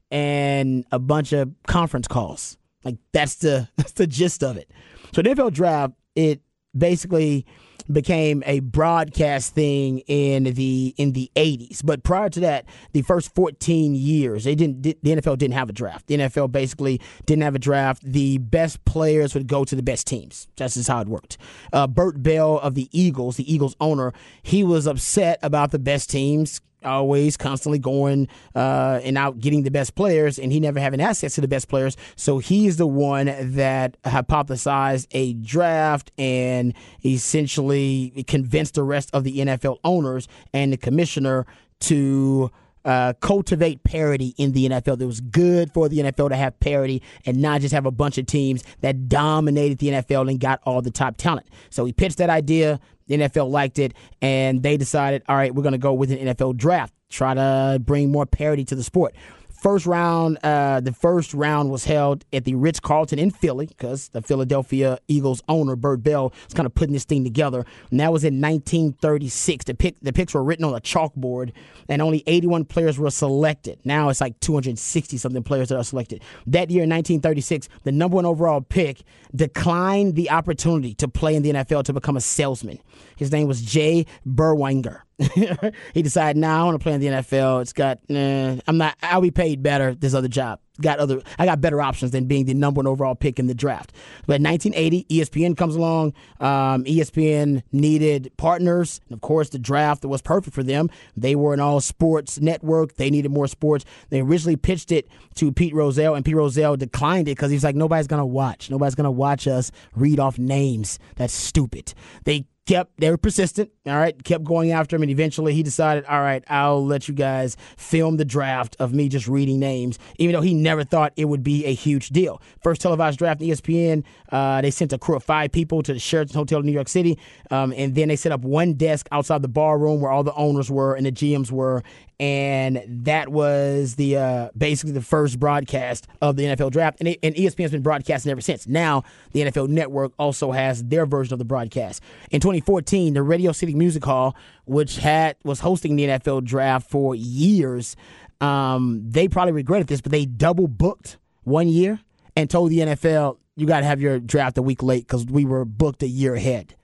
and 0.10 0.86
a 0.92 1.00
bunch 1.00 1.34
of 1.34 1.52
conference 1.68 2.08
calls. 2.08 2.58
Like 2.84 2.98
that's 3.12 3.36
the 3.36 3.68
that's 3.78 3.94
the 3.94 4.08
gist 4.08 4.44
of 4.44 4.58
it. 4.58 4.72
So 5.14 5.22
NFL 5.22 5.54
draft, 5.54 5.94
it 6.16 6.42
basically 6.78 7.46
became 7.92 8.44
a 8.46 8.60
broadcast 8.60 9.54
thing 9.54 10.00
in 10.08 10.44
the 10.44 10.94
in 10.98 11.14
the 11.14 11.32
80s 11.36 11.82
but 11.84 12.04
prior 12.04 12.30
to 12.30 12.40
that 12.40 12.66
the 12.94 13.02
first 13.02 13.34
14 13.36 13.96
years 13.96 14.44
they 14.44 14.56
didn't 14.56 14.84
the 14.84 14.96
NFL 15.04 15.38
didn't 15.38 15.54
have 15.54 15.70
a 15.70 15.74
draft. 15.74 16.08
The 16.08 16.18
NFL 16.18 16.52
basically 16.52 17.02
didn't 17.26 17.44
have 17.44 17.56
a 17.56 17.60
draft. 17.60 18.04
The 18.04 18.38
best 18.38 18.84
players 18.86 19.34
would 19.34 19.48
go 19.48 19.64
to 19.64 19.76
the 19.76 19.84
best 19.84 20.08
teams. 20.08 20.48
That's 20.58 20.76
just 20.76 20.90
how 20.90 21.02
it 21.02 21.08
worked. 21.08 21.38
Uh, 21.74 21.88
Bert 21.88 22.22
Bell 22.22 22.60
of 22.60 22.76
the 22.76 22.90
Eagles 22.92 23.38
the 23.38 23.52
Eagles 23.52 23.76
owner 23.80 24.14
he 24.44 24.64
was 24.64 24.88
upset 24.88 25.40
about 25.42 25.72
the 25.72 25.80
best 25.80 26.10
teams 26.10 26.62
always 26.84 27.38
constantly 27.38 27.80
going 27.80 28.28
uh, 28.56 29.00
and 29.04 29.18
out 29.18 29.40
getting 29.40 29.64
the 29.64 29.72
best 29.72 29.96
players, 29.96 30.40
and 30.40 30.52
he 30.52 30.60
never 30.60 30.80
having 30.80 31.02
access 31.02 31.36
to 31.36 31.42
the 31.42 31.48
best 31.48 31.68
players. 31.68 31.98
So 32.16 32.40
he's 32.40 32.78
the 32.78 32.88
one 32.88 33.26
that 33.56 34.02
hypothesized 34.04 35.08
a 35.12 35.34
draft 35.34 36.12
and 36.18 36.74
essentially 37.06 38.24
convinced 38.28 38.76
the 38.76 38.84
rest 38.84 39.10
of 39.14 39.24
the 39.24 39.40
NFL 39.40 39.78
owners 39.84 40.28
and 40.54 40.74
the 40.74 40.78
commissioner 40.78 41.46
to. 41.82 42.52
Uh, 42.84 43.14
cultivate 43.20 43.84
parity 43.84 44.34
in 44.40 44.54
the 44.54 44.68
NFL. 44.68 45.00
It 45.00 45.06
was 45.06 45.22
good 45.22 45.72
for 45.72 45.88
the 45.88 46.00
NFL 46.00 46.30
to 46.30 46.36
have 46.36 46.60
parity 46.60 47.04
and 47.28 47.40
not 47.40 47.62
just 47.62 47.76
have 47.76 47.86
a 47.86 47.92
bunch 47.92 48.18
of 48.18 48.26
teams 48.26 48.64
that 48.80 49.08
dominated 49.08 49.78
the 49.78 49.90
NFL 49.90 50.28
and 50.28 50.40
got 50.40 50.62
all 50.66 50.82
the 50.82 50.90
top 50.90 51.16
talent. 51.16 51.46
So 51.70 51.86
he 51.86 51.94
pitched 51.94 52.18
that 52.18 52.32
idea. 52.32 52.80
The 53.12 53.18
NFL 53.18 53.50
liked 53.50 53.78
it, 53.78 53.94
and 54.22 54.64
they 54.64 54.78
decided, 54.78 55.22
all 55.28 55.36
right, 55.36 55.54
we're 55.54 55.64
going 55.64 55.74
to 55.74 55.78
go 55.78 55.92
with 55.92 56.12
an 56.12 56.20
NFL 56.20 56.56
draft, 56.56 56.94
try 57.10 57.34
to 57.34 57.78
bring 57.84 58.10
more 58.10 58.26
parity 58.26 58.64
to 58.64 58.76
the 58.76 58.84
sport. 58.84 59.14
First 59.62 59.86
round, 59.86 60.40
uh, 60.42 60.80
the 60.80 60.92
first 60.92 61.36
round 61.36 61.70
was 61.70 61.86
held 61.86 62.26
at 62.34 62.46
the 62.46 62.56
Ritz 62.56 62.80
Carlton 62.80 63.20
in 63.20 63.30
Philly 63.30 63.68
because 63.68 64.08
the 64.08 64.24
Philadelphia 64.24 64.98
Eagles 65.08 65.44
owner 65.48 65.76
Bert 65.76 66.02
Bell 66.02 66.34
was 66.46 66.56
kind 66.56 66.66
of 66.66 66.74
putting 66.74 66.94
this 66.94 67.06
thing 67.06 67.24
together, 67.24 67.64
and 67.92 68.00
that 68.00 68.12
was 68.12 68.24
in 68.24 68.42
1936. 68.42 69.66
The 69.66 69.76
pick, 69.76 70.00
the 70.02 70.14
picks 70.14 70.34
were 70.34 70.44
written 70.44 70.66
on 70.66 70.74
a 70.74 70.82
chalkboard, 70.82 71.52
and 71.88 72.02
only 72.02 72.24
81 72.26 72.66
players 72.66 72.98
were 72.98 73.12
selected. 73.12 73.78
Now 73.86 74.10
it's 74.10 74.20
like 74.20 74.40
260 74.40 75.18
something 75.18 75.44
players 75.44 75.70
that 75.70 75.78
are 75.78 75.84
selected. 75.84 76.24
That 76.48 76.72
year, 76.72 76.82
in 76.82 76.90
1936, 76.90 77.70
the 77.84 77.92
number 77.92 78.16
one 78.16 78.26
overall 78.26 78.62
pick 78.62 79.04
declined 79.36 80.16
the 80.16 80.32
opportunity 80.32 80.96
to 80.96 81.08
play 81.08 81.36
in 81.36 81.44
the 81.44 81.52
NFL 81.52 81.84
to 81.84 81.94
become 81.94 82.18
a 82.18 82.22
salesman. 82.22 82.80
His 83.16 83.32
name 83.32 83.48
was 83.48 83.62
Jay 83.62 84.08
Berwanger. 84.28 85.02
he 85.94 86.02
decided, 86.02 86.40
nah, 86.40 86.62
I 86.62 86.64
want 86.64 86.80
to 86.80 86.84
play 86.84 86.94
in 86.94 87.02
the 87.02 87.08
NFL. 87.08 87.62
It's 87.62 87.74
got, 87.74 88.00
I'm 88.10 88.78
not. 88.78 88.96
I'll 89.02 89.22
be 89.22 89.32
paid 89.32 89.62
better. 89.62 89.94
This 89.94 90.14
other 90.14 90.28
job 90.28 90.60
got 90.82 91.00
other. 91.00 91.22
I 91.40 91.46
got 91.46 91.62
better 91.62 91.82
options 91.82 92.12
than 92.12 92.26
being 92.26 92.46
the 92.46 92.54
number 92.54 92.80
one 92.80 92.88
overall 92.88 93.16
pick 93.16 93.40
in 93.40 93.48
the 93.48 93.54
draft. 93.54 93.94
But 94.28 94.42
1980, 94.42 95.06
ESPN 95.10 95.56
comes 95.56 95.76
along. 95.76 96.14
Um, 96.40 96.84
ESPN 96.84 97.64
needed 97.72 98.32
partners, 98.38 99.00
and 99.08 99.16
of 99.16 99.22
course, 99.22 99.50
the 99.50 99.60
draft 99.60 100.04
was 100.04 100.22
perfect 100.22 100.54
for 100.56 100.64
them. 100.64 100.90
They 101.16 101.36
were 101.36 101.54
an 101.54 101.60
all 101.60 101.80
sports 101.80 102.42
network. 102.42 102.96
They 102.96 103.10
needed 103.10 103.32
more 103.32 103.48
sports. 103.48 103.86
They 104.10 104.22
originally 104.22 104.58
pitched 104.58 104.92
it 104.92 105.08
to 105.36 105.52
Pete 105.52 105.74
Rozelle, 105.74 106.16
and 106.16 106.26
Pete 106.26 106.36
Rozelle 106.36 106.76
declined 106.76 107.28
it 107.28 107.38
because 107.38 107.52
he's 107.52 107.64
like, 107.64 107.76
nobody's 107.76 108.08
gonna 108.08 108.26
watch. 108.26 108.70
Nobody's 108.70 108.96
gonna 108.96 109.12
watch 109.12 109.48
us 109.48 109.72
read 109.96 110.20
off 110.20 110.38
names. 110.38 111.00
That's 111.16 111.34
stupid. 111.34 111.94
They 112.24 112.46
kept 112.72 112.98
they 113.02 113.10
were 113.10 113.18
persistent 113.18 113.70
all 113.86 113.98
right 113.98 114.24
kept 114.24 114.46
going 114.46 114.72
after 114.72 114.96
him 114.96 115.02
and 115.02 115.12
eventually 115.12 115.54
he 115.54 115.62
decided 115.62 116.06
all 116.06 116.22
right 116.22 116.42
i'll 116.48 116.86
let 116.86 117.10
you 117.10 117.14
guys 117.14 117.58
film 117.76 118.16
the 118.16 118.24
draft 118.24 118.78
of 118.80 118.94
me 118.94 119.10
just 119.10 119.28
reading 119.28 119.60
names 119.60 120.00
even 120.20 120.34
though 120.34 120.42
he 120.42 120.54
never 120.54 120.86
thought 120.86 121.12
it 121.18 121.26
would 121.26 121.44
be 121.44 121.66
a 121.66 121.74
huge 121.74 122.10
deal. 122.10 122.42
First 122.64 122.80
televised 122.80 123.20
draft 123.20 123.42
espn 123.42 124.06
uh, 124.32 124.62
they 124.62 124.72
sent 124.72 124.94
a 124.94 124.98
crew 124.98 125.18
of 125.18 125.24
five 125.24 125.52
people 125.52 125.84
to 125.84 125.92
the 125.92 126.00
sheraton 126.00 126.34
hotel 126.34 126.60
in 126.60 126.66
new 126.66 126.72
york 126.72 126.88
city 126.88 127.20
um, 127.50 127.74
and 127.76 127.94
then 127.94 128.08
they 128.08 128.16
set 128.16 128.32
up 128.32 128.40
one 128.40 128.76
desk 128.76 129.10
outside 129.12 129.42
the 129.42 129.50
bar 129.50 129.78
room 129.78 130.00
where 130.00 130.12
all 130.12 130.24
the 130.24 130.34
owners 130.36 130.72
were 130.72 130.96
and 130.96 131.06
the 131.06 131.12
gms 131.12 131.52
were 131.52 131.84
and 132.22 132.84
that 132.88 133.30
was 133.30 133.96
the 133.96 134.16
uh, 134.16 134.50
basically 134.56 134.92
the 134.92 135.02
first 135.02 135.40
broadcast 135.40 136.08
of 136.22 136.36
the 136.36 136.44
NFL 136.44 136.70
draft, 136.70 137.02
and, 137.02 137.18
and 137.24 137.34
ESPN's 137.34 137.72
been 137.72 137.82
broadcasting 137.82 138.32
ever 138.32 138.42
since. 138.42 138.68
Now 138.68 139.04
the 139.32 139.42
NFL 139.42 139.70
Network 139.70 140.14
also 140.20 140.52
has 140.52 140.84
their 140.84 141.08
version 141.08 141.34
of 141.34 141.40
the 141.40 141.46
broadcast. 141.46 142.04
In 142.30 142.40
2014, 142.40 143.16
the 143.16 143.24
Radio 143.24 143.52
City 143.52 143.74
Music 143.74 144.06
Hall, 144.06 144.36
which 144.66 144.98
had 144.98 145.36
was 145.44 145.62
hosting 145.62 145.96
the 145.96 146.06
NFL 146.06 146.44
draft 146.44 146.88
for 146.88 147.16
years, 147.16 147.96
um, 148.40 149.02
they 149.04 149.28
probably 149.28 149.54
regretted 149.54 149.88
this, 149.88 150.00
but 150.00 150.12
they 150.12 150.26
double 150.26 150.68
booked 150.68 151.18
one 151.44 151.68
year 151.68 152.00
and 152.36 152.52
told 152.52 152.70
the 152.70 152.80
NFL 152.80 153.40
you 153.56 153.66
got 153.66 153.80
to 153.80 153.86
have 153.88 154.00
your 154.00 154.20
draft 154.20 154.60
a 154.60 154.62
week 154.62 154.84
late 154.84 155.08
because 155.08 155.26
we 155.26 155.44
were 155.44 155.66
booked 155.66 156.04
a 156.04 156.08
year 156.08 156.36
ahead. 156.36 156.76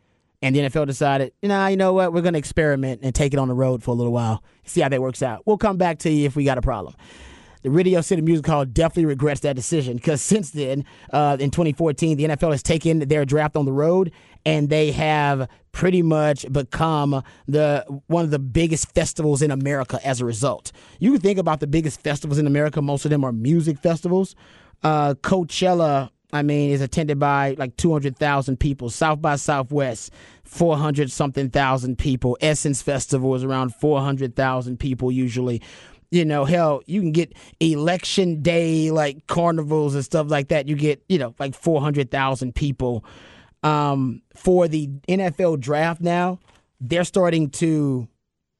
And 0.41 0.56
the 0.56 0.60
NFL 0.60 0.86
decided, 0.86 1.34
nah, 1.41 1.67
you 1.67 1.78
know 1.78 1.93
what? 1.93 2.13
We're 2.13 2.21
going 2.21 2.34
to 2.34 2.39
experiment 2.39 3.02
and 3.04 3.13
take 3.13 3.34
it 3.34 3.39
on 3.39 3.47
the 3.47 3.56
road 3.56 3.84
for 3.84 3.91
a 3.91 3.95
little 3.95 4.13
while, 4.13 4.43
see 4.65 4.82
how 4.82 4.89
that 4.89 5.02
works 5.02 5.23
out. 5.23 5.41
We'll 5.45 5.58
come 5.58 5.78
back 5.78 6.00
to 6.00 6.10
you 6.12 6.26
if 6.26 6.36
we 6.36 6.43
got 6.43 6.58
a 6.58 6.62
problem. 6.62 6.95
The 7.63 7.71
Radio 7.71 8.02
City 8.02 8.21
Music 8.21 8.45
Hall 8.45 8.65
definitely 8.65 9.06
regrets 9.06 9.41
that 9.41 9.56
decision 9.56 9.97
because 9.97 10.21
since 10.21 10.52
then, 10.52 10.86
uh, 11.12 11.38
in 11.39 11.50
2014, 11.50 12.15
the 12.15 12.26
NFL 12.26 12.52
has 12.52 12.62
taken 12.62 13.00
their 13.00 13.26
draft 13.26 13.56
on 13.56 13.65
the 13.65 13.71
road 13.71 14.12
and 14.45 14.69
they 14.69 14.91
have 14.91 15.50
pretty 15.71 16.02
much 16.02 16.50
become 16.52 17.23
the 17.47 17.84
one 18.08 18.23
of 18.23 18.32
the 18.32 18.39
biggest 18.39 18.93
festivals 18.93 19.41
in 19.41 19.52
America 19.52 20.00
as 20.06 20.21
a 20.21 20.26
result. 20.26 20.71
You 21.00 21.12
can 21.12 21.19
think 21.19 21.39
about 21.39 21.60
the 21.60 21.67
biggest 21.67 22.02
festivals 22.02 22.38
in 22.38 22.47
America; 22.47 22.82
most 22.82 23.06
of 23.06 23.12
them 23.12 23.23
are 23.23 23.32
music 23.32 23.80
festivals. 23.80 24.36
Uh, 24.84 25.15
Coachella 25.15 26.12
I 26.34 26.42
mean, 26.42 26.72
is 26.72 26.82
attended 26.82 27.20
by 27.20 27.56
like 27.58 27.78
200,000 27.78 28.58
people. 28.58 28.90
South 28.90 29.22
by 29.22 29.38
Southwest, 29.38 30.12
400 30.44 31.12
something 31.12 31.50
thousand 31.50 31.98
people. 31.98 32.38
Essence 32.42 32.82
Festival 32.82 33.34
is 33.36 33.44
around 33.44 33.74
400,000 33.76 34.78
people 34.78 35.12
usually. 35.12 35.62
You 36.12 36.26
know, 36.26 36.46
hell, 36.46 36.82
you 36.86 37.02
can 37.02 37.12
get 37.12 37.34
election 37.60 38.42
day 38.42 38.92
like 38.92 39.28
carnivals 39.28 39.96
and 39.96 40.04
stuff 40.04 40.30
like 40.30 40.50
that. 40.50 40.68
You 40.68 40.76
get, 40.76 41.04
you 41.08 41.18
know, 41.18 41.34
like 41.40 41.56
400,000 41.56 42.56
people. 42.56 43.06
Um, 43.63 44.22
for 44.36 44.68
the 44.68 44.88
NFL 45.10 45.60
draft 45.60 46.00
now, 46.00 46.40
they're 46.80 47.04
starting 47.04 47.50
to 47.52 48.08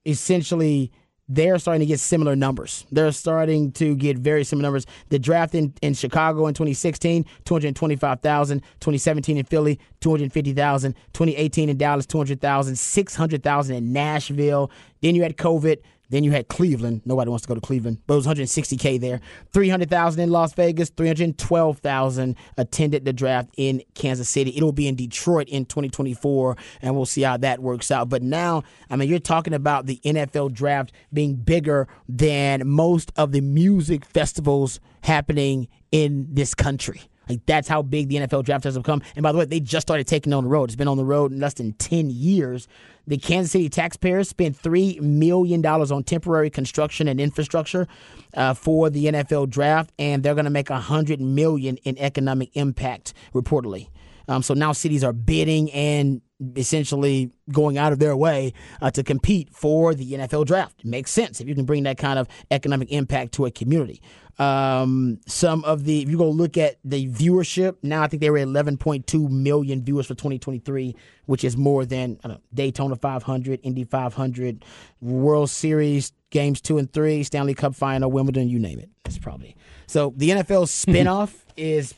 essentially 0.06 0.92
they're 1.30 1.60
starting 1.60 1.82
to 1.82 1.86
get 1.86 2.00
similar 2.00 2.36
numbers. 2.36 2.86
They're 2.92 3.12
starting 3.12 3.72
to 3.74 3.96
get 3.96 4.18
very 4.18 4.44
similar 4.44 4.68
numbers. 4.68 4.86
The 5.10 5.20
draft 5.20 5.56
in, 5.56 5.74
in 5.82 5.94
Chicago 5.94 6.48
in 6.48 6.54
2016, 6.54 7.26
225,000. 7.44 8.60
2017 8.60 9.38
in 9.38 9.44
Philly, 9.44 9.80
250,000. 10.00 10.94
2018 11.14 11.70
in 11.70 11.78
Dallas, 11.78 12.06
200,000. 12.06 12.78
600,000 12.78 13.76
in 13.76 13.92
Nashville. 13.92 14.72
Then 15.02 15.16
you 15.16 15.24
had 15.24 15.36
COVID. 15.38 15.80
Then 16.10 16.24
you 16.24 16.32
had 16.32 16.48
Cleveland. 16.48 17.02
Nobody 17.06 17.30
wants 17.30 17.44
to 17.44 17.48
go 17.48 17.56
to 17.56 17.62
Cleveland, 17.62 18.00
but 18.08 18.14
it 18.14 18.18
was 18.18 18.28
160k 18.28 19.00
there. 19.00 19.20
300,000 19.54 20.22
in 20.22 20.30
Las 20.30 20.54
Vegas. 20.54 20.90
312,000 20.90 22.36
attended 22.58 23.06
the 23.06 23.14
draft 23.14 23.50
in 23.58 23.84
Kansas 23.94 24.30
City. 24.30 24.56
It'll 24.56 24.72
be 24.72 24.88
in 24.88 24.96
Detroit 24.96 25.50
in 25.50 25.66
2024, 25.66 26.56
and 26.82 26.96
we'll 26.96 27.06
see 27.06 27.24
how 27.24 27.38
that 27.38 27.62
works 27.62 27.92
out. 27.92 28.10
But 28.10 28.24
now, 28.24 28.64
I 28.90 28.96
mean, 28.96 29.10
you're 29.10 29.20
talking 29.20 29.54
about 29.54 29.86
the 29.86 30.00
NFL 30.06 30.54
draft 30.54 30.92
being 31.12 31.36
bigger 31.36 31.88
than 32.08 32.68
most 32.68 33.12
of 33.18 33.32
the 33.32 33.42
music 33.42 34.06
festivals 34.06 34.80
happening 35.02 35.68
in 35.92 36.28
this 36.32 36.54
country. 36.54 37.02
Like 37.30 37.46
that's 37.46 37.68
how 37.68 37.82
big 37.82 38.10
the 38.10 38.16
NFL 38.16 38.46
draft 38.46 38.64
has 38.64 38.78
become. 38.78 39.02
And 39.16 39.24
by 39.24 39.32
the 39.32 39.38
way, 39.38 39.46
they 39.46 39.60
just 39.60 39.88
started 39.88 40.08
taking 40.08 40.34
on 40.34 40.44
the 40.44 40.50
road. 40.50 40.66
It's 40.66 40.76
been 40.76 40.88
on 40.88 40.98
the 40.98 41.06
road 41.06 41.32
in 41.32 41.40
less 41.40 41.54
than 41.56 41.74
ten 41.74 42.10
years. 42.10 42.68
The 43.08 43.18
Kansas 43.18 43.52
City 43.52 43.70
taxpayers 43.70 44.28
spent 44.28 44.58
three 44.58 45.00
million 45.00 45.62
dollars 45.62 45.92
on 45.92 46.04
temporary 46.04 46.50
construction 46.50 47.08
and 47.08 47.20
infrastructure 47.20 47.88
uh, 48.34 48.54
for 48.54 48.90
the 48.90 49.06
NFL 49.06 49.50
draft, 49.50 49.92
and 49.98 50.24
they're 50.24 50.36
going 50.36 50.46
to 50.46 50.52
make 50.52 50.70
a 50.70 50.80
hundred 50.80 51.22
million 51.22 51.78
in 51.78 51.98
economic 51.98 52.50
impact 52.56 53.14
reportedly. 53.34 53.88
Um, 54.28 54.44
so 54.44 54.54
now 54.54 54.72
cities 54.72 55.04
are 55.04 55.14
bidding 55.14 55.72
and 55.72 56.22
essentially 56.56 57.32
going 57.52 57.78
out 57.78 57.94
of 57.94 58.00
their 58.00 58.16
way 58.16 58.54
uh, 58.82 58.92
to 58.92 59.04
compete 59.04 59.50
for 59.52 59.96
the 59.96 60.14
NFL 60.14 60.46
draft. 60.46 60.80
It 60.80 60.86
makes 60.86 61.12
sense 61.12 61.42
if 61.42 61.48
you 61.48 61.56
can 61.56 61.66
bring 61.66 61.84
that 61.84 61.98
kind 61.98 62.20
of 62.20 62.28
economic 62.52 62.92
impact 62.92 63.34
to 63.34 63.46
a 63.46 63.52
community. 63.52 64.02
Um, 64.38 65.20
some 65.26 65.64
of 65.64 65.86
the, 65.86 66.04
if 66.04 66.10
you 66.10 66.18
go 66.18 66.30
look 66.30 66.58
at 66.58 66.78
the 66.86 67.08
viewership, 67.08 67.78
now 67.82 68.04
I 68.04 68.08
think 68.08 68.22
they 68.22 68.30
were 68.30 68.38
11.2 68.38 69.30
million 69.32 69.84
viewers 69.84 70.06
for 70.06 70.14
2023, 70.14 70.96
which 71.26 71.44
is 71.44 71.58
more 71.58 71.86
than 71.86 72.20
know, 72.24 72.38
Daytona 72.54 72.96
500, 72.96 73.60
Indy 73.64 73.84
500, 73.84 74.64
World 75.02 75.50
Series 75.50 76.14
games 76.30 76.62
two 76.62 76.78
and 76.78 76.92
three, 76.92 77.24
Stanley 77.24 77.54
Cup 77.54 77.76
final, 77.76 78.12
Wimbledon, 78.12 78.50
you 78.50 78.60
name 78.60 78.80
it. 78.80 78.90
It's 79.06 79.18
probably 79.18 79.56
so. 79.88 80.14
The 80.16 80.30
NFL 80.32 80.66
spinoff 80.86 81.34
is 81.56 81.94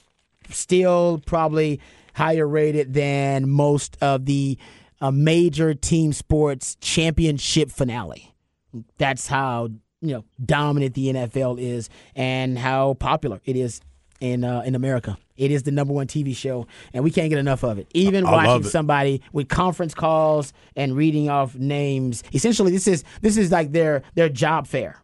still 0.50 1.22
probably 1.26 1.80
higher 2.14 2.48
rated 2.48 2.94
than 2.94 3.50
most 3.50 3.98
of 4.02 4.26
the 4.26 4.58
uh, 5.02 5.12
major 5.12 5.74
team 5.74 6.14
sports 6.14 6.76
championship 6.82 7.72
finale. 7.72 8.34
That's 8.98 9.28
how 9.28 9.70
you 10.02 10.14
know 10.14 10.26
dominant 10.44 10.94
the 10.94 11.14
NFL 11.14 11.60
is 11.60 11.90
and 12.16 12.58
how 12.58 12.94
popular 12.96 13.42
it 13.46 13.56
is 13.56 13.82
in 14.20 14.44
uh, 14.44 14.62
in 14.62 14.76
America. 14.76 15.18
It 15.38 15.52
is 15.52 15.64
the 15.64 15.72
number 15.72 15.94
one 15.94 16.08
TV 16.08 16.36
show, 16.36 16.68
and 16.94 17.04
we 17.04 17.12
can't 17.12 17.30
get 17.30 17.40
enough 17.40 17.64
of 17.64 17.80
it. 17.80 17.88
Even 17.94 18.26
I 18.26 18.32
watching 18.32 18.68
it. 18.68 18.70
somebody 18.70 19.22
with 19.32 19.48
conference 19.48 19.94
calls 19.94 20.54
and 20.76 20.96
reading 20.96 21.30
off 21.30 21.56
names. 21.56 22.24
Essentially, 22.34 22.72
this 22.72 22.88
is 22.88 23.04
this 23.22 23.38
is 23.38 23.52
like 23.52 23.72
their 23.72 24.04
their 24.16 24.30
job 24.30 24.68
fair, 24.68 25.02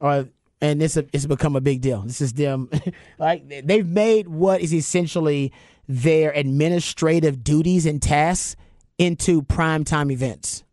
or 0.00 0.28
and 0.60 0.82
it's 0.82 0.96
a, 0.96 1.06
it's 1.12 1.26
become 1.26 1.56
a 1.56 1.60
big 1.60 1.80
deal. 1.80 2.02
This 2.02 2.20
is 2.20 2.32
them, 2.32 2.68
like 3.18 3.48
they've 3.48 3.86
made 3.86 4.28
what 4.28 4.60
is 4.60 4.74
essentially 4.74 5.52
their 5.88 6.30
administrative 6.32 7.44
duties 7.44 7.86
and 7.86 8.00
tasks 8.00 8.56
into 8.98 9.42
primetime 9.42 10.10
events. 10.12 10.64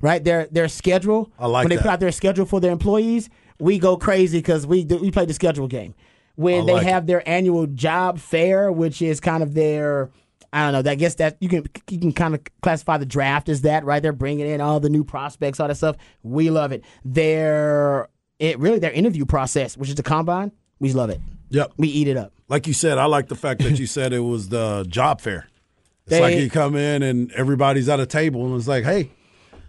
Right, 0.00 0.22
their 0.22 0.46
their 0.46 0.68
schedule. 0.68 1.30
I 1.38 1.46
like 1.46 1.64
when 1.64 1.70
they 1.70 1.76
that. 1.76 1.82
put 1.82 1.90
out 1.90 2.00
their 2.00 2.12
schedule 2.12 2.44
for 2.44 2.60
their 2.60 2.72
employees. 2.72 3.30
We 3.58 3.78
go 3.78 3.96
crazy 3.96 4.38
because 4.38 4.66
we 4.66 4.84
do, 4.84 4.98
we 4.98 5.10
play 5.10 5.24
the 5.24 5.34
schedule 5.34 5.68
game. 5.68 5.94
When 6.36 6.66
they 6.66 6.82
have 6.82 7.06
their 7.06 7.26
annual 7.28 7.68
job 7.68 8.18
fair, 8.18 8.72
which 8.72 9.00
is 9.00 9.20
kind 9.20 9.42
of 9.42 9.54
their 9.54 10.10
I 10.54 10.70
don't 10.70 10.84
know. 10.84 10.90
I 10.90 10.94
guess 10.94 11.16
that 11.16 11.36
you 11.40 11.48
can 11.48 11.64
you 11.90 11.98
can 11.98 12.12
kind 12.12 12.34
of 12.34 12.40
classify 12.62 12.96
the 12.96 13.06
draft 13.06 13.48
as 13.48 13.62
that, 13.62 13.84
right? 13.84 14.00
They're 14.00 14.12
bringing 14.12 14.46
in 14.46 14.60
all 14.60 14.78
the 14.78 14.88
new 14.88 15.02
prospects, 15.02 15.58
all 15.58 15.66
that 15.66 15.74
stuff. 15.74 15.96
We 16.22 16.48
love 16.48 16.70
it. 16.70 16.84
Their 17.04 18.08
it 18.38 18.58
really 18.60 18.78
their 18.78 18.92
interview 18.92 19.24
process, 19.24 19.76
which 19.76 19.88
is 19.88 19.96
the 19.96 20.04
combine, 20.04 20.52
we 20.78 20.92
love 20.92 21.10
it. 21.10 21.20
Yep. 21.54 21.72
We 21.76 21.88
eat 21.88 22.08
it 22.08 22.16
up. 22.16 22.32
Like 22.48 22.66
you 22.66 22.72
said, 22.74 22.98
I 22.98 23.06
like 23.06 23.28
the 23.28 23.34
fact 23.36 23.62
that 23.62 23.78
you 23.78 23.86
said 23.86 24.12
it 24.12 24.18
was 24.20 24.48
the 24.50 24.84
job 24.88 25.20
fair. 25.20 25.48
It's 26.06 26.10
They- 26.10 26.20
like 26.20 26.36
you 26.36 26.50
come 26.50 26.76
in 26.76 27.02
and 27.02 27.32
everybody's 27.32 27.88
at 27.88 28.00
a 28.00 28.06
table 28.06 28.44
and 28.46 28.54
it's 28.56 28.68
like, 28.68 28.84
hey, 28.84 29.10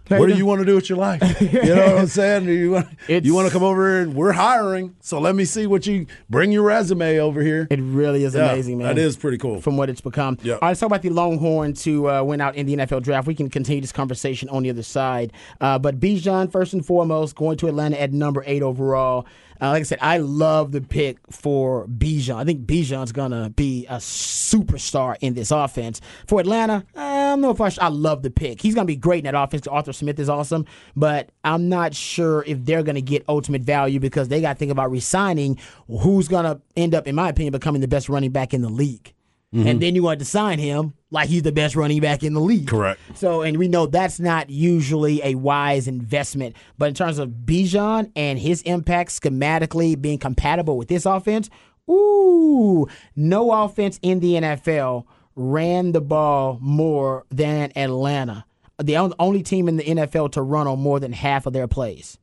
What 0.08 0.28
do 0.28 0.34
you 0.36 0.46
want 0.46 0.60
to 0.60 0.64
do 0.64 0.74
with 0.74 0.88
your 0.88 0.98
life? 0.98 1.22
You 1.40 1.74
know 1.74 1.86
what 1.94 1.98
I'm 1.98 2.06
saying? 2.06 2.48
You 2.48 2.70
want 2.72 2.88
you 3.08 3.34
want 3.34 3.48
to 3.48 3.52
come 3.52 3.62
over 3.62 3.88
here 3.88 4.02
and 4.02 4.14
we're 4.14 4.32
hiring, 4.32 4.94
so 5.00 5.18
let 5.18 5.34
me 5.34 5.44
see 5.44 5.66
what 5.66 5.86
you 5.86 6.06
bring 6.30 6.52
your 6.52 6.62
resume 6.62 7.18
over 7.18 7.40
here. 7.42 7.66
It 7.70 7.80
really 7.80 8.24
is 8.24 8.34
Yeah, 8.34 8.52
amazing, 8.52 8.78
man. 8.78 8.88
That 8.94 8.98
is 8.98 9.16
pretty 9.16 9.38
cool. 9.38 9.60
from 9.60 9.76
what 9.76 9.90
it's 9.90 10.00
become. 10.00 10.38
Yeah. 10.42 10.54
All 10.54 10.58
right, 10.62 10.68
let's 10.68 10.80
talk 10.80 10.88
about 10.88 11.02
the 11.02 11.10
Longhorn 11.10 11.72
to 11.74 12.08
uh, 12.10 12.22
went 12.22 12.42
out 12.42 12.54
in 12.56 12.66
the 12.66 12.76
NFL 12.76 13.02
draft. 13.02 13.26
We 13.26 13.34
can 13.34 13.48
continue 13.50 13.80
this 13.80 13.92
conversation 13.92 14.48
on 14.48 14.62
the 14.62 14.70
other 14.70 14.82
side. 14.82 15.32
Uh, 15.60 15.78
but 15.78 15.98
Bijan, 16.00 16.50
first 16.52 16.72
and 16.72 16.84
foremost, 16.84 17.34
going 17.36 17.56
to 17.58 17.68
Atlanta 17.68 18.00
at 18.00 18.12
number 18.12 18.42
eight 18.46 18.62
overall. 18.62 19.26
Uh, 19.60 19.70
like 19.70 19.80
I 19.80 19.84
said, 19.84 19.98
I 20.02 20.18
love 20.18 20.72
the 20.72 20.82
pick 20.82 21.16
for 21.30 21.86
Bijan. 21.86 22.36
I 22.36 22.44
think 22.44 22.66
Bijan's 22.66 23.10
gonna 23.12 23.48
be 23.50 23.86
a 23.86 23.96
superstar 23.96 25.16
in 25.20 25.32
this 25.34 25.50
offense. 25.50 26.00
For 26.26 26.40
Atlanta, 26.40 26.84
um, 26.94 27.15
don't 27.36 27.42
know 27.42 27.50
if 27.50 27.60
I, 27.60 27.68
sh- 27.68 27.78
I 27.80 27.88
love 27.88 28.22
the 28.22 28.30
pick. 28.30 28.60
He's 28.60 28.74
going 28.74 28.86
to 28.86 28.92
be 28.92 28.96
great 28.96 29.24
in 29.24 29.32
that 29.32 29.40
offense. 29.40 29.66
Arthur 29.66 29.92
Smith 29.92 30.18
is 30.18 30.28
awesome, 30.28 30.66
but 30.94 31.30
I'm 31.44 31.68
not 31.68 31.94
sure 31.94 32.44
if 32.46 32.64
they're 32.64 32.82
going 32.82 32.96
to 32.96 33.02
get 33.02 33.24
ultimate 33.28 33.62
value 33.62 34.00
because 34.00 34.28
they 34.28 34.40
got 34.40 34.54
to 34.54 34.58
think 34.58 34.72
about 34.72 34.90
resigning 34.90 35.58
who's 35.88 36.28
going 36.28 36.44
to 36.44 36.60
end 36.76 36.94
up, 36.94 37.06
in 37.06 37.14
my 37.14 37.28
opinion, 37.28 37.52
becoming 37.52 37.80
the 37.80 37.88
best 37.88 38.08
running 38.08 38.32
back 38.32 38.54
in 38.54 38.62
the 38.62 38.68
league. 38.68 39.12
Mm-hmm. 39.54 39.68
And 39.68 39.80
then 39.80 39.94
you 39.94 40.02
want 40.02 40.18
to 40.18 40.24
sign 40.24 40.58
him 40.58 40.94
like 41.10 41.28
he's 41.28 41.42
the 41.42 41.52
best 41.52 41.76
running 41.76 42.00
back 42.00 42.22
in 42.22 42.34
the 42.34 42.40
league. 42.40 42.66
Correct. 42.66 43.00
So, 43.14 43.42
and 43.42 43.56
we 43.58 43.68
know 43.68 43.86
that's 43.86 44.18
not 44.18 44.50
usually 44.50 45.22
a 45.22 45.34
wise 45.36 45.86
investment. 45.86 46.56
But 46.78 46.88
in 46.88 46.94
terms 46.94 47.18
of 47.18 47.28
Bijan 47.28 48.10
and 48.16 48.38
his 48.38 48.62
impact 48.62 49.10
schematically 49.10 50.00
being 50.00 50.18
compatible 50.18 50.76
with 50.76 50.88
this 50.88 51.06
offense, 51.06 51.48
ooh, 51.88 52.88
no 53.14 53.52
offense 53.52 54.00
in 54.02 54.20
the 54.20 54.34
NFL 54.34 55.04
ran 55.36 55.92
the 55.92 56.00
ball 56.00 56.58
more 56.60 57.24
than 57.30 57.70
Atlanta. 57.76 58.44
The 58.82 58.96
only 58.96 59.42
team 59.42 59.68
in 59.68 59.76
the 59.76 59.84
NFL 59.84 60.32
to 60.32 60.42
run 60.42 60.66
on 60.66 60.80
more 60.80 60.98
than 60.98 61.12
half 61.12 61.46
of 61.46 61.52
their 61.52 61.68
plays. 61.68 62.18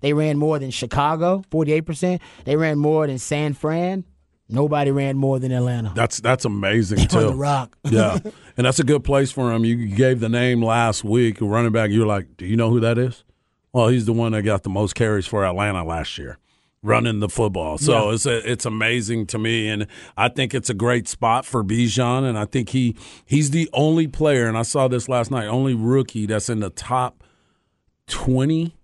They 0.00 0.12
ran 0.12 0.36
more 0.36 0.58
than 0.58 0.70
Chicago, 0.70 1.42
48%. 1.50 2.20
They 2.44 2.56
ran 2.56 2.78
more 2.78 3.06
than 3.06 3.18
San 3.18 3.54
Fran. 3.54 4.04
Nobody 4.48 4.90
ran 4.90 5.16
more 5.16 5.38
than 5.38 5.52
Atlanta. 5.52 5.92
That's 5.94 6.20
that's 6.20 6.44
amazing 6.44 7.00
on 7.00 7.06
too. 7.08 7.20
the 7.20 7.34
rock. 7.34 7.78
yeah, 7.84 8.18
and 8.58 8.66
that's 8.66 8.78
a 8.78 8.84
good 8.84 9.02
place 9.02 9.30
for 9.30 9.50
him. 9.50 9.64
You 9.64 9.86
gave 9.86 10.20
the 10.20 10.28
name 10.28 10.62
last 10.62 11.04
week, 11.04 11.38
running 11.40 11.72
back. 11.72 11.90
You're 11.90 12.06
like, 12.06 12.36
do 12.36 12.44
you 12.44 12.56
know 12.56 12.68
who 12.68 12.80
that 12.80 12.98
is? 12.98 13.24
Well, 13.72 13.88
he's 13.88 14.04
the 14.04 14.12
one 14.12 14.32
that 14.32 14.42
got 14.42 14.62
the 14.62 14.68
most 14.68 14.94
carries 14.94 15.26
for 15.26 15.44
Atlanta 15.46 15.82
last 15.82 16.18
year, 16.18 16.36
running 16.84 17.18
the 17.18 17.28
football. 17.28 17.78
So 17.78 18.08
Yeah. 18.10 18.14
it's 18.14 18.26
a, 18.26 18.52
it's 18.52 18.64
amazing 18.66 19.26
to 19.28 19.38
me, 19.38 19.68
and 19.68 19.86
I 20.16 20.28
think 20.28 20.54
it's 20.54 20.70
a 20.70 20.74
great 20.74 21.08
spot 21.08 21.44
for 21.44 21.64
Bijan. 21.64 22.22
And 22.28 22.38
I 22.38 22.44
think 22.44 22.68
he 22.68 22.94
he's 23.24 23.50
the 23.50 23.68
only 23.72 24.06
player, 24.06 24.46
and 24.46 24.56
I 24.56 24.62
saw 24.62 24.86
this 24.86 25.08
last 25.08 25.30
night, 25.32 25.46
only 25.46 25.74
rookie 25.74 26.26
that's 26.26 26.48
in 26.48 26.60
the 26.60 26.70
top 26.70 27.24
twenty 28.06 28.76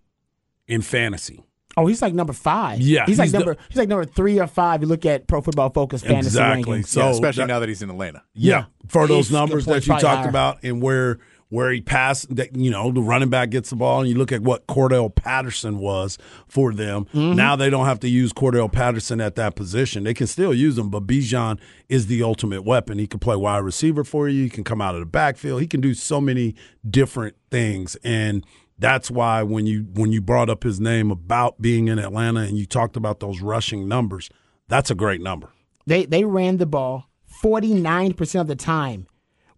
in 0.67 0.83
fantasy. 0.83 1.45
Oh, 1.77 1.87
he's 1.87 2.03
like 2.03 2.15
number 2.15 2.33
five. 2.33 2.81
Yeah, 2.81 3.07
he's, 3.07 3.19
like 3.19 3.27
he's 3.27 3.33
the- 3.33 3.39
number 3.39 3.57
he's 3.69 3.77
like 3.79 3.89
number 3.89 4.05
three 4.05 4.41
or 4.41 4.47
five. 4.49 4.83
You 4.83 4.89
look 4.89 5.07
at 5.07 5.29
Pro 5.29 5.41
Football 5.41 5.71
Focus 5.71 6.03
fantasy 6.03 6.27
Exactly. 6.29 6.81
rankings. 6.81 6.87
So 6.89 7.01
Yeah, 7.01 7.11
especially 7.11 7.43
that- 7.45 7.49
now 7.49 7.61
that 7.61 7.69
he's 7.69 7.81
in 7.83 7.91
Atlanta. 7.91 8.23
Yeah, 8.35 8.51
Yeah. 8.59 8.65
for 8.89 9.07
those 9.07 9.29
He's- 9.29 9.33
numbers 9.33 9.67
that 9.67 9.87
you 9.87 9.93
talked 9.93 10.03
higher. 10.05 10.29
about 10.29 10.59
and 10.65 10.83
where 10.83 11.19
where 11.51 11.71
he 11.71 11.81
passed, 11.81 12.35
that 12.35 12.57
you 12.57 12.71
know 12.71 12.91
the 12.91 13.03
running 13.03 13.29
back 13.29 13.51
gets 13.51 13.71
the 13.71 13.77
ball, 13.77 14.01
and 14.01 14.09
you 14.09 14.17
look 14.17 14.33
at 14.33 14.41
what 14.43 14.67
Cordarrelle 14.67 15.15
Patterson 15.15 15.79
was 15.79 16.17
for 16.49 16.73
them. 16.73 17.05
Mm-hmm. 17.07 17.35
Now 17.35 17.57
they 17.57 17.69
don't 17.69 17.87
have 17.87 18.01
to 18.01 18.09
use 18.09 18.33
Cordarrelle 18.33 18.73
Patterson 18.73 19.21
at 19.21 19.35
that 19.35 19.55
position; 19.57 20.05
they 20.05 20.15
can 20.15 20.27
still 20.27 20.55
use 20.55 20.79
him. 20.79 20.89
But 20.89 21.07
Bijan 21.07 21.59
is 21.89 22.07
the 22.07 22.23
ultimate 22.23 22.63
weapon. 22.63 22.99
He 22.99 23.07
can 23.07 23.21
play 23.21 23.37
wide 23.37 23.59
receiver 23.59 24.05
for 24.05 24.29
you. 24.29 24.45
He 24.45 24.49
can 24.49 24.65
come 24.65 24.81
out 24.81 24.95
of 24.95 25.01
the 25.01 25.07
backfield. 25.07 25.61
He 25.61 25.67
can 25.67 25.81
do 25.81 25.93
so 25.93 26.21
many 26.21 26.55
different 26.89 27.37
things, 27.51 27.97
and 28.03 28.47
that's 28.79 29.11
why 29.11 29.43
when 29.43 29.67
you 29.67 29.87
when 29.93 30.11
you 30.11 30.21
brought 30.23 30.49
up 30.49 30.63
his 30.63 30.81
name 30.81 31.11
about 31.11 31.61
being 31.61 31.89
in 31.89 31.99
Atlanta 31.99 32.41
and 32.41 32.57
you 32.57 32.65
talked 32.65 32.97
about 32.97 33.21
those 33.21 33.41
rushing 33.41 33.87
numbers, 33.87 34.31
that's 34.69 34.91
a 34.91 34.95
great 34.95 35.21
number. 35.21 35.51
They 35.87 36.07
they 36.07 36.25
ran 36.25 36.57
the 36.57 36.67
ball 36.67 37.09
forty 37.27 37.75
nine 37.75 38.15
percent 38.15 38.43
of 38.43 38.47
the 38.49 38.57
time 38.57 39.07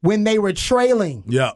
when 0.01 0.25
they 0.25 0.39
were 0.39 0.53
trailing. 0.53 1.23
Yeah. 1.27 1.53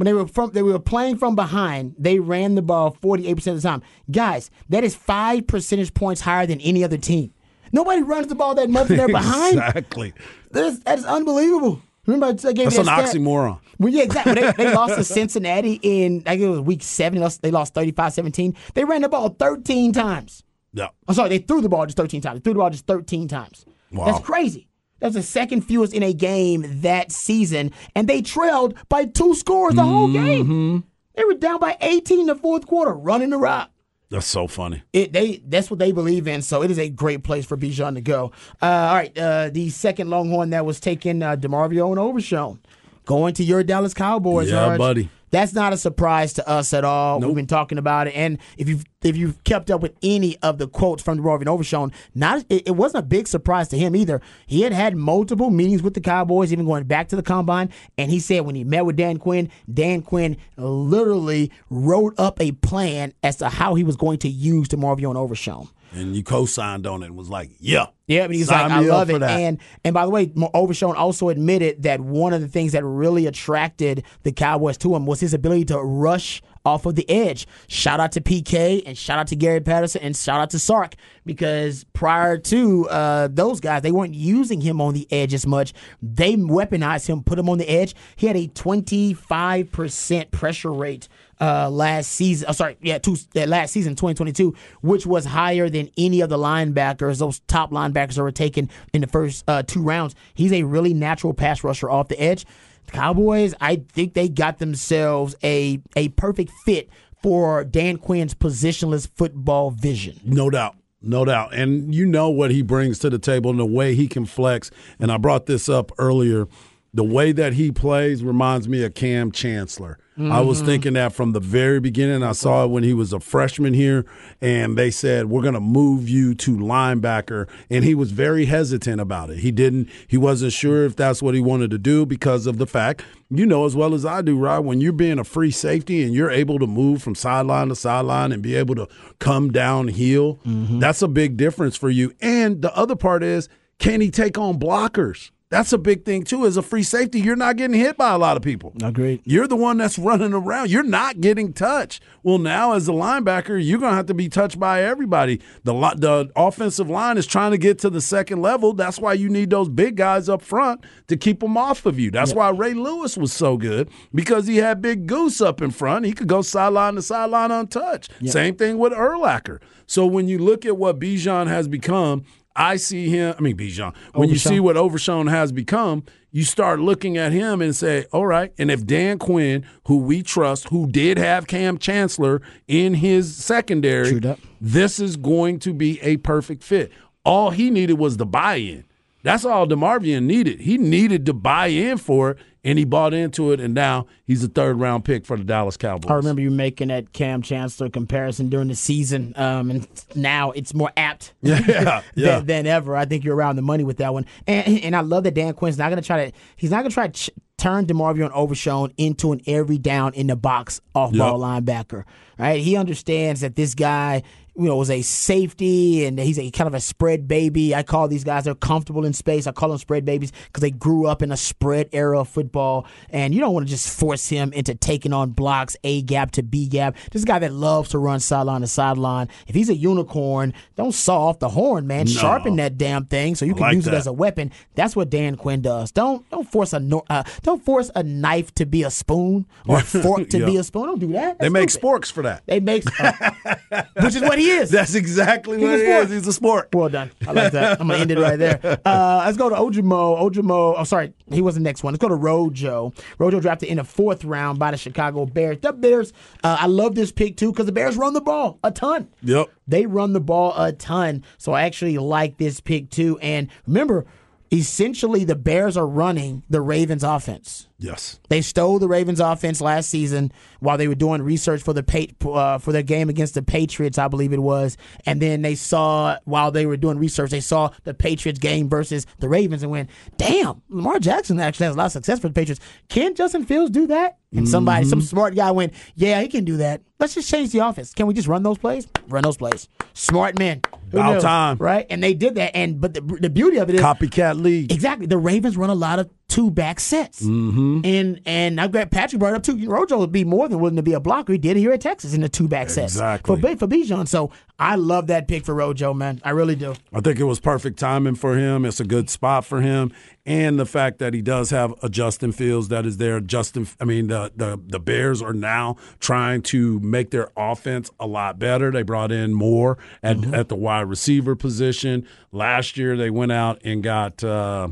When 0.00 0.06
they 0.06 0.14
were 0.14 0.26
from 0.26 0.52
they 0.52 0.62
were 0.62 0.78
playing 0.78 1.18
from 1.18 1.36
behind, 1.36 1.94
they 1.98 2.20
ran 2.20 2.54
the 2.54 2.62
ball 2.62 2.96
forty 3.02 3.28
eight 3.28 3.34
percent 3.34 3.56
of 3.56 3.62
the 3.62 3.68
time. 3.68 3.82
Guys, 4.10 4.50
that 4.70 4.82
is 4.82 4.94
five 4.94 5.46
percentage 5.46 5.92
points 5.92 6.22
higher 6.22 6.46
than 6.46 6.58
any 6.62 6.82
other 6.82 6.96
team. 6.96 7.34
Nobody 7.70 8.00
runs 8.00 8.28
the 8.28 8.34
ball 8.34 8.54
that 8.54 8.70
much 8.70 8.88
when 8.88 8.96
they're 8.96 9.08
behind. 9.12 9.58
exactly. 9.58 10.14
That's, 10.52 10.78
that 10.84 11.00
is 11.00 11.04
unbelievable. 11.04 11.82
Remember, 12.06 12.28
I 12.28 12.32
gave 12.32 12.64
That's 12.64 12.76
you 12.76 12.80
an 12.80 12.86
stat? 12.86 13.14
oxymoron. 13.14 13.60
Well, 13.78 13.92
yeah, 13.92 14.04
exactly. 14.04 14.36
They, 14.36 14.52
they 14.52 14.74
lost 14.74 14.94
to 14.94 15.04
Cincinnati 15.18 15.78
in, 15.82 16.22
I 16.24 16.30
think 16.30 16.42
it 16.44 16.48
was 16.48 16.60
week 16.60 16.82
seven. 16.82 17.18
They 17.18 17.22
lost, 17.22 17.42
they 17.42 17.50
lost 17.50 17.74
35 17.74 18.14
17. 18.14 18.56
They 18.72 18.86
ran 18.86 19.02
the 19.02 19.10
ball 19.10 19.28
13 19.28 19.92
times. 19.92 20.44
Yeah. 20.72 20.88
I'm 21.08 21.14
sorry, 21.14 21.28
they 21.28 21.38
threw 21.40 21.60
the 21.60 21.68
ball 21.68 21.84
just 21.84 21.98
13 21.98 22.22
times. 22.22 22.40
They 22.40 22.42
threw 22.42 22.54
the 22.54 22.60
ball 22.60 22.70
just 22.70 22.86
13 22.86 23.28
times. 23.28 23.66
Wow. 23.92 24.06
That's 24.06 24.20
crazy. 24.20 24.66
That's 25.00 25.14
the 25.14 25.22
second 25.22 25.62
fewest 25.62 25.92
in 25.92 26.02
a 26.02 26.12
game 26.12 26.64
that 26.82 27.10
season, 27.10 27.72
and 27.94 28.08
they 28.08 28.22
trailed 28.22 28.74
by 28.88 29.06
two 29.06 29.34
scores 29.34 29.74
the 29.74 29.84
whole 29.84 30.12
game. 30.12 30.44
Mm-hmm. 30.44 30.78
They 31.14 31.24
were 31.24 31.34
down 31.34 31.58
by 31.58 31.76
18 31.80 32.20
in 32.20 32.26
the 32.26 32.34
fourth 32.34 32.66
quarter, 32.66 32.92
running 32.92 33.30
the 33.30 33.38
rock. 33.38 33.70
That's 34.10 34.26
so 34.26 34.48
funny. 34.48 34.82
It 34.92 35.12
they 35.12 35.40
that's 35.46 35.70
what 35.70 35.78
they 35.78 35.92
believe 35.92 36.26
in. 36.26 36.42
So 36.42 36.62
it 36.62 36.70
is 36.70 36.80
a 36.80 36.88
great 36.88 37.22
place 37.22 37.46
for 37.46 37.56
Bijan 37.56 37.94
to 37.94 38.00
go. 38.00 38.32
Uh, 38.60 38.66
all 38.66 38.94
right, 38.94 39.16
uh, 39.16 39.50
the 39.50 39.70
second 39.70 40.10
Longhorn 40.10 40.50
that 40.50 40.66
was 40.66 40.80
taken, 40.80 41.22
uh, 41.22 41.36
DeMarvion 41.36 41.96
Overshown, 41.96 42.58
going 43.04 43.34
to 43.34 43.44
your 43.44 43.62
Dallas 43.62 43.94
Cowboys. 43.94 44.50
Yeah, 44.50 44.66
Arch. 44.66 44.78
buddy. 44.78 45.10
That's 45.30 45.52
not 45.52 45.72
a 45.72 45.76
surprise 45.76 46.32
to 46.34 46.48
us 46.48 46.72
at 46.74 46.84
all. 46.84 47.20
Nope. 47.20 47.28
We've 47.28 47.36
been 47.36 47.46
talking 47.46 47.78
about 47.78 48.08
it, 48.08 48.14
and 48.16 48.38
if 48.56 48.68
you've 48.68 48.84
if 49.02 49.16
you've 49.16 49.42
kept 49.44 49.70
up 49.70 49.80
with 49.80 49.94
any 50.02 50.36
of 50.42 50.58
the 50.58 50.68
quotes 50.68 51.02
from 51.02 51.24
and 51.26 51.48
Overshown, 51.48 51.92
not 52.14 52.44
it, 52.48 52.68
it 52.68 52.76
wasn't 52.76 53.04
a 53.04 53.06
big 53.06 53.26
surprise 53.28 53.68
to 53.68 53.78
him 53.78 53.96
either. 53.96 54.20
He 54.46 54.62
had 54.62 54.72
had 54.72 54.96
multiple 54.96 55.50
meetings 55.50 55.82
with 55.82 55.94
the 55.94 56.00
Cowboys, 56.00 56.52
even 56.52 56.66
going 56.66 56.84
back 56.84 57.08
to 57.08 57.16
the 57.16 57.22
combine, 57.22 57.70
and 57.96 58.10
he 58.10 58.20
said 58.20 58.40
when 58.40 58.54
he 58.54 58.64
met 58.64 58.84
with 58.84 58.96
Dan 58.96 59.18
Quinn, 59.18 59.50
Dan 59.72 60.02
Quinn 60.02 60.36
literally 60.56 61.50
wrote 61.70 62.18
up 62.18 62.40
a 62.40 62.52
plan 62.52 63.12
as 63.22 63.36
to 63.36 63.48
how 63.48 63.74
he 63.74 63.84
was 63.84 63.96
going 63.96 64.18
to 64.18 64.28
use 64.28 64.68
DeMarvion 64.68 65.16
Overshown. 65.16 65.68
And 65.92 66.14
you 66.14 66.22
co-signed 66.22 66.86
on 66.86 67.02
it 67.02 67.06
and 67.06 67.16
was 67.16 67.28
like, 67.28 67.50
yeah. 67.58 67.86
Yeah, 68.06 68.26
but 68.26 68.36
he's 68.36 68.50
like, 68.50 68.70
I 68.70 68.80
love 68.80 69.10
it. 69.10 69.22
And 69.22 69.58
and 69.84 69.94
by 69.94 70.04
the 70.04 70.10
way, 70.10 70.32
Overshown 70.54 70.96
also 70.96 71.28
admitted 71.28 71.84
that 71.84 72.00
one 72.00 72.32
of 72.32 72.40
the 72.40 72.48
things 72.48 72.72
that 72.72 72.84
really 72.84 73.26
attracted 73.26 74.04
the 74.24 74.32
Cowboys 74.32 74.76
to 74.78 74.94
him 74.96 75.06
was 75.06 75.20
his 75.20 75.32
ability 75.32 75.66
to 75.66 75.78
rush 75.78 76.42
off 76.64 76.86
of 76.86 76.94
the 76.94 77.08
edge. 77.08 77.46
Shout 77.68 78.00
out 78.00 78.12
to 78.12 78.20
PK 78.20 78.82
and 78.84 78.96
shout 78.96 79.18
out 79.18 79.28
to 79.28 79.36
Gary 79.36 79.60
Patterson 79.60 80.02
and 80.02 80.16
shout 80.16 80.40
out 80.40 80.50
to 80.50 80.58
Sark 80.58 80.94
because 81.24 81.84
prior 81.92 82.36
to 82.38 82.88
uh, 82.88 83.28
those 83.30 83.60
guys, 83.60 83.82
they 83.82 83.92
weren't 83.92 84.14
using 84.14 84.60
him 84.60 84.80
on 84.80 84.94
the 84.94 85.06
edge 85.12 85.32
as 85.32 85.46
much. 85.46 85.72
They 86.02 86.34
weaponized 86.36 87.06
him, 87.06 87.22
put 87.22 87.38
him 87.38 87.48
on 87.48 87.58
the 87.58 87.68
edge. 87.70 87.94
He 88.16 88.26
had 88.26 88.36
a 88.36 88.48
25% 88.48 90.30
pressure 90.30 90.72
rate 90.72 91.08
uh, 91.40 91.70
last 91.70 92.12
season. 92.12 92.46
Oh, 92.48 92.52
sorry, 92.52 92.76
yeah, 92.80 92.98
two, 92.98 93.16
uh, 93.36 93.46
last 93.46 93.72
season, 93.72 93.94
2022, 93.94 94.54
which 94.82 95.06
was 95.06 95.24
higher 95.24 95.68
than 95.68 95.90
any 95.96 96.20
of 96.20 96.28
the 96.28 96.38
linebackers, 96.38 97.18
those 97.18 97.40
top 97.40 97.70
linebackers 97.70 98.14
that 98.14 98.22
were 98.22 98.30
taken 98.30 98.70
in 98.92 99.00
the 99.00 99.06
first 99.06 99.44
uh, 99.48 99.62
two 99.62 99.82
rounds. 99.82 100.14
He's 100.34 100.52
a 100.52 100.62
really 100.64 100.94
natural 100.94 101.34
pass 101.34 101.64
rusher 101.64 101.90
off 101.90 102.08
the 102.08 102.20
edge. 102.20 102.46
The 102.86 102.92
Cowboys, 102.92 103.54
I 103.60 103.76
think 103.76 104.14
they 104.14 104.28
got 104.28 104.58
themselves 104.58 105.34
a 105.42 105.80
a 105.96 106.08
perfect 106.10 106.50
fit 106.64 106.90
for 107.22 107.64
Dan 107.64 107.98
Quinn's 107.98 108.34
positionless 108.34 109.08
football 109.14 109.70
vision. 109.70 110.20
No 110.24 110.50
doubt. 110.50 110.76
No 111.02 111.24
doubt. 111.24 111.54
And 111.54 111.94
you 111.94 112.04
know 112.04 112.28
what 112.28 112.50
he 112.50 112.62
brings 112.62 112.98
to 113.00 113.10
the 113.10 113.18
table 113.18 113.50
and 113.50 113.58
the 113.58 113.66
way 113.66 113.94
he 113.94 114.06
can 114.06 114.26
flex. 114.26 114.70
And 114.98 115.10
I 115.10 115.16
brought 115.16 115.46
this 115.46 115.68
up 115.68 115.92
earlier. 115.98 116.46
The 116.92 117.04
way 117.04 117.32
that 117.32 117.54
he 117.54 117.70
plays 117.70 118.22
reminds 118.22 118.68
me 118.68 118.82
of 118.82 118.94
Kam 118.94 119.32
Chancellor. 119.32 119.98
I 120.20 120.40
was 120.40 120.60
Mhm. 120.62 120.66
thinking 120.66 120.92
that 120.94 121.12
from 121.14 121.32
the 121.32 121.40
very 121.40 121.80
beginning. 121.80 122.22
I 122.22 122.32
saw 122.32 122.64
it 122.64 122.70
when 122.70 122.82
he 122.82 122.92
was 122.92 123.12
a 123.12 123.20
freshman 123.20 123.72
here, 123.74 124.04
and 124.40 124.76
they 124.76 124.90
said, 124.90 125.26
We're 125.30 125.40
going 125.42 125.54
to 125.54 125.60
move 125.60 126.08
you 126.08 126.34
to 126.34 126.56
linebacker. 126.56 127.46
And 127.70 127.84
he 127.84 127.94
was 127.94 128.10
very 128.10 128.44
hesitant 128.46 129.00
about 129.00 129.30
it. 129.30 129.38
He 129.38 129.50
didn't, 129.50 129.88
he 130.08 130.16
wasn't 130.16 130.52
sure 130.52 130.84
if 130.84 130.96
that's 130.96 131.22
what 131.22 131.34
he 131.34 131.40
wanted 131.40 131.70
to 131.70 131.78
do 131.78 132.04
because 132.04 132.46
of 132.46 132.58
the 132.58 132.66
fact, 132.66 133.02
you 133.30 133.46
know, 133.46 133.64
as 133.64 133.74
well 133.76 133.94
as 133.94 134.04
I 134.04 134.20
do, 134.22 134.36
right? 134.36 134.58
When 134.58 134.80
you're 134.80 134.92
being 134.92 135.18
a 135.18 135.24
free 135.24 135.50
safety 135.50 136.02
and 136.02 136.12
you're 136.12 136.30
able 136.30 136.58
to 136.58 136.66
move 136.66 137.02
from 137.02 137.14
sideline 137.14 137.68
to 137.68 137.76
sideline 137.76 138.32
and 138.32 138.42
be 138.42 138.56
able 138.56 138.74
to 138.74 138.88
come 139.20 139.50
downhill, 139.52 140.38
that's 140.44 141.02
a 141.02 141.08
big 141.08 141.36
difference 141.36 141.76
for 141.76 141.88
you. 141.90 142.12
And 142.20 142.60
the 142.62 142.76
other 142.76 142.96
part 142.96 143.22
is, 143.22 143.48
can 143.78 144.00
he 144.00 144.10
take 144.10 144.36
on 144.36 144.58
blockers? 144.58 145.30
That's 145.50 145.72
a 145.72 145.78
big 145.78 146.04
thing 146.04 146.22
too. 146.22 146.46
As 146.46 146.56
a 146.56 146.62
free 146.62 146.84
safety, 146.84 147.20
you're 147.20 147.34
not 147.34 147.56
getting 147.56 147.78
hit 147.78 147.96
by 147.96 148.12
a 148.12 148.18
lot 148.18 148.36
of 148.36 148.42
people. 148.42 148.72
Agreed. 148.84 149.20
You're 149.24 149.48
the 149.48 149.56
one 149.56 149.78
that's 149.78 149.98
running 149.98 150.32
around. 150.32 150.70
You're 150.70 150.84
not 150.84 151.20
getting 151.20 151.52
touched. 151.52 152.00
Well, 152.22 152.38
now 152.38 152.74
as 152.74 152.88
a 152.88 152.92
linebacker, 152.92 153.62
you're 153.62 153.80
going 153.80 153.90
to 153.90 153.96
have 153.96 154.06
to 154.06 154.14
be 154.14 154.28
touched 154.28 154.60
by 154.60 154.84
everybody. 154.84 155.40
The 155.64 155.72
the 155.96 156.30
offensive 156.36 156.88
line 156.88 157.18
is 157.18 157.26
trying 157.26 157.50
to 157.50 157.58
get 157.58 157.80
to 157.80 157.90
the 157.90 158.00
second 158.00 158.40
level. 158.40 158.74
That's 158.74 159.00
why 159.00 159.14
you 159.14 159.28
need 159.28 159.50
those 159.50 159.68
big 159.68 159.96
guys 159.96 160.28
up 160.28 160.40
front 160.40 160.84
to 161.08 161.16
keep 161.16 161.40
them 161.40 161.56
off 161.56 161.84
of 161.84 161.98
you. 161.98 162.12
That's 162.12 162.32
why 162.32 162.50
Ray 162.50 162.74
Lewis 162.74 163.16
was 163.16 163.32
so 163.32 163.56
good 163.56 163.90
because 164.14 164.46
he 164.46 164.58
had 164.58 164.80
Big 164.80 165.08
Goose 165.08 165.40
up 165.40 165.60
in 165.60 165.72
front. 165.72 166.04
He 166.04 166.12
could 166.12 166.28
go 166.28 166.42
sideline 166.42 166.94
to 166.94 167.02
sideline 167.02 167.50
untouched. 167.50 168.12
Yeah. 168.20 168.30
Same 168.30 168.54
thing 168.54 168.78
with 168.78 168.92
Urlacher. 168.92 169.60
So 169.86 170.06
when 170.06 170.28
you 170.28 170.38
look 170.38 170.64
at 170.64 170.76
what 170.76 171.00
Bijan 171.00 171.48
has 171.48 171.66
become, 171.66 172.24
I 172.56 172.76
see 172.76 173.08
him. 173.08 173.34
I 173.38 173.40
mean 173.40 173.56
Bijan. 173.56 173.94
When 174.14 174.28
you 174.28 174.36
see 174.36 174.60
what 174.60 174.76
Overshown 174.76 175.28
has 175.28 175.52
become, 175.52 176.04
you 176.32 176.44
start 176.44 176.78
looking 176.80 177.16
at 177.16 177.32
him 177.32 177.60
and 177.60 177.74
say, 177.74 178.06
all 178.12 178.26
right. 178.26 178.52
And 178.58 178.70
if 178.70 178.86
Dan 178.86 179.18
Quinn, 179.18 179.64
who 179.86 179.98
we 179.98 180.22
trust, 180.22 180.68
who 180.68 180.86
did 180.86 181.18
have 181.18 181.46
Kam 181.46 181.78
Chancellor 181.78 182.40
in 182.68 182.94
his 182.94 183.36
secondary, 183.36 184.20
this 184.60 185.00
is 185.00 185.16
going 185.16 185.58
to 185.60 185.72
be 185.72 186.00
a 186.02 186.18
perfect 186.18 186.62
fit. 186.62 186.92
All 187.24 187.50
he 187.50 187.70
needed 187.70 187.94
was 187.94 188.16
the 188.16 188.26
buy 188.26 188.56
in. 188.56 188.84
That's 189.22 189.44
all 189.44 189.66
DeMarvion 189.66 190.22
needed. 190.24 190.60
He 190.60 190.78
needed 190.78 191.26
to 191.26 191.34
buy 191.34 191.66
in 191.66 191.98
for 191.98 192.30
it, 192.30 192.38
and 192.64 192.78
he 192.78 192.84
bought 192.84 193.14
into 193.14 193.52
it, 193.52 193.60
and 193.60 193.74
now 193.74 194.06
he's 194.24 194.44
a 194.44 194.48
third 194.48 194.78
round 194.78 195.04
pick 195.04 195.24
for 195.24 195.36
the 195.36 195.44
Dallas 195.44 195.76
Cowboys. 195.76 196.10
I 196.10 196.14
remember 196.14 196.42
you 196.42 196.50
making 196.50 196.88
that 196.88 197.12
Kam 197.12 197.42
Chancellor 197.42 197.88
comparison 197.88 198.48
during 198.48 198.68
the 198.68 198.74
season, 198.76 199.32
um, 199.36 199.70
and 199.70 199.88
now 200.14 200.50
it's 200.50 200.74
more 200.74 200.92
apt 200.96 201.34
Yeah, 201.42 202.02
yeah. 202.14 202.36
than, 202.38 202.46
than 202.46 202.66
ever. 202.66 202.96
I 202.96 203.04
think 203.04 203.24
you're 203.24 203.36
around 203.36 203.56
the 203.56 203.62
money 203.62 203.84
with 203.84 203.98
that 203.98 204.12
one, 204.12 204.26
and 204.46 204.80
and 204.84 204.96
I 204.96 205.00
love 205.00 205.24
that 205.24 205.34
Dan 205.34 205.54
Quinn's 205.54 205.78
not 205.78 205.88
going 205.90 206.00
to 206.02 206.06
try 206.06 206.30
to. 206.30 206.36
He's 206.56 206.70
not 206.70 206.78
going 206.78 206.90
to 206.90 206.94
try 206.94 207.06
to 207.08 207.12
ch- 207.12 207.30
turn 207.56 207.86
DeMarvion 207.86 208.30
Overshown 208.32 208.92
into 208.96 209.32
an 209.32 209.40
every 209.46 209.78
down 209.78 210.14
in 210.14 210.26
the 210.28 210.36
box 210.36 210.80
off 210.94 211.12
ball 211.12 211.38
linebacker. 211.40 212.04
Right? 212.38 212.60
He 212.60 212.76
understands 212.76 213.42
that 213.42 213.54
this 213.56 213.74
guy 213.74 214.22
you 214.60 214.66
know, 214.66 214.76
was 214.76 214.90
a 214.90 215.02
safety 215.02 216.04
and 216.04 216.18
he's 216.18 216.38
a 216.38 216.50
kind 216.50 216.68
of 216.68 216.74
a 216.74 216.80
spread 216.80 217.26
baby. 217.26 217.74
I 217.74 217.82
call 217.82 218.08
these 218.08 218.24
guys, 218.24 218.44
they're 218.44 218.54
comfortable 218.54 219.04
in 219.04 219.12
space. 219.12 219.46
I 219.46 219.52
call 219.52 219.70
them 219.70 219.78
spread 219.78 220.04
babies 220.04 220.32
because 220.46 220.60
they 220.60 220.70
grew 220.70 221.06
up 221.06 221.22
in 221.22 221.32
a 221.32 221.36
spread 221.36 221.88
era 221.92 222.20
of 222.20 222.28
football. 222.28 222.86
And 223.10 223.34
you 223.34 223.40
don't 223.40 223.54
want 223.54 223.66
to 223.66 223.70
just 223.70 223.88
force 223.98 224.28
him 224.28 224.52
into 224.52 224.74
taking 224.74 225.12
on 225.12 225.30
blocks, 225.30 225.76
A 225.84 226.02
gap 226.02 226.32
to 226.32 226.42
B 226.42 226.68
gap. 226.68 226.96
This 227.10 227.24
guy 227.24 227.38
that 227.38 227.52
loves 227.52 227.90
to 227.90 227.98
run 227.98 228.20
sideline 228.20 228.60
to 228.60 228.66
sideline. 228.66 229.28
If 229.46 229.54
he's 229.54 229.68
a 229.70 229.74
unicorn, 229.74 230.52
don't 230.76 230.92
saw 230.92 231.28
off 231.28 231.38
the 231.38 231.48
horn, 231.48 231.86
man. 231.86 232.06
No. 232.06 232.12
Sharpen 232.12 232.56
that 232.56 232.76
damn 232.76 233.06
thing 233.06 233.34
so 233.34 233.44
you 233.46 233.54
can 233.54 233.62
like 233.62 233.74
use 233.76 233.86
it 233.86 233.94
as 233.94 234.06
a 234.06 234.12
weapon. 234.12 234.52
That's 234.74 234.94
what 234.94 235.08
Dan 235.10 235.36
Quinn 235.36 235.62
does. 235.62 235.90
Don't 235.92 236.28
don't 236.30 236.50
force 236.50 236.72
a 236.72 236.80
uh, 237.08 237.22
don't 237.42 237.64
force 237.64 237.90
a 237.94 238.02
knife 238.02 238.54
to 238.56 238.66
be 238.66 238.82
a 238.82 238.90
spoon 238.90 239.46
or 239.66 239.78
a 239.78 239.82
fork 239.82 240.28
to 240.30 240.38
Yeah. 240.38 240.46
be 240.46 240.56
a 240.58 240.64
spoon. 240.64 240.86
Don't 240.86 240.98
do 241.00 241.12
that. 241.12 241.38
They 241.38 241.48
make 241.48 241.70
stupid. 241.70 241.86
sporks 241.86 242.12
for 242.12 242.22
that. 242.24 242.42
They 242.46 242.60
make, 242.60 242.84
which 244.02 244.14
is 244.14 244.22
what 244.22 244.38
he 244.38 244.49
is. 244.50 244.70
That's 244.70 244.94
exactly 244.94 245.58
He's 245.58 245.68
what 245.68 245.80
sport. 245.80 246.04
is. 246.04 246.10
He's 246.10 246.26
a 246.26 246.32
sport. 246.32 246.68
Well 246.74 246.88
done. 246.88 247.10
I 247.26 247.32
like 247.32 247.52
that. 247.52 247.80
I'm 247.80 247.88
gonna 247.88 248.00
end 248.00 248.10
it 248.10 248.18
right 248.18 248.38
there. 248.38 248.60
Uh, 248.84 249.22
let's 249.24 249.36
go 249.36 249.48
to 249.48 249.54
Ojomo. 249.54 250.18
Ojomo. 250.20 250.74
Oh, 250.76 250.84
sorry, 250.84 251.12
he 251.30 251.40
was 251.42 251.54
the 251.54 251.60
next 251.60 251.82
one. 251.84 251.92
Let's 251.92 252.00
go 252.02 252.08
to 252.08 252.14
Rojo. 252.14 252.92
Rojo 253.18 253.40
drafted 253.40 253.68
in 253.68 253.76
the 253.76 253.84
fourth 253.84 254.24
round 254.24 254.58
by 254.58 254.70
the 254.70 254.76
Chicago 254.76 255.26
Bears. 255.26 255.58
The 255.60 255.72
Bears. 255.72 256.12
Uh, 256.42 256.56
I 256.60 256.66
love 256.66 256.94
this 256.94 257.12
pick 257.12 257.36
too 257.36 257.52
because 257.52 257.66
the 257.66 257.72
Bears 257.72 257.96
run 257.96 258.12
the 258.14 258.20
ball 258.20 258.58
a 258.64 258.70
ton. 258.70 259.08
Yep. 259.22 259.48
They 259.68 259.86
run 259.86 260.12
the 260.12 260.20
ball 260.20 260.54
a 260.56 260.72
ton. 260.72 261.24
So 261.38 261.52
I 261.52 261.62
actually 261.62 261.98
like 261.98 262.38
this 262.38 262.60
pick 262.60 262.90
too. 262.90 263.18
And 263.20 263.48
remember, 263.66 264.06
essentially 264.52 265.24
the 265.24 265.36
Bears 265.36 265.76
are 265.76 265.86
running 265.86 266.42
the 266.50 266.60
Ravens 266.60 267.04
offense. 267.04 267.68
Yes. 267.82 268.20
They 268.28 268.42
stole 268.42 268.78
the 268.78 268.88
Ravens 268.88 269.20
offense 269.20 269.60
last 269.62 269.88
season 269.88 270.32
while 270.60 270.76
they 270.76 270.86
were 270.86 270.94
doing 270.94 271.22
research 271.22 271.62
for 271.62 271.72
the 271.72 271.82
Pa- 271.82 272.28
uh, 272.30 272.58
for 272.58 272.72
their 272.72 272.82
game 272.82 273.08
against 273.08 273.32
the 273.34 273.42
Patriots, 273.42 273.96
I 273.96 274.06
believe 274.06 274.34
it 274.34 274.42
was. 274.42 274.76
And 275.06 275.20
then 275.20 275.40
they 275.40 275.54
saw 275.54 276.18
while 276.24 276.50
they 276.50 276.66
were 276.66 276.76
doing 276.76 276.98
research, 276.98 277.30
they 277.30 277.40
saw 277.40 277.70
the 277.84 277.94
Patriots 277.94 278.38
game 278.38 278.68
versus 278.68 279.06
the 279.18 279.28
Ravens 279.30 279.62
and 279.62 279.72
went, 279.72 279.88
"Damn, 280.18 280.60
Lamar 280.68 280.98
Jackson 280.98 281.40
actually 281.40 281.66
has 281.66 281.74
a 281.74 281.78
lot 281.78 281.86
of 281.86 281.92
success 281.92 282.20
for 282.20 282.28
the 282.28 282.34
Patriots. 282.34 282.60
Can 282.90 283.14
Justin 283.14 283.44
Fields 283.46 283.70
do 283.70 283.86
that?" 283.86 284.18
And 284.32 284.48
somebody, 284.48 284.84
some 284.86 285.00
smart 285.00 285.34
guy 285.34 285.50
went, 285.50 285.72
"Yeah, 285.96 286.20
he 286.20 286.28
can 286.28 286.44
do 286.44 286.58
that. 286.58 286.82
Let's 287.00 287.14
just 287.14 287.28
change 287.30 287.50
the 287.50 287.60
offense. 287.60 287.94
Can 287.94 288.06
we 288.06 288.14
just 288.14 288.28
run 288.28 288.42
those 288.42 288.58
plays? 288.58 288.86
Run 289.08 289.22
those 289.22 289.38
plays. 289.38 289.68
Smart 289.94 290.38
men. 290.38 290.60
Who 290.92 290.98
About 290.98 291.22
time. 291.22 291.56
right? 291.58 291.86
And 291.88 292.02
they 292.02 292.14
did 292.14 292.34
that. 292.34 292.54
And 292.54 292.80
but 292.80 292.94
the 292.94 293.00
the 293.00 293.30
beauty 293.30 293.56
of 293.56 293.70
it 293.70 293.76
is 293.76 293.80
Copycat 293.80 294.40
league. 294.40 294.70
Exactly. 294.70 295.06
The 295.06 295.16
Ravens 295.18 295.56
run 295.56 295.70
a 295.70 295.74
lot 295.74 295.98
of 295.98 296.10
two 296.30 296.50
back 296.50 296.80
sets. 296.80 297.22
Mm-hmm. 297.22 297.80
And 297.84 298.20
and 298.24 298.60
I've 298.60 298.70
got 298.72 298.90
Patrick 298.90 299.18
brought 299.20 299.34
up 299.34 299.42
too. 299.42 299.68
Rojo 299.68 299.98
would 299.98 300.12
be 300.12 300.24
more 300.24 300.48
than 300.48 300.60
willing 300.60 300.76
to 300.76 300.82
be 300.82 300.94
a 300.94 301.00
blocker. 301.00 301.32
He 301.32 301.38
did 301.38 301.56
it 301.56 301.60
here 301.60 301.72
at 301.72 301.80
Texas 301.82 302.14
in 302.14 302.22
the 302.22 302.28
two 302.28 302.48
back 302.48 302.70
sets. 302.70 302.94
Exactly. 302.94 303.40
For, 303.40 303.56
for 303.56 303.66
Bijan. 303.66 304.08
So 304.08 304.30
I 304.58 304.76
love 304.76 305.08
that 305.08 305.28
pick 305.28 305.44
for 305.44 305.54
Rojo, 305.54 305.92
man. 305.92 306.20
I 306.24 306.30
really 306.30 306.54
do. 306.56 306.74
I 306.92 307.00
think 307.00 307.18
it 307.18 307.24
was 307.24 307.40
perfect 307.40 307.78
timing 307.78 308.14
for 308.14 308.36
him. 308.38 308.64
It's 308.64 308.80
a 308.80 308.84
good 308.84 309.10
spot 309.10 309.44
for 309.44 309.60
him, 309.60 309.92
and 310.24 310.58
the 310.58 310.66
fact 310.66 310.98
that 311.00 311.14
he 311.14 311.22
does 311.22 311.50
have 311.50 311.74
a 311.82 311.88
Justin 311.88 312.30
Fields 312.32 312.68
that 312.68 312.86
is 312.86 312.96
there. 312.98 313.20
Justin, 313.20 313.66
I 313.80 313.84
mean, 313.84 314.06
the 314.06 314.30
the 314.36 314.60
the 314.64 314.78
Bears 314.78 315.20
are 315.20 315.32
now 315.34 315.76
trying 315.98 316.42
to 316.42 316.78
make 316.80 317.10
their 317.10 317.30
offense 317.36 317.90
a 317.98 318.06
lot 318.06 318.38
better. 318.38 318.70
They 318.70 318.82
brought 318.82 319.10
in 319.12 319.34
more 319.34 319.78
at 320.02 320.16
Mm-hmm. 320.20 320.34
at 320.34 320.48
the 320.48 320.56
wide 320.56 320.82
receiver 320.88 321.34
position 321.34 322.06
last 322.30 322.76
year. 322.76 322.96
They 322.96 323.10
went 323.10 323.32
out 323.32 323.60
and 323.64 323.82
got. 323.82 324.22
Uh, 324.22 324.68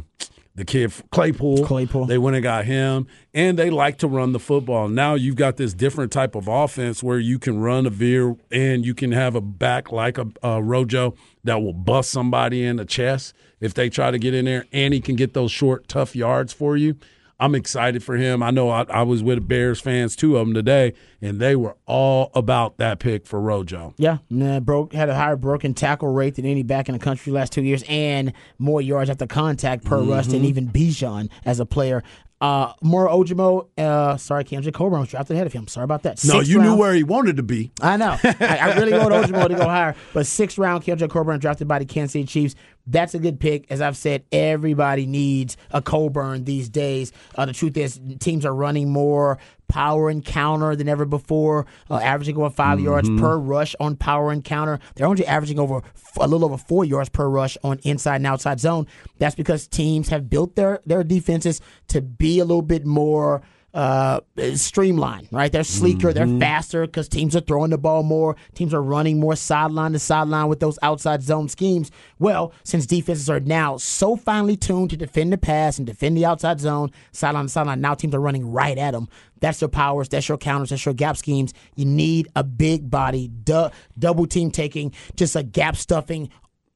the 0.58 0.64
kid 0.64 0.92
Claypool. 1.10 1.64
Claypool. 1.64 2.06
They 2.06 2.18
went 2.18 2.36
and 2.36 2.42
got 2.42 2.64
him, 2.64 3.06
and 3.32 3.58
they 3.58 3.70
like 3.70 3.98
to 3.98 4.08
run 4.08 4.32
the 4.32 4.40
football. 4.40 4.88
Now 4.88 5.14
you've 5.14 5.36
got 5.36 5.56
this 5.56 5.72
different 5.72 6.12
type 6.12 6.34
of 6.34 6.48
offense 6.48 7.02
where 7.02 7.18
you 7.18 7.38
can 7.38 7.60
run 7.60 7.86
a 7.86 7.90
veer 7.90 8.36
and 8.50 8.84
you 8.84 8.94
can 8.94 9.12
have 9.12 9.34
a 9.34 9.40
back 9.40 9.92
like 9.92 10.18
a, 10.18 10.26
a 10.42 10.62
Rojo 10.62 11.14
that 11.44 11.62
will 11.62 11.72
bust 11.72 12.10
somebody 12.10 12.64
in 12.64 12.76
the 12.76 12.84
chest 12.84 13.34
if 13.60 13.72
they 13.72 13.88
try 13.88 14.10
to 14.10 14.18
get 14.18 14.34
in 14.34 14.44
there, 14.44 14.66
and 14.72 14.92
he 14.92 15.00
can 15.00 15.16
get 15.16 15.32
those 15.32 15.50
short, 15.50 15.88
tough 15.88 16.14
yards 16.14 16.52
for 16.52 16.76
you. 16.76 16.96
I'm 17.40 17.54
excited 17.54 18.02
for 18.02 18.16
him. 18.16 18.42
I 18.42 18.50
know 18.50 18.68
I, 18.68 18.84
I 18.88 19.02
was 19.02 19.22
with 19.22 19.46
Bears 19.46 19.80
fans, 19.80 20.16
two 20.16 20.36
of 20.36 20.46
them 20.46 20.54
today, 20.54 20.94
and 21.22 21.38
they 21.38 21.54
were 21.54 21.76
all 21.86 22.32
about 22.34 22.78
that 22.78 22.98
pick 22.98 23.26
for 23.26 23.40
Rojo. 23.40 23.94
Yeah, 23.96 24.18
nah, 24.28 24.58
broke 24.58 24.92
had 24.92 25.08
a 25.08 25.14
higher 25.14 25.36
broken 25.36 25.72
tackle 25.72 26.08
rate 26.08 26.34
than 26.34 26.46
any 26.46 26.64
back 26.64 26.88
in 26.88 26.94
the 26.94 26.98
country 26.98 27.32
last 27.32 27.52
two 27.52 27.62
years, 27.62 27.84
and 27.88 28.32
more 28.58 28.80
yards 28.80 29.08
after 29.08 29.26
contact 29.26 29.84
per 29.84 30.02
rush 30.02 30.26
than 30.26 30.44
even 30.44 30.68
Bijan 30.68 31.30
as 31.44 31.60
a 31.60 31.66
player. 31.66 32.02
Uh, 32.40 32.72
more 32.82 33.08
Ojomo. 33.08 33.68
Uh, 33.76 34.16
sorry, 34.16 34.44
Keondre 34.44 34.72
Coburn 34.72 35.00
was 35.00 35.08
drafted 35.08 35.34
ahead 35.34 35.46
of 35.46 35.52
him. 35.52 35.66
Sorry 35.66 35.84
about 35.84 36.04
that. 36.04 36.24
No, 36.24 36.34
Sixth 36.34 36.50
you 36.50 36.62
knew 36.62 36.76
where 36.76 36.94
he 36.94 37.02
wanted 37.02 37.36
to 37.38 37.42
be. 37.42 37.72
I 37.80 37.96
know. 37.96 38.16
I, 38.22 38.58
I 38.60 38.74
really 38.76 38.92
want 38.96 39.10
Ojomo 39.10 39.48
to 39.48 39.56
go 39.56 39.64
higher. 39.64 39.96
But 40.14 40.26
sixth 40.26 40.56
round, 40.56 40.84
Keondre 40.84 41.10
Coburn 41.10 41.40
drafted 41.40 41.66
by 41.66 41.80
the 41.80 41.84
Kansas 41.84 42.12
City 42.12 42.24
Chiefs. 42.26 42.54
That's 42.90 43.14
a 43.14 43.18
good 43.18 43.38
pick. 43.38 43.70
As 43.70 43.80
I've 43.82 43.96
said, 43.96 44.24
everybody 44.32 45.04
needs 45.06 45.56
a 45.70 45.82
Coburn 45.82 46.44
these 46.44 46.68
days. 46.70 47.12
Uh, 47.34 47.44
the 47.44 47.52
truth 47.52 47.76
is, 47.76 48.00
teams 48.18 48.46
are 48.46 48.54
running 48.54 48.90
more 48.90 49.38
power 49.68 50.08
and 50.08 50.24
counter 50.24 50.74
than 50.74 50.88
ever 50.88 51.04
before, 51.04 51.66
uh, 51.90 51.96
averaging 51.96 52.38
over 52.38 52.48
5 52.48 52.80
yards 52.80 53.10
per 53.18 53.36
rush 53.36 53.76
on 53.78 53.96
power 53.96 54.32
and 54.32 54.42
counter. 54.42 54.78
They're 54.94 55.06
only 55.06 55.26
averaging 55.26 55.58
over 55.58 55.82
f- 55.84 56.16
a 56.18 56.26
little 56.26 56.46
over 56.46 56.56
four 56.56 56.86
yards 56.86 57.10
per 57.10 57.28
rush 57.28 57.58
on 57.62 57.78
inside 57.82 58.16
and 58.16 58.26
outside 58.26 58.58
zone. 58.60 58.86
That's 59.18 59.34
because 59.34 59.66
teams 59.66 60.08
have 60.08 60.30
built 60.30 60.56
their 60.56 60.80
their 60.86 61.04
defenses 61.04 61.60
to 61.88 62.00
be 62.00 62.38
a 62.38 62.46
little 62.46 62.62
bit 62.62 62.86
more 62.86 63.42
uh, 63.74 64.20
streamlined, 64.54 65.28
right? 65.30 65.52
They're 65.52 65.62
sleeker, 65.62 66.12
they're 66.12 66.38
faster 66.38 66.86
because 66.86 67.08
teams 67.08 67.36
are 67.36 67.40
throwing 67.40 67.70
the 67.70 67.78
ball 67.78 68.02
more. 68.02 68.36
Teams 68.54 68.72
are 68.72 68.82
running 68.82 69.20
more 69.20 69.36
sideline 69.36 69.92
to 69.92 69.98
sideline 69.98 70.48
with 70.48 70.60
those 70.60 70.78
outside 70.82 71.22
zone 71.22 71.48
schemes. 71.48 71.90
Well, 72.18 72.52
since 72.64 72.86
defenses 72.86 73.28
are 73.28 73.40
now 73.40 73.76
so 73.76 74.16
finely 74.16 74.56
tuned 74.56 74.90
to 74.90 74.96
defend 74.96 75.32
the 75.32 75.38
pass 75.38 75.78
and 75.78 75.86
defend 75.86 76.16
the 76.16 76.24
outside 76.24 76.60
zone, 76.60 76.90
sideline 77.12 77.44
to 77.44 77.50
sideline, 77.50 77.80
now 77.80 77.94
teams 77.94 78.14
are 78.14 78.20
running 78.20 78.50
right 78.50 78.78
at 78.78 78.92
them. 78.92 79.08
That's 79.40 79.60
your 79.60 79.68
powers, 79.68 80.08
that's 80.08 80.28
your 80.28 80.38
counters, 80.38 80.70
that's 80.70 80.84
your 80.84 80.94
gap 80.94 81.16
schemes. 81.16 81.52
You 81.76 81.84
need 81.84 82.28
a 82.34 82.42
big 82.42 82.90
body, 82.90 83.28
du- 83.28 83.70
double 83.98 84.26
team 84.26 84.50
taking, 84.50 84.92
just 85.14 85.36
a 85.36 85.42
gap 85.42 85.76
stuffing 85.76 86.30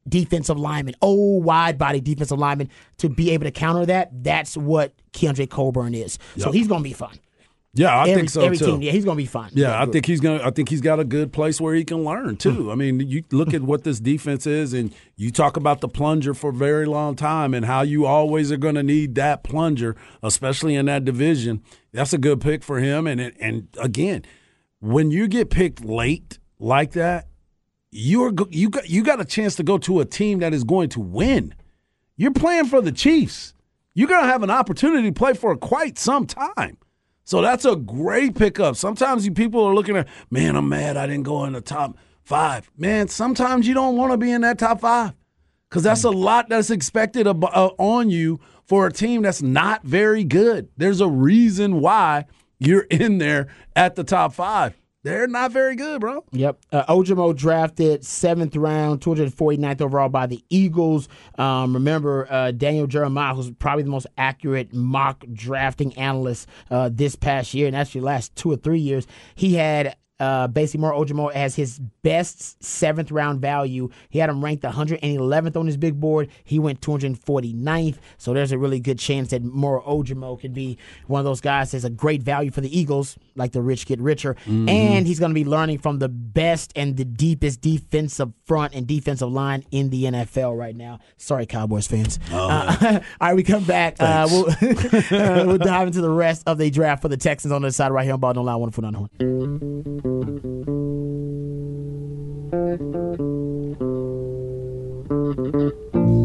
defensive 0.08 0.58
lineman, 0.58 0.94
oh 1.02 1.38
wide 1.38 1.78
body 1.78 2.00
defensive 2.00 2.38
lineman 2.38 2.68
to 2.98 3.08
be 3.08 3.30
able 3.30 3.44
to 3.44 3.50
counter 3.50 3.86
that. 3.86 4.10
That's 4.24 4.56
what 4.56 4.92
Keondre 5.12 5.48
Coburn 5.48 5.94
is. 5.94 6.18
So 6.36 6.52
he's 6.52 6.68
going 6.68 6.82
to 6.82 6.88
be 6.88 6.94
fun. 6.94 7.18
Yeah, 7.74 7.96
I 7.96 8.02
every, 8.02 8.14
think 8.14 8.30
so 8.30 8.52
too. 8.52 8.66
team, 8.66 8.82
yeah, 8.82 8.92
he's 8.92 9.06
going 9.06 9.16
to 9.16 9.22
be 9.22 9.26
fun. 9.26 9.50
Yeah, 9.54 9.80
I 9.80 9.86
think 9.86 10.04
he's 10.04 10.20
gonna. 10.20 10.42
I 10.46 10.50
think 10.50 10.68
he's 10.68 10.82
got 10.82 11.00
a 11.00 11.04
good 11.04 11.32
place 11.32 11.58
where 11.58 11.74
he 11.74 11.84
can 11.84 12.04
learn 12.04 12.36
too. 12.36 12.64
Hmm. 12.64 12.70
I 12.70 12.74
mean, 12.74 13.00
you 13.00 13.24
look 13.32 13.54
at 13.54 13.62
what 13.62 13.82
this 13.82 13.98
defense 13.98 14.46
is, 14.46 14.74
and 14.74 14.92
you 15.16 15.30
talk 15.30 15.56
about 15.56 15.80
the 15.80 15.88
plunger 15.88 16.34
for 16.34 16.50
a 16.50 16.52
very 16.52 16.84
long 16.84 17.16
time, 17.16 17.54
and 17.54 17.64
how 17.64 17.80
you 17.80 18.04
always 18.04 18.52
are 18.52 18.58
going 18.58 18.74
to 18.74 18.82
need 18.82 19.14
that 19.14 19.42
plunger, 19.42 19.96
especially 20.22 20.74
in 20.74 20.84
that 20.84 21.06
division. 21.06 21.62
That's 21.92 22.12
a 22.12 22.18
good 22.18 22.42
pick 22.42 22.62
for 22.62 22.78
him. 22.78 23.06
And 23.06 23.32
and 23.40 23.68
again, 23.80 24.22
when 24.80 25.10
you 25.10 25.26
get 25.26 25.48
picked 25.48 25.82
late 25.82 26.38
like 26.58 26.92
that, 26.92 27.28
you're 27.92 28.32
you 28.50 28.70
got 28.70 28.88
you 28.88 29.04
got 29.04 29.20
a 29.20 29.24
chance 29.24 29.54
to 29.56 29.62
go 29.62 29.78
to 29.78 30.00
a 30.00 30.04
team 30.04 30.40
that 30.40 30.52
is 30.52 30.64
going 30.64 30.88
to 30.90 31.00
win. 31.00 31.54
You're 32.16 32.32
playing 32.32 32.66
for 32.66 32.80
the 32.80 32.90
Chiefs. 32.90 33.54
You're 33.94 34.08
going 34.08 34.22
to 34.22 34.28
have 34.28 34.42
an 34.42 34.50
opportunity 34.50 35.08
to 35.08 35.12
play 35.12 35.34
for 35.34 35.54
quite 35.56 35.98
some 35.98 36.26
time. 36.26 36.78
So 37.24 37.42
that's 37.42 37.66
a 37.66 37.76
great 37.76 38.34
pickup. 38.34 38.76
Sometimes 38.76 39.26
you 39.26 39.32
people 39.32 39.62
are 39.64 39.74
looking 39.74 39.96
at, 39.96 40.08
man, 40.30 40.56
I'm 40.56 40.68
mad 40.68 40.96
I 40.96 41.06
didn't 41.06 41.24
go 41.24 41.44
in 41.44 41.52
the 41.52 41.60
top 41.60 41.98
five. 42.24 42.70
Man, 42.76 43.08
sometimes 43.08 43.68
you 43.68 43.74
don't 43.74 43.96
want 43.96 44.12
to 44.12 44.16
be 44.16 44.30
in 44.30 44.40
that 44.40 44.58
top 44.58 44.80
five 44.80 45.12
because 45.68 45.82
that's 45.82 46.04
a 46.04 46.10
lot 46.10 46.48
that's 46.48 46.70
expected 46.70 47.28
ab- 47.28 47.44
uh, 47.44 47.70
on 47.78 48.08
you 48.08 48.40
for 48.64 48.86
a 48.86 48.92
team 48.92 49.22
that's 49.22 49.42
not 49.42 49.84
very 49.84 50.24
good. 50.24 50.68
There's 50.78 51.00
a 51.00 51.08
reason 51.08 51.80
why 51.80 52.24
you're 52.58 52.86
in 52.90 53.18
there 53.18 53.48
at 53.76 53.96
the 53.96 54.04
top 54.04 54.32
five. 54.32 54.74
They're 55.04 55.26
not 55.26 55.50
very 55.50 55.74
good, 55.74 56.00
bro. 56.00 56.24
Yep. 56.30 56.58
Uh, 56.70 56.84
Ojomo 56.86 57.34
drafted 57.34 58.04
seventh 58.04 58.54
round, 58.54 59.00
249th 59.00 59.80
overall 59.80 60.08
by 60.08 60.26
the 60.26 60.44
Eagles. 60.48 61.08
Um, 61.36 61.74
remember, 61.74 62.30
uh, 62.30 62.52
Daniel 62.52 62.86
Jeremiah, 62.86 63.34
who's 63.34 63.50
probably 63.50 63.82
the 63.82 63.90
most 63.90 64.06
accurate 64.16 64.72
mock 64.72 65.24
drafting 65.32 65.92
analyst 65.94 66.48
uh, 66.70 66.88
this 66.92 67.16
past 67.16 67.52
year, 67.52 67.66
and 67.66 67.74
actually 67.74 68.02
last 68.02 68.36
two 68.36 68.52
or 68.52 68.56
three 68.56 68.78
years, 68.78 69.06
he 69.34 69.54
had 69.54 69.96
uh, 70.22 70.46
basically 70.46 70.80
Moro 70.80 71.04
Ojomo 71.04 71.32
as 71.32 71.56
his 71.56 71.80
best 72.02 72.62
seventh 72.62 73.10
round 73.10 73.40
value. 73.40 73.88
He 74.08 74.20
had 74.20 74.30
him 74.30 74.42
ranked 74.42 74.62
111th 74.62 75.56
on 75.56 75.66
his 75.66 75.76
big 75.76 75.98
board. 75.98 76.28
He 76.44 76.60
went 76.60 76.80
249th. 76.80 77.96
So 78.18 78.32
there's 78.32 78.52
a 78.52 78.58
really 78.58 78.78
good 78.78 79.00
chance 79.00 79.30
that 79.30 79.42
Moro 79.42 79.82
Ojomo 79.82 80.40
could 80.40 80.54
be 80.54 80.78
one 81.08 81.18
of 81.18 81.24
those 81.24 81.40
guys 81.40 81.72
that's 81.72 81.82
a 81.82 81.90
great 81.90 82.22
value 82.22 82.52
for 82.52 82.60
the 82.60 82.78
Eagles, 82.78 83.18
like 83.34 83.50
the 83.50 83.60
rich 83.62 83.84
get 83.86 84.00
richer. 84.00 84.34
Mm-hmm. 84.34 84.68
And 84.68 85.06
he's 85.08 85.18
going 85.18 85.30
to 85.30 85.34
be 85.34 85.44
learning 85.44 85.78
from 85.78 85.98
the 85.98 86.08
best 86.08 86.72
and 86.76 86.96
the 86.96 87.04
deepest 87.04 87.60
defensive 87.60 88.32
front 88.44 88.74
and 88.74 88.86
defensive 88.86 89.30
line 89.30 89.64
in 89.72 89.90
the 89.90 90.04
NFL 90.04 90.56
right 90.56 90.76
now. 90.76 91.00
Sorry, 91.16 91.46
Cowboys 91.46 91.88
fans. 91.88 92.20
Oh, 92.30 92.48
Uh, 92.48 93.00
all 93.20 93.28
right, 93.28 93.34
we 93.34 93.42
come 93.42 93.64
back. 93.64 93.96
Uh, 93.98 94.28
we'll, 94.30 94.50
uh, 94.50 95.44
we'll 95.46 95.58
dive 95.72 95.88
into 95.88 96.00
the 96.00 96.10
rest 96.10 96.44
of 96.46 96.58
the 96.58 96.70
draft 96.70 97.02
for 97.02 97.08
the 97.08 97.16
Texans 97.16 97.50
on 97.50 97.62
the 97.62 97.72
side 97.72 97.90
right 97.90 98.04
here 98.04 98.14
on 98.14 98.20
Ball 98.20 98.34
Don't 98.34 98.44
Lie. 98.46 98.54
One 98.54 98.70
foot 98.70 98.84
on 98.84 98.92
the 98.92 98.98
horn. 98.98 100.11
Welcome 100.12 100.52
back 105.92 106.21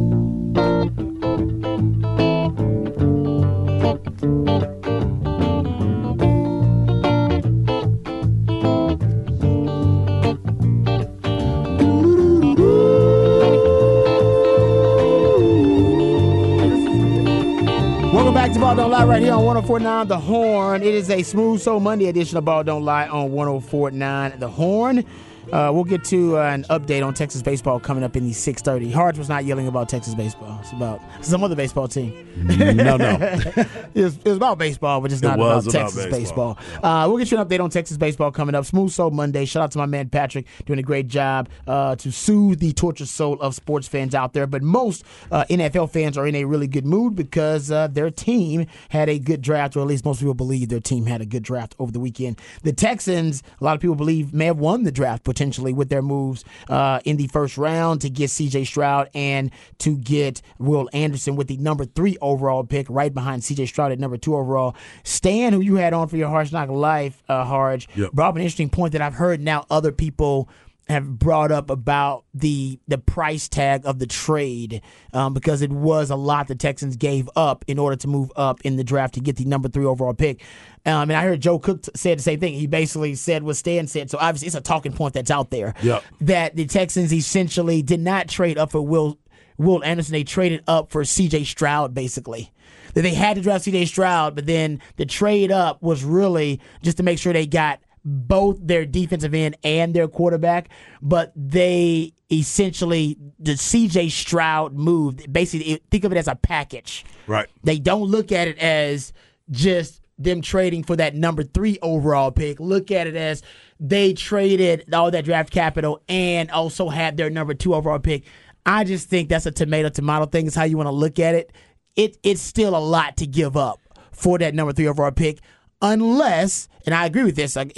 to 18.58 18.62
Ball 18.62 18.76
Don't 18.76 18.92
Lie 18.92 19.06
right 19.06 19.22
here 19.22 19.34
on 19.34 19.46
1049 19.46 20.08
The 20.08 20.18
Horn. 20.18 20.82
It 20.82 20.96
is 20.96 21.10
a 21.12 21.22
Smooth 21.22 21.62
Soul 21.62 21.80
Monday 21.80 22.08
edition 22.08 22.38
of 22.38 22.46
Ball 22.46 22.64
Don't 22.64 22.84
Lie 22.84 23.08
on 23.08 23.32
1049 23.32 24.40
The 24.40 24.48
Horn. 24.48 25.06
Uh, 25.52 25.72
we'll 25.74 25.84
get 25.84 26.04
to 26.06 26.38
uh, 26.38 26.42
an 26.42 26.64
update 26.66 27.06
on 27.06 27.14
Texas 27.14 27.42
baseball 27.42 27.80
coming 27.80 28.04
up 28.04 28.16
in 28.16 28.26
the 28.26 28.32
6:30. 28.32 28.92
Harge 28.92 29.18
was 29.18 29.30
not 29.30 29.46
yelling 29.46 29.68
about 29.68 29.88
Texas 29.88 30.14
baseball. 30.14 30.58
It's 30.62 30.72
about 30.72 31.02
some 31.22 31.44
other 31.44 31.56
baseball 31.56 31.88
team. 31.88 32.28
No, 32.38 32.98
no. 32.98 33.18
it, 33.96 34.04
was, 34.04 34.18
about 34.26 34.58
baseball, 34.58 35.02
but 35.02 35.10
just 35.10 35.24
It 35.24 35.28
not 35.28 35.40
was 35.40 35.66
about, 35.68 35.76
about 35.76 35.82
Texas 35.82 36.06
baseball. 36.06 36.56
baseball. 36.56 36.84
Uh, 36.84 37.08
we'll 37.08 37.18
get 37.18 37.32
you 37.32 37.38
an 37.38 37.48
update 37.48 37.60
on 37.60 37.70
Texas 37.70 37.98
baseball 37.98 38.32
coming 38.32 38.56
up. 38.56 38.66
Smooth 38.66 38.92
Soul 38.92 39.12
Monday. 39.12 39.46
Shout 39.46 39.64
out 39.64 39.72
to 39.72 39.78
my 39.78 39.86
man 39.86 40.10
Patrick 40.10 40.46
doing 40.66 40.80
a 40.80 40.84
great 40.84 41.08
job 41.08 41.50
uh, 41.66 41.96
to 41.96 42.12
soothe 42.12 42.60
the 42.60 42.74
tortured 42.74 43.08
soul 43.08 43.40
of 43.42 43.56
sports 43.56 43.88
fans 43.88 44.14
out 44.14 44.34
there. 44.34 44.48
But 44.48 44.64
most 44.64 45.04
uh, 45.32 45.46
NFL 45.50 45.92
fans 45.92 46.18
are 46.18 46.28
in 46.28 46.36
a 46.36 46.44
really 46.44 46.68
good 46.68 46.86
mood 46.86 47.16
because 47.16 47.72
uh, 47.72 47.88
their 47.88 48.12
team 48.12 48.68
had 48.90 49.10
a 49.10 49.18
good 49.18 49.42
draft, 49.42 49.76
or 49.76 49.82
at 49.82 49.88
least 49.88 50.06
most 50.06 50.20
people 50.20 50.34
believe 50.34 50.70
their 50.70 50.80
team 50.80 51.06
had 51.06 51.22
a 51.22 51.26
good 51.26 51.44
draft 51.44 51.76
over 51.80 51.92
the 51.92 52.00
weekend. 52.00 52.40
The 52.64 52.74
Texans, 52.74 53.44
a 53.60 53.64
lot 53.64 53.76
of 53.76 53.82
people 53.82 53.96
believe, 53.96 54.34
may 54.34 54.46
have 54.46 54.60
won 54.60 54.84
the 54.84 54.92
draft 54.92 55.24
potentially 55.38 55.72
with 55.72 55.90
their 55.90 56.02
moves 56.02 56.44
uh, 56.68 57.00
in 57.06 57.16
the 57.18 57.28
first 57.28 57.60
round 57.60 58.02
to 58.02 58.10
get 58.10 58.32
C.J. 58.32 58.64
Stroud 58.64 59.08
and 59.14 59.52
to 59.78 59.96
get 59.96 60.42
Will 60.58 60.90
Anderson 60.94 61.36
with 61.36 61.48
the 61.48 61.58
number 61.58 61.86
three 61.86 62.18
overall 62.22 62.64
pick, 62.64 62.88
right 62.90 63.14
behind 63.14 63.44
C.J. 63.44 63.68
Stroud 63.68 63.92
at 63.92 64.00
number 64.00 64.18
two 64.18 64.36
overall. 64.36 64.76
Stan, 65.04 65.54
who 65.54 65.60
you 65.62 65.76
had 65.76 65.94
on 65.94 66.08
for 66.08 66.18
your 66.18 66.30
Harsh 66.30 66.52
Knock 66.52 66.70
Life, 66.70 67.22
uh, 67.30 67.44
Harge, 67.46 67.88
Yep. 67.96 68.14
brought 68.14 68.30
up 68.30 68.36
an 68.36 68.42
interesting 68.42 68.70
point 68.70 68.94
that 68.94 69.02
I've 69.04 69.14
heard 69.14 69.40
now 69.40 69.66
other 69.70 69.92
people 69.92 70.50
have 70.90 71.20
brought 71.20 71.52
up 71.52 71.70
about 71.70 72.24
the 72.34 72.80
the 72.88 72.98
price 72.98 73.50
tag 73.50 73.82
of 73.86 74.00
the 74.00 74.08
trade 74.08 74.82
um, 75.14 75.34
because 75.34 75.62
it 75.62 75.70
was 75.72 76.10
a 76.10 76.16
lot 76.16 76.48
the 76.48 76.56
Texans 76.56 76.96
gave 76.96 77.30
up 77.36 77.66
in 77.68 77.78
order 77.78 77.96
to 77.98 78.08
move 78.08 78.32
up 78.36 78.62
in 78.62 78.76
the 78.78 78.84
draft 78.84 79.14
to 79.16 79.20
get 79.20 79.36
the 79.36 79.46
number 79.46 79.68
three 79.70 79.86
overall 79.86 80.14
pick. 80.14 80.42
Um, 80.86 81.10
and 81.10 81.14
I 81.14 81.24
heard 81.24 81.42
Joe 81.42 81.60
Cook 81.60 81.82
t- 81.84 81.92
said 81.96 82.20
the 82.20 82.24
same 82.24 82.40
thing. 82.40 82.54
He 82.54 82.68
basically 82.68 83.16
said 83.16 83.44
what 83.44 83.58
Stan 83.58 83.88
said. 83.88 84.10
So 84.10 84.18
obviously 84.20 84.48
it's 84.48 84.56
a 84.56 84.62
talking 84.62 84.94
point 84.94 85.14
that's 85.14 85.32
out 85.32 85.50
there 85.52 85.74
Yep. 85.84 86.04
that 86.22 86.56
the 86.56 86.66
Texans 86.66 87.12
essentially 87.14 87.82
did 87.82 88.00
not 88.00 88.30
trade 88.30 88.58
up 88.58 88.72
for 88.72 88.82
Will 88.82 89.18
Will 89.58 89.84
Anderson. 89.84 90.14
They 90.14 90.24
traded 90.24 90.64
up 90.68 90.92
for 90.92 91.04
C.J. 91.04 91.44
Stroud 91.46 91.94
basically. 91.94 92.54
That 92.94 93.02
they 93.02 93.14
had 93.14 93.36
to 93.36 93.42
draft 93.42 93.66
C.J. 93.66 93.86
Stroud, 93.86 94.34
but 94.36 94.46
then 94.46 94.82
the 94.96 95.06
trade 95.06 95.52
up 95.52 95.82
was 95.84 96.04
really 96.04 96.62
just 96.82 96.98
to 96.98 97.04
make 97.04 97.20
sure 97.20 97.34
they 97.34 97.46
got 97.46 97.80
both 98.08 98.58
their 98.66 98.86
defensive 98.86 99.34
end 99.34 99.58
and 99.66 99.94
their 99.94 100.08
quarterback, 100.08 100.70
but 101.02 101.34
they 101.36 102.14
essentially 102.32 103.18
the 103.38 103.52
CJ 103.54 104.12
Stroud 104.12 104.74
move. 104.74 105.18
Basically, 105.30 105.82
think 105.92 106.06
of 106.06 106.14
it 106.14 106.18
as 106.18 106.30
a 106.30 106.36
package. 106.36 107.04
Right. 107.28 107.48
They 107.64 107.80
don't 107.80 108.10
look 108.10 108.32
at 108.32 108.48
it 108.48 108.58
as 108.60 109.12
just 109.52 110.02
them 110.18 110.42
trading 110.42 110.84
for 110.84 110.96
that 110.96 111.16
number 111.16 111.44
three 111.44 111.78
overall 111.82 112.32
pick. 112.32 112.62
Look 112.62 112.92
at 112.92 113.08
it 113.08 113.16
as 113.16 113.44
they 113.78 114.14
traded 114.14 114.94
all 114.94 115.12
that 115.12 115.26
draft 115.26 115.52
capital 115.52 116.02
and 116.08 116.50
also 116.50 116.88
had 116.88 117.18
their 117.18 117.30
number 117.30 117.54
two 117.54 117.76
overall 117.76 118.00
pick. 118.00 118.24
I 118.66 118.86
just 118.86 119.10
think 119.10 119.28
that's 119.28 119.46
a 119.46 119.52
tomato 119.52 119.90
tomato 119.90 120.26
thing. 120.26 120.48
Is 120.48 120.56
how 120.56 120.64
you 120.64 120.78
want 120.78 120.88
to 120.88 120.92
look 120.92 121.20
at 121.20 121.36
it. 121.36 121.52
It 121.98 122.18
it's 122.24 122.42
still 122.42 122.76
a 122.76 122.80
lot 122.80 123.18
to 123.18 123.28
give 123.28 123.58
up 123.58 123.82
for 124.14 124.38
that 124.40 124.56
number 124.56 124.72
three 124.72 124.88
overall 124.88 125.12
pick, 125.12 125.40
unless 125.82 126.70
and 126.88 126.96
I 126.96 127.06
agree 127.06 127.26
with 127.26 127.36
this. 127.36 127.58
Like 127.58 127.78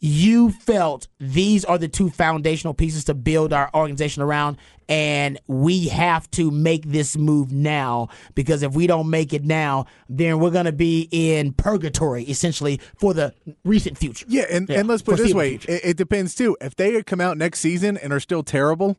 you 0.00 0.50
felt 0.50 1.06
these 1.20 1.66
are 1.66 1.76
the 1.76 1.86
two 1.86 2.08
foundational 2.08 2.72
pieces 2.72 3.04
to 3.04 3.14
build 3.14 3.52
our 3.52 3.70
organization 3.74 4.22
around, 4.22 4.56
and 4.88 5.38
we 5.46 5.88
have 5.88 6.28
to 6.32 6.50
make 6.50 6.86
this 6.86 7.16
move 7.16 7.52
now 7.52 8.08
because 8.34 8.62
if 8.62 8.72
we 8.72 8.86
don't 8.86 9.10
make 9.10 9.34
it 9.34 9.44
now, 9.44 9.84
then 10.08 10.40
we're 10.40 10.50
going 10.50 10.64
to 10.64 10.72
be 10.72 11.08
in 11.12 11.52
purgatory 11.52 12.24
essentially 12.24 12.80
for 12.96 13.12
the 13.12 13.34
recent 13.64 13.98
future. 13.98 14.24
Yeah, 14.28 14.46
and, 14.50 14.68
and 14.70 14.88
let's 14.88 15.02
put 15.02 15.20
it 15.20 15.24
this 15.24 15.34
way: 15.34 15.54
it, 15.54 15.68
it 15.84 15.96
depends 15.98 16.34
too. 16.34 16.56
If 16.60 16.74
they 16.74 17.02
come 17.02 17.20
out 17.20 17.36
next 17.36 17.60
season 17.60 17.98
and 17.98 18.14
are 18.14 18.20
still 18.20 18.42
terrible, 18.42 18.96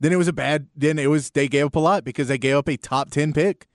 then 0.00 0.12
it 0.12 0.16
was 0.16 0.26
a 0.26 0.32
bad. 0.32 0.66
Then 0.74 0.98
it 0.98 1.06
was 1.06 1.30
they 1.30 1.46
gave 1.46 1.66
up 1.66 1.76
a 1.76 1.80
lot 1.80 2.02
because 2.02 2.26
they 2.26 2.38
gave 2.38 2.56
up 2.56 2.68
a 2.68 2.76
top 2.76 3.10
ten 3.10 3.32
pick. 3.32 3.68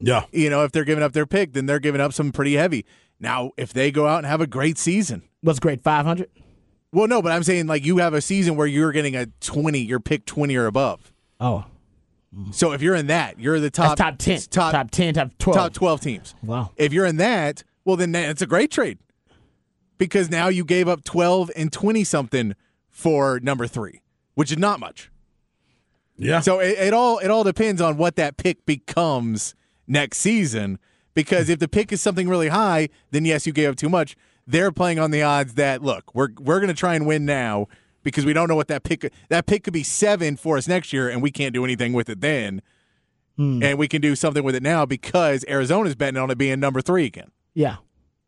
Yeah. 0.00 0.24
You 0.32 0.48
know, 0.48 0.64
if 0.64 0.72
they're 0.72 0.84
giving 0.84 1.02
up 1.04 1.12
their 1.12 1.26
pick, 1.26 1.52
then 1.52 1.66
they're 1.66 1.80
giving 1.80 2.00
up 2.00 2.12
some 2.12 2.32
pretty 2.32 2.54
heavy. 2.54 2.86
Now, 3.20 3.52
if 3.56 3.72
they 3.72 3.90
go 3.90 4.06
out 4.06 4.18
and 4.18 4.26
have 4.26 4.40
a 4.40 4.46
great 4.46 4.78
season, 4.78 5.22
What's 5.40 5.58
great? 5.60 5.80
Five 5.82 6.04
hundred. 6.04 6.30
well, 6.92 7.06
no, 7.06 7.22
but 7.22 7.32
I'm 7.32 7.42
saying 7.42 7.66
like 7.66 7.84
you 7.84 7.98
have 7.98 8.14
a 8.14 8.20
season 8.20 8.56
where 8.56 8.66
you're 8.66 8.92
getting 8.92 9.14
a 9.16 9.26
twenty, 9.40 9.80
you're 9.80 10.00
pick 10.00 10.24
twenty 10.26 10.56
or 10.56 10.66
above. 10.66 11.12
Oh, 11.40 11.64
So 12.50 12.72
if 12.72 12.82
you're 12.82 12.94
in 12.96 13.06
that, 13.08 13.38
you're 13.40 13.60
the 13.60 13.70
top 13.70 13.96
that's 13.96 14.00
top 14.00 14.18
ten, 14.18 14.40
top 14.50 14.72
top 14.72 14.90
ten, 14.90 15.14
top 15.14 15.30
twelve. 15.38 15.56
top 15.56 15.72
12 15.72 16.00
teams. 16.00 16.34
Wow. 16.42 16.70
If 16.76 16.92
you're 16.92 17.06
in 17.06 17.16
that, 17.18 17.62
well, 17.84 17.96
then 17.96 18.14
it's 18.14 18.42
a 18.42 18.46
great 18.46 18.70
trade 18.70 18.98
because 19.96 20.28
now 20.30 20.48
you 20.48 20.64
gave 20.64 20.88
up 20.88 21.04
12 21.04 21.50
and 21.56 21.72
20 21.72 22.04
something 22.04 22.54
for 22.88 23.38
number 23.40 23.66
three, 23.66 24.02
which 24.34 24.50
is 24.52 24.58
not 24.58 24.78
much. 24.80 25.10
Yeah. 26.16 26.40
So 26.40 26.58
it, 26.58 26.76
it 26.78 26.92
all 26.92 27.18
it 27.18 27.30
all 27.30 27.44
depends 27.44 27.80
on 27.80 27.96
what 27.96 28.16
that 28.16 28.36
pick 28.36 28.66
becomes 28.66 29.54
next 29.86 30.18
season. 30.18 30.78
Because 31.14 31.48
if 31.48 31.58
the 31.58 31.68
pick 31.68 31.92
is 31.92 32.00
something 32.00 32.28
really 32.28 32.48
high, 32.48 32.88
then 33.10 33.24
yes, 33.24 33.46
you 33.46 33.52
gave 33.52 33.70
up 33.70 33.76
too 33.76 33.88
much. 33.88 34.16
They're 34.46 34.72
playing 34.72 34.98
on 34.98 35.10
the 35.10 35.22
odds 35.22 35.54
that 35.54 35.82
look, 35.82 36.14
we're 36.14 36.28
we're 36.38 36.60
going 36.60 36.68
to 36.68 36.74
try 36.74 36.94
and 36.94 37.06
win 37.06 37.26
now 37.26 37.66
because 38.02 38.24
we 38.24 38.32
don't 38.32 38.48
know 38.48 38.56
what 38.56 38.68
that 38.68 38.82
pick 38.82 39.12
that 39.28 39.46
pick 39.46 39.64
could 39.64 39.72
be 39.72 39.82
seven 39.82 40.36
for 40.36 40.56
us 40.56 40.68
next 40.68 40.92
year, 40.92 41.08
and 41.08 41.22
we 41.22 41.30
can't 41.30 41.52
do 41.52 41.64
anything 41.64 41.92
with 41.92 42.08
it 42.08 42.20
then. 42.20 42.62
Hmm. 43.36 43.62
And 43.62 43.78
we 43.78 43.86
can 43.86 44.00
do 44.00 44.16
something 44.16 44.42
with 44.42 44.56
it 44.56 44.62
now 44.62 44.84
because 44.84 45.44
Arizona's 45.48 45.94
betting 45.94 46.18
on 46.18 46.30
it 46.30 46.38
being 46.38 46.58
number 46.58 46.80
three 46.80 47.06
again. 47.06 47.30
Yeah. 47.54 47.76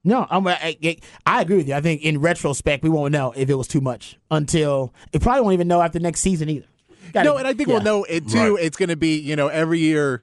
No, 0.05 0.27
I'm, 0.31 0.47
I, 0.47 0.79
I, 0.83 0.97
I 1.27 1.43
agree 1.43 1.59
with 1.59 1.69
you. 1.69 1.75
I 1.75 1.81
think 1.81 2.03
in 2.03 2.21
retrospect, 2.21 2.83
we 2.83 2.89
won't 2.89 3.13
know 3.13 3.33
if 3.37 3.51
it 3.51 3.55
was 3.55 3.69
too 3.69 3.81
much 3.81 4.19
until 4.31 4.95
it 5.13 5.21
probably 5.21 5.43
won't 5.43 5.55
even 5.55 5.69
know 5.69 5.83
after 5.83 5.99
next 5.99 6.21
season 6.21 6.49
either. 6.49 6.67
Gotta- 7.13 7.29
no, 7.29 7.37
and 7.37 7.47
I 7.47 7.53
think 7.53 7.69
yeah. 7.69 7.75
we'll 7.75 7.83
know 7.83 8.05
it 8.05 8.29
too. 8.29 8.57
Right. 8.57 8.65
It's 8.65 8.77
going 8.77 8.89
to 8.89 8.97
be 8.97 9.19
you 9.19 9.37
know 9.37 9.49
every 9.49 9.81
year 9.81 10.23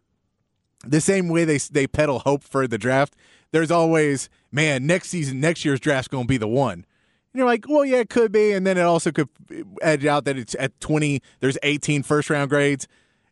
the 0.85 1.01
same 1.01 1.29
way 1.29 1.45
they 1.45 1.57
they 1.57 1.87
peddle 1.87 2.19
hope 2.19 2.43
for 2.43 2.67
the 2.67 2.77
draft. 2.77 3.15
There's 3.51 3.71
always 3.71 4.29
man 4.51 4.85
next 4.85 5.09
season 5.09 5.39
next 5.39 5.65
year's 5.65 5.79
draft's 5.79 6.07
going 6.07 6.25
to 6.25 6.27
be 6.27 6.37
the 6.37 6.47
one. 6.47 6.73
And 6.73 6.85
you're 7.33 7.45
like, 7.45 7.65
well, 7.67 7.85
yeah, 7.85 7.97
it 7.97 8.09
could 8.09 8.31
be, 8.31 8.51
and 8.51 8.65
then 8.65 8.77
it 8.77 8.81
also 8.81 9.11
could 9.11 9.29
edge 9.81 10.05
out 10.05 10.25
that 10.25 10.37
it's 10.37 10.55
at 10.59 10.79
20. 10.79 11.21
There's 11.39 11.57
18 11.61 12.03
first 12.03 12.29
round 12.29 12.49
grades, 12.49 12.87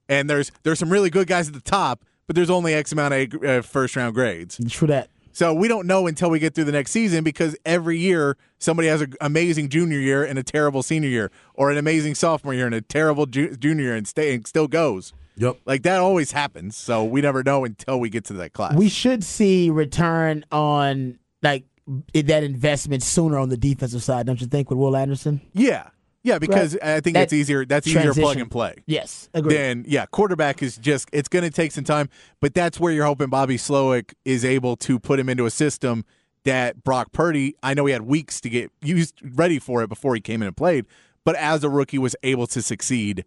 and 0.08 0.30
there's 0.30 0.52
there's 0.64 0.80
some 0.80 0.92
really 0.92 1.10
good 1.10 1.28
guys 1.28 1.48
at 1.48 1.54
the 1.54 1.62
top, 1.62 2.04
but 2.28 2.36
there's 2.36 2.50
only 2.50 2.74
X 2.74 2.92
amount 2.92 3.14
of 3.14 3.44
uh, 3.44 3.62
first 3.62 3.96
round 3.96 4.14
grades. 4.14 4.60
True 4.70 4.88
that. 4.88 5.10
So 5.32 5.54
we 5.54 5.68
don't 5.68 5.86
know 5.86 6.08
until 6.08 6.30
we 6.30 6.40
get 6.40 6.56
through 6.56 6.64
the 6.64 6.72
next 6.72 6.92
season 6.92 7.22
because 7.22 7.58
every 7.66 7.98
year 7.98 8.38
somebody 8.58 8.88
has 8.88 9.02
an 9.02 9.16
amazing 9.20 9.68
junior 9.68 10.00
year 10.00 10.24
and 10.24 10.40
a 10.40 10.44
terrible 10.44 10.82
senior 10.82 11.10
year, 11.10 11.30
or 11.54 11.72
an 11.72 11.78
amazing 11.78 12.16
sophomore 12.16 12.54
year 12.54 12.66
and 12.66 12.76
a 12.76 12.80
terrible 12.80 13.26
ju- 13.26 13.54
junior 13.58 13.84
year, 13.84 13.96
and 13.96 14.08
stay 14.08 14.34
and 14.34 14.48
still 14.48 14.70
goes. 14.70 15.14
Yep. 15.38 15.58
Like 15.66 15.84
that 15.84 16.00
always 16.00 16.32
happens. 16.32 16.78
So 16.78 17.04
we 17.04 17.22
never 17.22 17.44
know 17.44 17.66
until 17.66 18.00
we 18.00 18.10
get 18.10 18.26
to 18.26 18.34
that 18.34 18.54
class. 18.54 18.76
We 18.76 18.90
should 18.90 19.24
see 19.24 19.70
return 19.70 20.46
on 20.52 21.20
like 21.42 21.66
that 22.14 22.44
investment 22.44 23.04
sooner 23.04 23.38
on 23.38 23.50
the 23.50 23.58
defensive 23.58 24.04
side, 24.04 24.26
don't 24.26 24.42
you 24.42 24.48
think, 24.48 24.70
with 24.70 24.80
Will 24.80 24.96
Anderson? 24.96 25.42
yeah, 25.54 25.90
yeah, 26.26 26.40
because 26.40 26.76
I 26.82 27.02
think 27.02 27.16
it's 27.18 27.34
easier. 27.34 27.66
That's 27.66 27.86
easier 27.86 28.12
plug 28.12 28.38
and 28.38 28.50
play. 28.50 28.74
Yes, 28.88 29.30
agree. 29.36 29.54
Then 29.54 29.86
yeah, 29.88 30.08
quarterback 30.08 30.64
is 30.64 30.76
just 30.76 31.08
it's 31.14 31.28
going 31.28 31.44
to 31.44 31.52
take 31.52 31.72
some 31.72 31.84
time, 31.84 32.10
but 32.42 32.56
that's 32.56 32.80
where 32.80 32.92
you're 32.92 33.06
hoping 33.06 33.30
Bobby 33.30 33.58
Slowik 33.58 34.16
is 34.26 34.44
able 34.44 34.76
to 34.78 34.98
put 34.98 35.20
him 35.20 35.30
into 35.30 35.46
a 35.46 35.52
system 35.52 36.04
that 36.44 36.84
Brock 36.84 37.12
Purdy, 37.12 37.56
I 37.62 37.76
know 37.76 37.86
he 37.86 37.94
had 37.94 38.04
weeks 38.04 38.42
to 38.42 38.50
get 38.50 38.72
used 38.82 39.22
ready 39.24 39.60
for 39.60 39.84
it 39.84 39.88
before 39.88 40.16
he 40.16 40.22
came 40.22 40.42
in 40.42 40.48
and 40.48 40.58
played, 40.58 40.88
but 41.26 41.36
as 41.36 41.64
a 41.64 41.70
rookie 41.70 42.00
was 42.00 42.16
able 42.24 42.48
to 42.48 42.62
succeed 42.64 43.24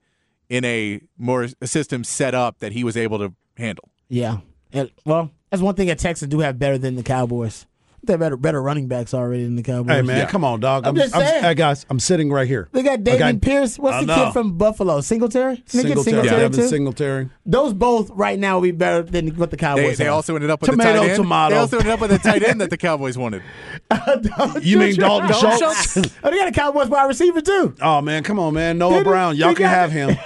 in 0.49 0.65
a 0.65 1.01
more 1.17 1.49
a 1.61 1.67
system 1.67 2.05
set 2.05 2.35
up 2.35 2.59
that 2.61 2.73
he 2.73 2.85
was 2.85 2.97
able 2.97 3.19
to 3.19 3.35
handle. 3.57 3.91
Yeah. 4.09 4.39
And, 4.73 4.91
well, 5.05 5.31
that's 5.51 5.63
one 5.63 5.75
thing 5.75 5.89
that 5.89 5.99
Texans 5.99 6.31
do 6.31 6.41
have 6.41 6.59
better 6.59 6.79
than 6.79 6.97
the 6.97 7.03
Cowboys. 7.03 7.67
They 8.05 8.13
have 8.15 8.21
better 8.21 8.37
better 8.37 8.63
running 8.63 8.87
backs 8.89 9.13
already 9.13 9.45
than 9.45 9.57
the 9.57 9.63
Cowboys. 9.63 9.97
Hey 9.97 10.03
man, 10.03 10.27
come 10.29 10.45
on, 10.45 10.61
dog. 10.61 10.87
I'm 10.87 10.95
just 10.95 11.13
saying. 11.15 11.43
hey 11.43 11.55
guys, 11.55 11.85
I'm 11.91 11.99
sitting 12.01 12.31
right 12.33 12.47
here. 12.47 12.69
They 12.73 12.83
got 12.83 13.05
David 13.05 13.23
Okay. 13.23 13.39
Pierce. 13.39 13.79
What's 13.79 13.97
I 13.97 14.01
the 14.01 14.07
know. 14.07 14.25
kid 14.27 14.33
from 14.33 14.57
Buffalo? 14.57 15.01
Singletary? 15.01 15.57
Didn't 15.57 15.67
they 15.73 15.95
get 15.95 15.99
Singletary, 16.05 16.05
Singletary 16.05 16.41
Devin 16.41 16.59
too? 16.61 16.69
Singletary. 16.69 17.31
Those 17.45 17.75
both 17.75 18.11
right 18.11 18.39
now 18.39 18.55
will 18.55 18.63
be 18.63 18.71
better 18.71 19.03
than 19.03 19.29
what 19.37 19.51
the 19.51 19.57
They, 19.57 19.61
Cowboys 19.61 19.99
they 19.99 20.05
have. 20.05 20.15
also 20.15 20.35
ended 20.37 20.49
up 20.51 20.61
with 20.61 20.71
Tomato, 20.71 20.93
the 20.93 20.99
tight 21.01 21.09
end. 21.09 21.17
tomato. 21.17 21.55
They 21.55 21.61
also 21.61 21.77
ended 21.79 21.93
up 21.93 22.01
with 22.01 22.13
a 22.13 22.19
tight 22.19 22.43
end 22.43 22.61
that 22.61 22.71
the 22.71 22.77
Cowboys 22.77 23.19
wanted. 23.19 23.43
You 24.63 24.79
mean 24.79 24.97
Dalton 24.97 25.29
Dalton 25.31 25.59
Schultz? 25.59 25.97
oh, 26.23 26.31
they 26.31 26.37
got 26.37 26.49
a 26.49 26.53
Cowboys 26.53 26.89
wide 26.89 27.05
receiver 27.07 27.41
too. 27.41 27.75
Oh 27.81 28.01
man, 28.01 28.23
come 28.23 28.39
on, 28.39 28.55
man. 28.55 28.79
Noah 28.79 28.99
Did? 28.99 29.05
Brown, 29.05 29.37
y'all 29.37 29.55
can 29.55 29.67
have 29.67 29.91
him. 29.93 30.17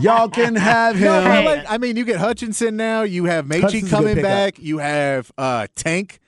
y'all 0.00 0.28
can 0.28 0.54
have 0.56 0.96
him. 0.96 1.04
No, 1.06 1.20
I, 1.20 1.44
like- 1.44 1.64
I 1.68 1.78
mean, 1.78 1.96
you 1.96 2.04
get 2.04 2.16
Hutchinson 2.18 2.76
now. 2.76 3.02
You 3.02 3.24
have 3.26 3.46
Metchie 3.46 3.60
Hutchinson's 3.62 3.92
a 3.92 3.96
good 3.96 4.08
coming 4.08 4.22
back. 4.22 4.58
You 4.58 4.78
have 4.78 5.30
uh, 5.38 5.66
Tank 5.76 6.20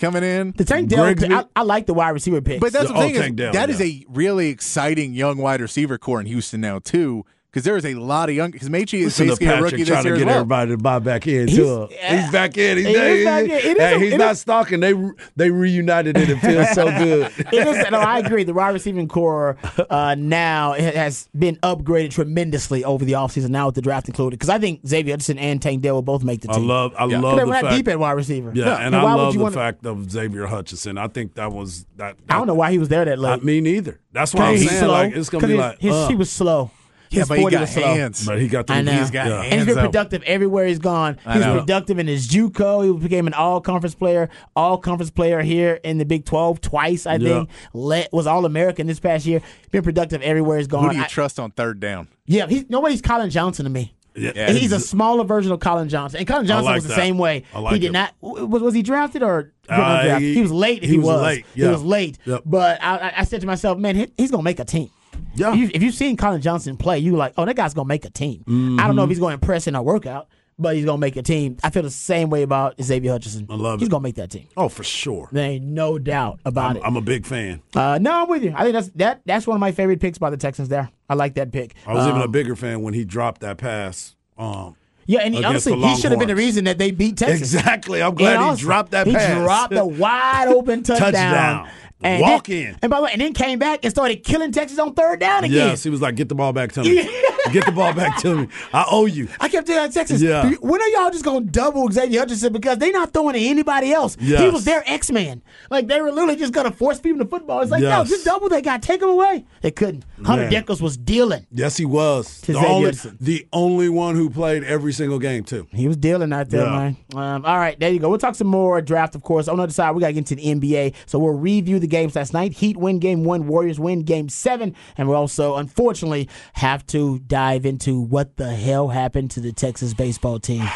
coming 0.00 0.22
in. 0.24 0.52
The 0.56 0.64
Tank 0.64 0.88
Dell, 0.88 1.04
I, 1.04 1.44
I 1.54 1.62
like 1.62 1.86
the 1.86 1.94
wide 1.94 2.10
receiver 2.10 2.40
picks. 2.40 2.60
But 2.60 2.72
that's 2.72 2.90
Oh, 2.90 2.94
the 2.94 3.00
thing 3.00 3.14
Tank 3.14 3.30
is, 3.32 3.36
Dell, 3.36 3.52
that 3.52 3.70
is 3.70 3.78
yeah. 3.80 3.86
a 3.86 4.04
really 4.08 4.48
exciting 4.48 5.14
young 5.14 5.38
wide 5.38 5.60
receiver 5.60 5.98
core 5.98 6.20
in 6.20 6.26
Houston 6.26 6.60
now 6.60 6.78
too, 6.80 7.24
because 7.50 7.64
there 7.64 7.76
is 7.76 7.84
a 7.84 7.94
lot 7.94 8.28
of 8.28 8.34
young. 8.36 8.50
Because 8.50 8.68
Metchie 8.68 9.00
is 9.00 9.18
Listen 9.18 9.26
to 9.26 9.30
basically 9.32 9.46
a 9.48 9.50
rookie 9.50 9.62
Patrick 9.62 9.78
this 9.80 9.88
trying 9.88 10.04
year 10.04 10.12
to 10.14 10.16
as 10.16 10.18
get 10.20 10.26
well. 10.26 10.36
everybody 10.36 10.70
to 10.70 10.76
buy 10.78 10.98
back 11.00 11.26
in 11.26 11.48
He's- 11.48 11.56
too. 11.58 11.88
yeah. 11.90 12.22
He's 12.22 12.30
back 12.32 12.56
in. 12.56 12.76
He's, 12.78 12.86
He 12.86 12.92
is 12.92 13.24
back 13.24 13.44
in. 13.44 13.50
It 13.50 13.64
is 13.64 13.78
hey, 13.78 13.94
a- 13.94 13.98
he's 13.98 14.14
not 14.14 14.32
is- 14.32 14.40
stalking. 14.40 14.80
They 14.80 14.94
they 15.36 15.50
reunited 15.50 16.16
and 16.16 16.30
it 16.30 16.36
feels 16.38 16.70
so 16.70 16.84
good. 16.98 17.32
it 17.38 17.54
is. 17.54 17.90
No, 17.90 17.98
I 17.98 18.18
agree. 18.20 18.44
The 18.44 18.54
wide 18.54 18.70
receiving 18.70 19.08
core 19.08 19.56
uh, 19.90 20.14
now 20.16 20.72
it 20.74 20.94
has 20.94 21.28
been 21.36 21.56
upgraded 21.56 22.10
tremendously 22.12 22.84
over 22.84 23.04
the 23.04 23.12
offseason, 23.12 23.48
now 23.50 23.66
with 23.66 23.74
the 23.74 23.82
draft 23.82 24.08
included. 24.08 24.38
Because 24.38 24.48
I 24.50 24.58
think 24.58 24.86
Xavier 24.86 25.14
Hutchinson 25.14 25.38
and 25.38 25.60
Tank 25.60 25.82
Dell 25.82 25.94
will 25.94 26.02
both 26.02 26.22
make 26.22 26.40
the 26.42 26.48
team. 26.48 26.54
I 26.56 26.58
team. 26.58 26.68
love 26.68 26.94
I 26.98 27.04
Yeah. 27.06 27.20
love 27.20 27.36
They're 27.36 27.46
the 27.46 27.52
not 27.52 27.62
fact. 27.62 27.74
deep 27.76 27.88
at 27.88 27.98
wide 27.98 28.12
receiver. 28.12 28.52
yeah, 28.54 28.76
and 28.76 28.94
why 28.94 29.00
I 29.00 29.14
love 29.14 29.34
the 29.34 29.40
wanna- 29.40 29.54
fact 29.54 29.84
of 29.86 30.10
Xavier 30.10 30.46
Hutchinson. 30.46 30.98
I 30.98 31.08
think 31.08 31.34
that 31.34 31.52
was 31.52 31.84
that. 31.96 32.16
I 32.28 32.34
don't 32.38 32.46
know 32.46 32.54
why 32.54 32.70
he 32.70 32.78
was 32.78 32.88
there 32.88 33.04
that 33.04 33.18
late. 33.18 33.28
Not 33.28 33.44
me 33.44 33.60
neither. 33.60 33.98
That's 34.12 34.32
why 34.34 34.46
I'm 34.50 34.58
saying 34.58 34.68
slow. 34.80 34.88
like 34.88 35.14
it's 35.16 35.28
gonna 35.30 35.46
be 35.46 35.56
like 35.56 35.78
uh, 35.84 36.08
he 36.08 36.14
was 36.14 36.30
slow. 36.30 36.70
Yeah, 37.10 37.20
His 37.20 37.28
but 37.28 37.38
he 37.38 37.42
40 37.42 37.54
got 37.54 37.60
was 37.62 37.70
slow. 37.70 37.82
hands. 37.94 38.24
but 38.26 38.40
he 38.40 38.46
got 38.46 38.66
the 38.68 38.72
I 38.72 38.82
know. 38.82 38.92
He's 38.92 39.10
got 39.10 39.26
yeah. 39.26 39.42
And 39.42 39.44
he's 39.44 39.50
been 39.52 39.58
hands, 39.66 39.74
though. 39.76 39.82
productive 39.82 40.22
everywhere 40.22 40.66
he's 40.66 40.78
gone. 40.78 41.18
I 41.26 41.34
He's 41.38 41.44
productive 41.44 41.98
in 41.98 42.06
his 42.06 42.28
JUCO. 42.28 42.84
He 42.86 43.02
became 43.02 43.26
an 43.26 43.34
all-conference 43.34 43.96
player, 43.96 44.28
all-conference 44.54 45.10
player 45.10 45.40
here 45.42 45.80
in 45.82 45.98
the 45.98 46.04
Big 46.04 46.24
12 46.24 46.60
twice. 46.60 47.06
I 47.06 47.14
Yeah. 47.16 47.18
think 47.40 47.50
Let, 47.72 48.12
was 48.12 48.26
all-American 48.28 48.86
this 48.86 49.00
past 49.00 49.26
year. 49.26 49.42
Been 49.72 49.82
productive 49.82 50.22
everywhere 50.22 50.58
he's 50.58 50.68
gone. 50.68 50.84
Who 50.84 50.90
do 50.90 50.96
you 50.98 51.02
I- 51.02 51.06
trust 51.08 51.40
on 51.40 51.50
third 51.50 51.80
down? 51.80 52.06
yeah, 52.26 52.46
he's 52.46 52.64
nobody's 52.70 53.00
Collin 53.02 53.30
Johnson 53.30 53.64
to 53.64 53.70
me. 53.70 53.92
Yeah. 54.14 54.32
Yeah. 54.34 54.50
He's 54.52 54.72
a 54.72 54.80
smaller 54.80 55.24
version 55.24 55.50
of 55.52 55.60
Collin 55.60 55.88
Johnson, 55.88 56.18
and 56.18 56.28
Collin 56.28 56.46
Johnson 56.46 56.64
like 56.66 56.74
was 56.76 56.82
the 56.84 56.88
that. 56.90 56.96
same 56.96 57.16
way. 57.18 57.44
I 57.54 57.58
like 57.60 57.74
he 57.74 57.78
did 57.80 57.86
him. 57.88 57.92
not 57.94 58.12
was 58.20 58.60
was 58.62 58.74
he 58.74 58.82
drafted 58.82 59.22
or 59.22 59.52
Uh, 59.68 59.76
drafted? 60.02 60.22
he- 60.22 60.34
he, 60.34 60.42
was 60.42 60.50
late. 60.52 60.78
If 60.82 60.90
he 60.90 60.94
he, 60.94 60.98
was 60.98 61.06
was 61.06 61.22
late, 61.22 61.44
He 61.54 61.62
was 61.64 61.82
late. 61.82 62.18
Yep. 62.24 62.42
But 62.46 62.82
I, 62.82 62.96
I- 62.98 63.12
I 63.18 63.24
said 63.24 63.40
to 63.40 63.46
myself, 63.48 63.78
man, 63.78 63.96
he, 63.96 64.08
he's 64.16 64.30
gonna 64.30 64.42
make 64.42 64.58
a 64.60 64.64
team. 64.64 64.90
Yeah. 65.34 65.52
If, 65.52 65.56
you, 65.58 65.70
if 65.74 65.82
you've 65.82 65.94
seen 65.94 66.16
Collin 66.16 66.40
Johnson 66.42 66.76
play, 66.76 66.98
you 66.98 67.16
like, 67.16 67.34
oh, 67.36 67.44
that 67.44 67.56
guy's 67.56 67.74
gonna 67.74 67.86
make 67.88 68.04
a 68.04 68.10
team. 68.10 68.44
I 68.80 68.86
don't 68.86 68.96
know 68.96 69.04
if 69.04 69.08
he's 69.10 69.18
going 69.20 69.30
to 69.30 69.34
impress 69.34 69.66
in 69.66 69.74
a 69.74 69.82
workout, 69.82 70.28
but 70.58 70.76
he's 70.76 70.84
gonna 70.84 70.98
make 70.98 71.16
a 71.16 71.22
team. 71.22 71.56
I 71.64 71.70
feel 71.70 71.82
the 71.82 71.90
same 71.90 72.28
way 72.28 72.42
about 72.42 72.74
Xavier 72.82 73.12
Hutchinson. 73.12 73.46
I 73.48 73.54
love 73.54 73.80
He's 73.80 73.88
it. 73.88 73.90
gonna 73.90 74.02
make 74.02 74.16
that 74.16 74.30
team. 74.30 74.48
Oh, 74.56 74.68
for 74.68 74.82
sure. 74.84 75.28
There 75.32 75.48
ain't 75.52 75.64
no 75.64 75.98
doubt 75.98 76.40
about 76.44 76.72
I'm, 76.72 76.76
it. 76.76 76.82
I'm 76.84 76.96
a 76.96 77.00
big 77.00 77.24
fan. 77.24 77.62
uh, 77.74 77.98
no, 78.00 78.22
I'm 78.22 78.28
with 78.28 78.42
you. 78.44 78.52
I 78.54 78.62
think 78.64 78.74
that's 78.74 78.88
that. 78.96 79.22
That's 79.24 79.46
one 79.46 79.56
of 79.56 79.60
my 79.60 79.72
favorite 79.72 80.00
picks 80.00 80.18
by 80.18 80.28
the 80.30 80.36
Texans. 80.36 80.68
There, 80.68 80.90
I 81.08 81.14
like 81.14 81.34
that 81.36 81.50
pick. 81.52 81.74
I 81.86 81.94
was 81.94 82.06
even 82.06 82.20
a 82.20 82.24
Um, 82.24 82.30
bigger 82.30 82.56
fan 82.56 82.82
when 82.82 82.92
he 82.92 83.04
dropped 83.06 83.40
that 83.40 83.56
pass. 83.56 84.16
Um, 84.36 84.76
Yeah, 85.06 85.20
and 85.20 85.34
he, 85.34 85.42
honestly, 85.42 85.78
he 85.80 85.96
should 85.96 86.10
have 86.10 86.18
been 86.20 86.28
the 86.28 86.36
reason 86.36 86.64
that 86.64 86.76
they 86.76 86.90
beat 86.90 87.16
Texas. 87.16 87.54
Exactly. 87.54 88.02
I'm 88.02 88.14
glad 88.14 88.36
And 88.36 88.56
he 88.58 88.62
dropped 88.62 88.90
that 88.90 89.06
pass. 89.06 89.12
he 89.14 89.18
pass. 89.18 89.42
dropped 89.42 89.74
a 89.74 89.84
wide 89.86 90.48
open 90.48 90.82
touchdown. 90.84 91.12
Touchdown. 91.12 91.68
And 92.02 92.22
Walk 92.22 92.46
then- 92.46 92.56
in. 92.68 92.76
And 92.82 92.90
by 92.90 92.96
the 92.98 93.02
way, 93.04 93.10
and 93.12 93.20
then 93.20 93.32
came 93.34 93.58
back 93.58 93.80
and 93.84 93.90
started 93.90 94.24
killing 94.24 94.52
Texas 94.52 94.78
on 94.78 94.94
third 94.94 95.20
down 95.20 95.44
again. 95.44 95.68
Yes, 95.68 95.82
he 95.82 95.90
was 95.90 96.00
like, 96.00 96.14
"Get 96.16 96.28
the 96.28 96.34
ball 96.34 96.52
back 96.52 96.72
to 96.72 96.82
me. 96.82 97.08
Get 97.52 97.66
the 97.66 97.72
ball 97.72 97.92
back 97.92 98.18
to 98.22 98.36
me. 98.36 98.48
I 98.72 98.84
owe 98.90 99.06
you." 99.06 99.28
I 99.40 99.48
kept 99.48 99.66
telling 99.66 99.90
Texas, 99.92 100.20
Yeah. 100.20 100.50
when 100.60 100.80
are 100.80 100.88
y'all 100.88 101.10
just 101.10 101.24
going 101.24 101.46
to 101.46 101.50
double 101.50 101.90
Xavier 101.90 102.20
Hutchinson 102.20 102.52
because 102.52 102.78
they're 102.78 102.92
not 102.92 103.12
throwing 103.12 103.34
to 103.34 103.40
anybody 103.40 103.92
else? 103.92 104.16
He 104.20 104.48
was 104.48 104.64
their 104.64 104.82
X 104.86 105.10
Man. 105.10 105.42
Like 105.70 105.86
they 105.86 106.00
were 106.00 106.10
literally 106.12 106.36
just 106.36 106.52
going 106.52 106.70
to 106.70 106.76
force 106.76 107.00
people 107.00 107.18
to 107.24 107.28
football. 107.30 107.60
It's 107.60 107.70
like, 107.70 107.82
no, 107.82 108.04
just 108.04 108.24
double 108.24 108.48
that 108.50 108.64
guy, 108.64 108.78
take 108.78 109.02
him 109.02 109.08
away. 109.08 109.44
They 109.62 109.70
couldn't. 109.70 110.04
Hunter 110.24 110.48
Man. 110.50 110.52
Dekkers 110.64 110.80
was 110.80 110.96
dealing. 110.96 111.46
Yes, 111.50 111.76
he 111.76 111.84
was 111.84 112.40
the 112.42 112.56
only, 112.56 112.90
the 113.20 113.46
only 113.52 113.88
one 113.88 114.14
who 114.14 114.28
played 114.30 114.64
every 114.64 114.92
single 114.92 115.18
game 115.18 115.44
too. 115.44 115.66
He 115.72 115.88
was 115.88 115.96
dealing 115.96 116.32
out 116.32 116.50
there, 116.50 116.64
Yeah. 116.66 116.70
man. 116.70 116.96
Um, 117.14 117.44
all 117.44 117.56
right, 117.58 117.78
there 117.80 117.90
you 117.90 117.98
go. 117.98 118.08
We'll 118.08 118.18
talk 118.18 118.34
some 118.34 118.46
more 118.48 118.80
draft, 118.80 119.14
of 119.14 119.22
course. 119.22 119.48
On 119.48 119.56
the 119.56 119.62
other 119.64 119.72
side, 119.72 119.92
we 119.92 120.00
got 120.00 120.08
to 120.08 120.12
get 120.12 120.30
into 120.30 120.34
the 120.36 120.46
NBA. 120.54 120.94
So 121.06 121.18
we'll 121.18 121.32
review 121.34 121.78
the 121.78 121.86
games 121.86 122.14
last 122.16 122.32
night. 122.32 122.52
Heat 122.52 122.76
win 122.76 122.98
game 122.98 123.24
one, 123.24 123.46
Warriors 123.46 123.80
win 123.80 124.02
game 124.02 124.28
seven. 124.28 124.74
And 124.96 125.08
we'll 125.08 125.16
also, 125.16 125.56
unfortunately, 125.56 126.28
have 126.54 126.86
to 126.88 127.18
dive 127.30 127.64
into 127.64 127.98
what 127.98 128.36
the 128.36 128.52
hell 128.54 128.88
happened 128.88 129.30
to 129.30 129.40
the 129.40 129.52
Texas 129.52 129.94
baseball 129.94 130.38
team. 130.38 130.68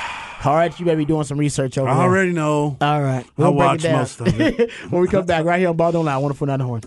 All 0.45 0.55
right, 0.55 0.79
you 0.79 0.85
better 0.87 0.97
be 0.97 1.05
doing 1.05 1.25
some 1.25 1.39
research 1.39 1.77
over 1.79 1.89
I 1.89 1.95
there. 1.95 2.03
already 2.05 2.33
know. 2.33 2.77
All 2.81 3.03
right. 3.03 3.27
We'll 3.37 3.53
break 3.55 3.77
it 3.77 3.83
down. 3.83 3.99
most 3.99 4.21
of 4.21 4.41
it. 4.41 4.71
when 4.91 5.03
we 5.03 5.09
come 5.09 5.27
back, 5.27 5.45
right 5.45 5.59
here 5.59 5.71
on 5.71 5.77
Ball 5.77 5.93
Don't 5.93 6.05
Lie, 6.05 6.13
104.9 6.15 6.59
The 6.59 6.65
Horn. 6.65 6.83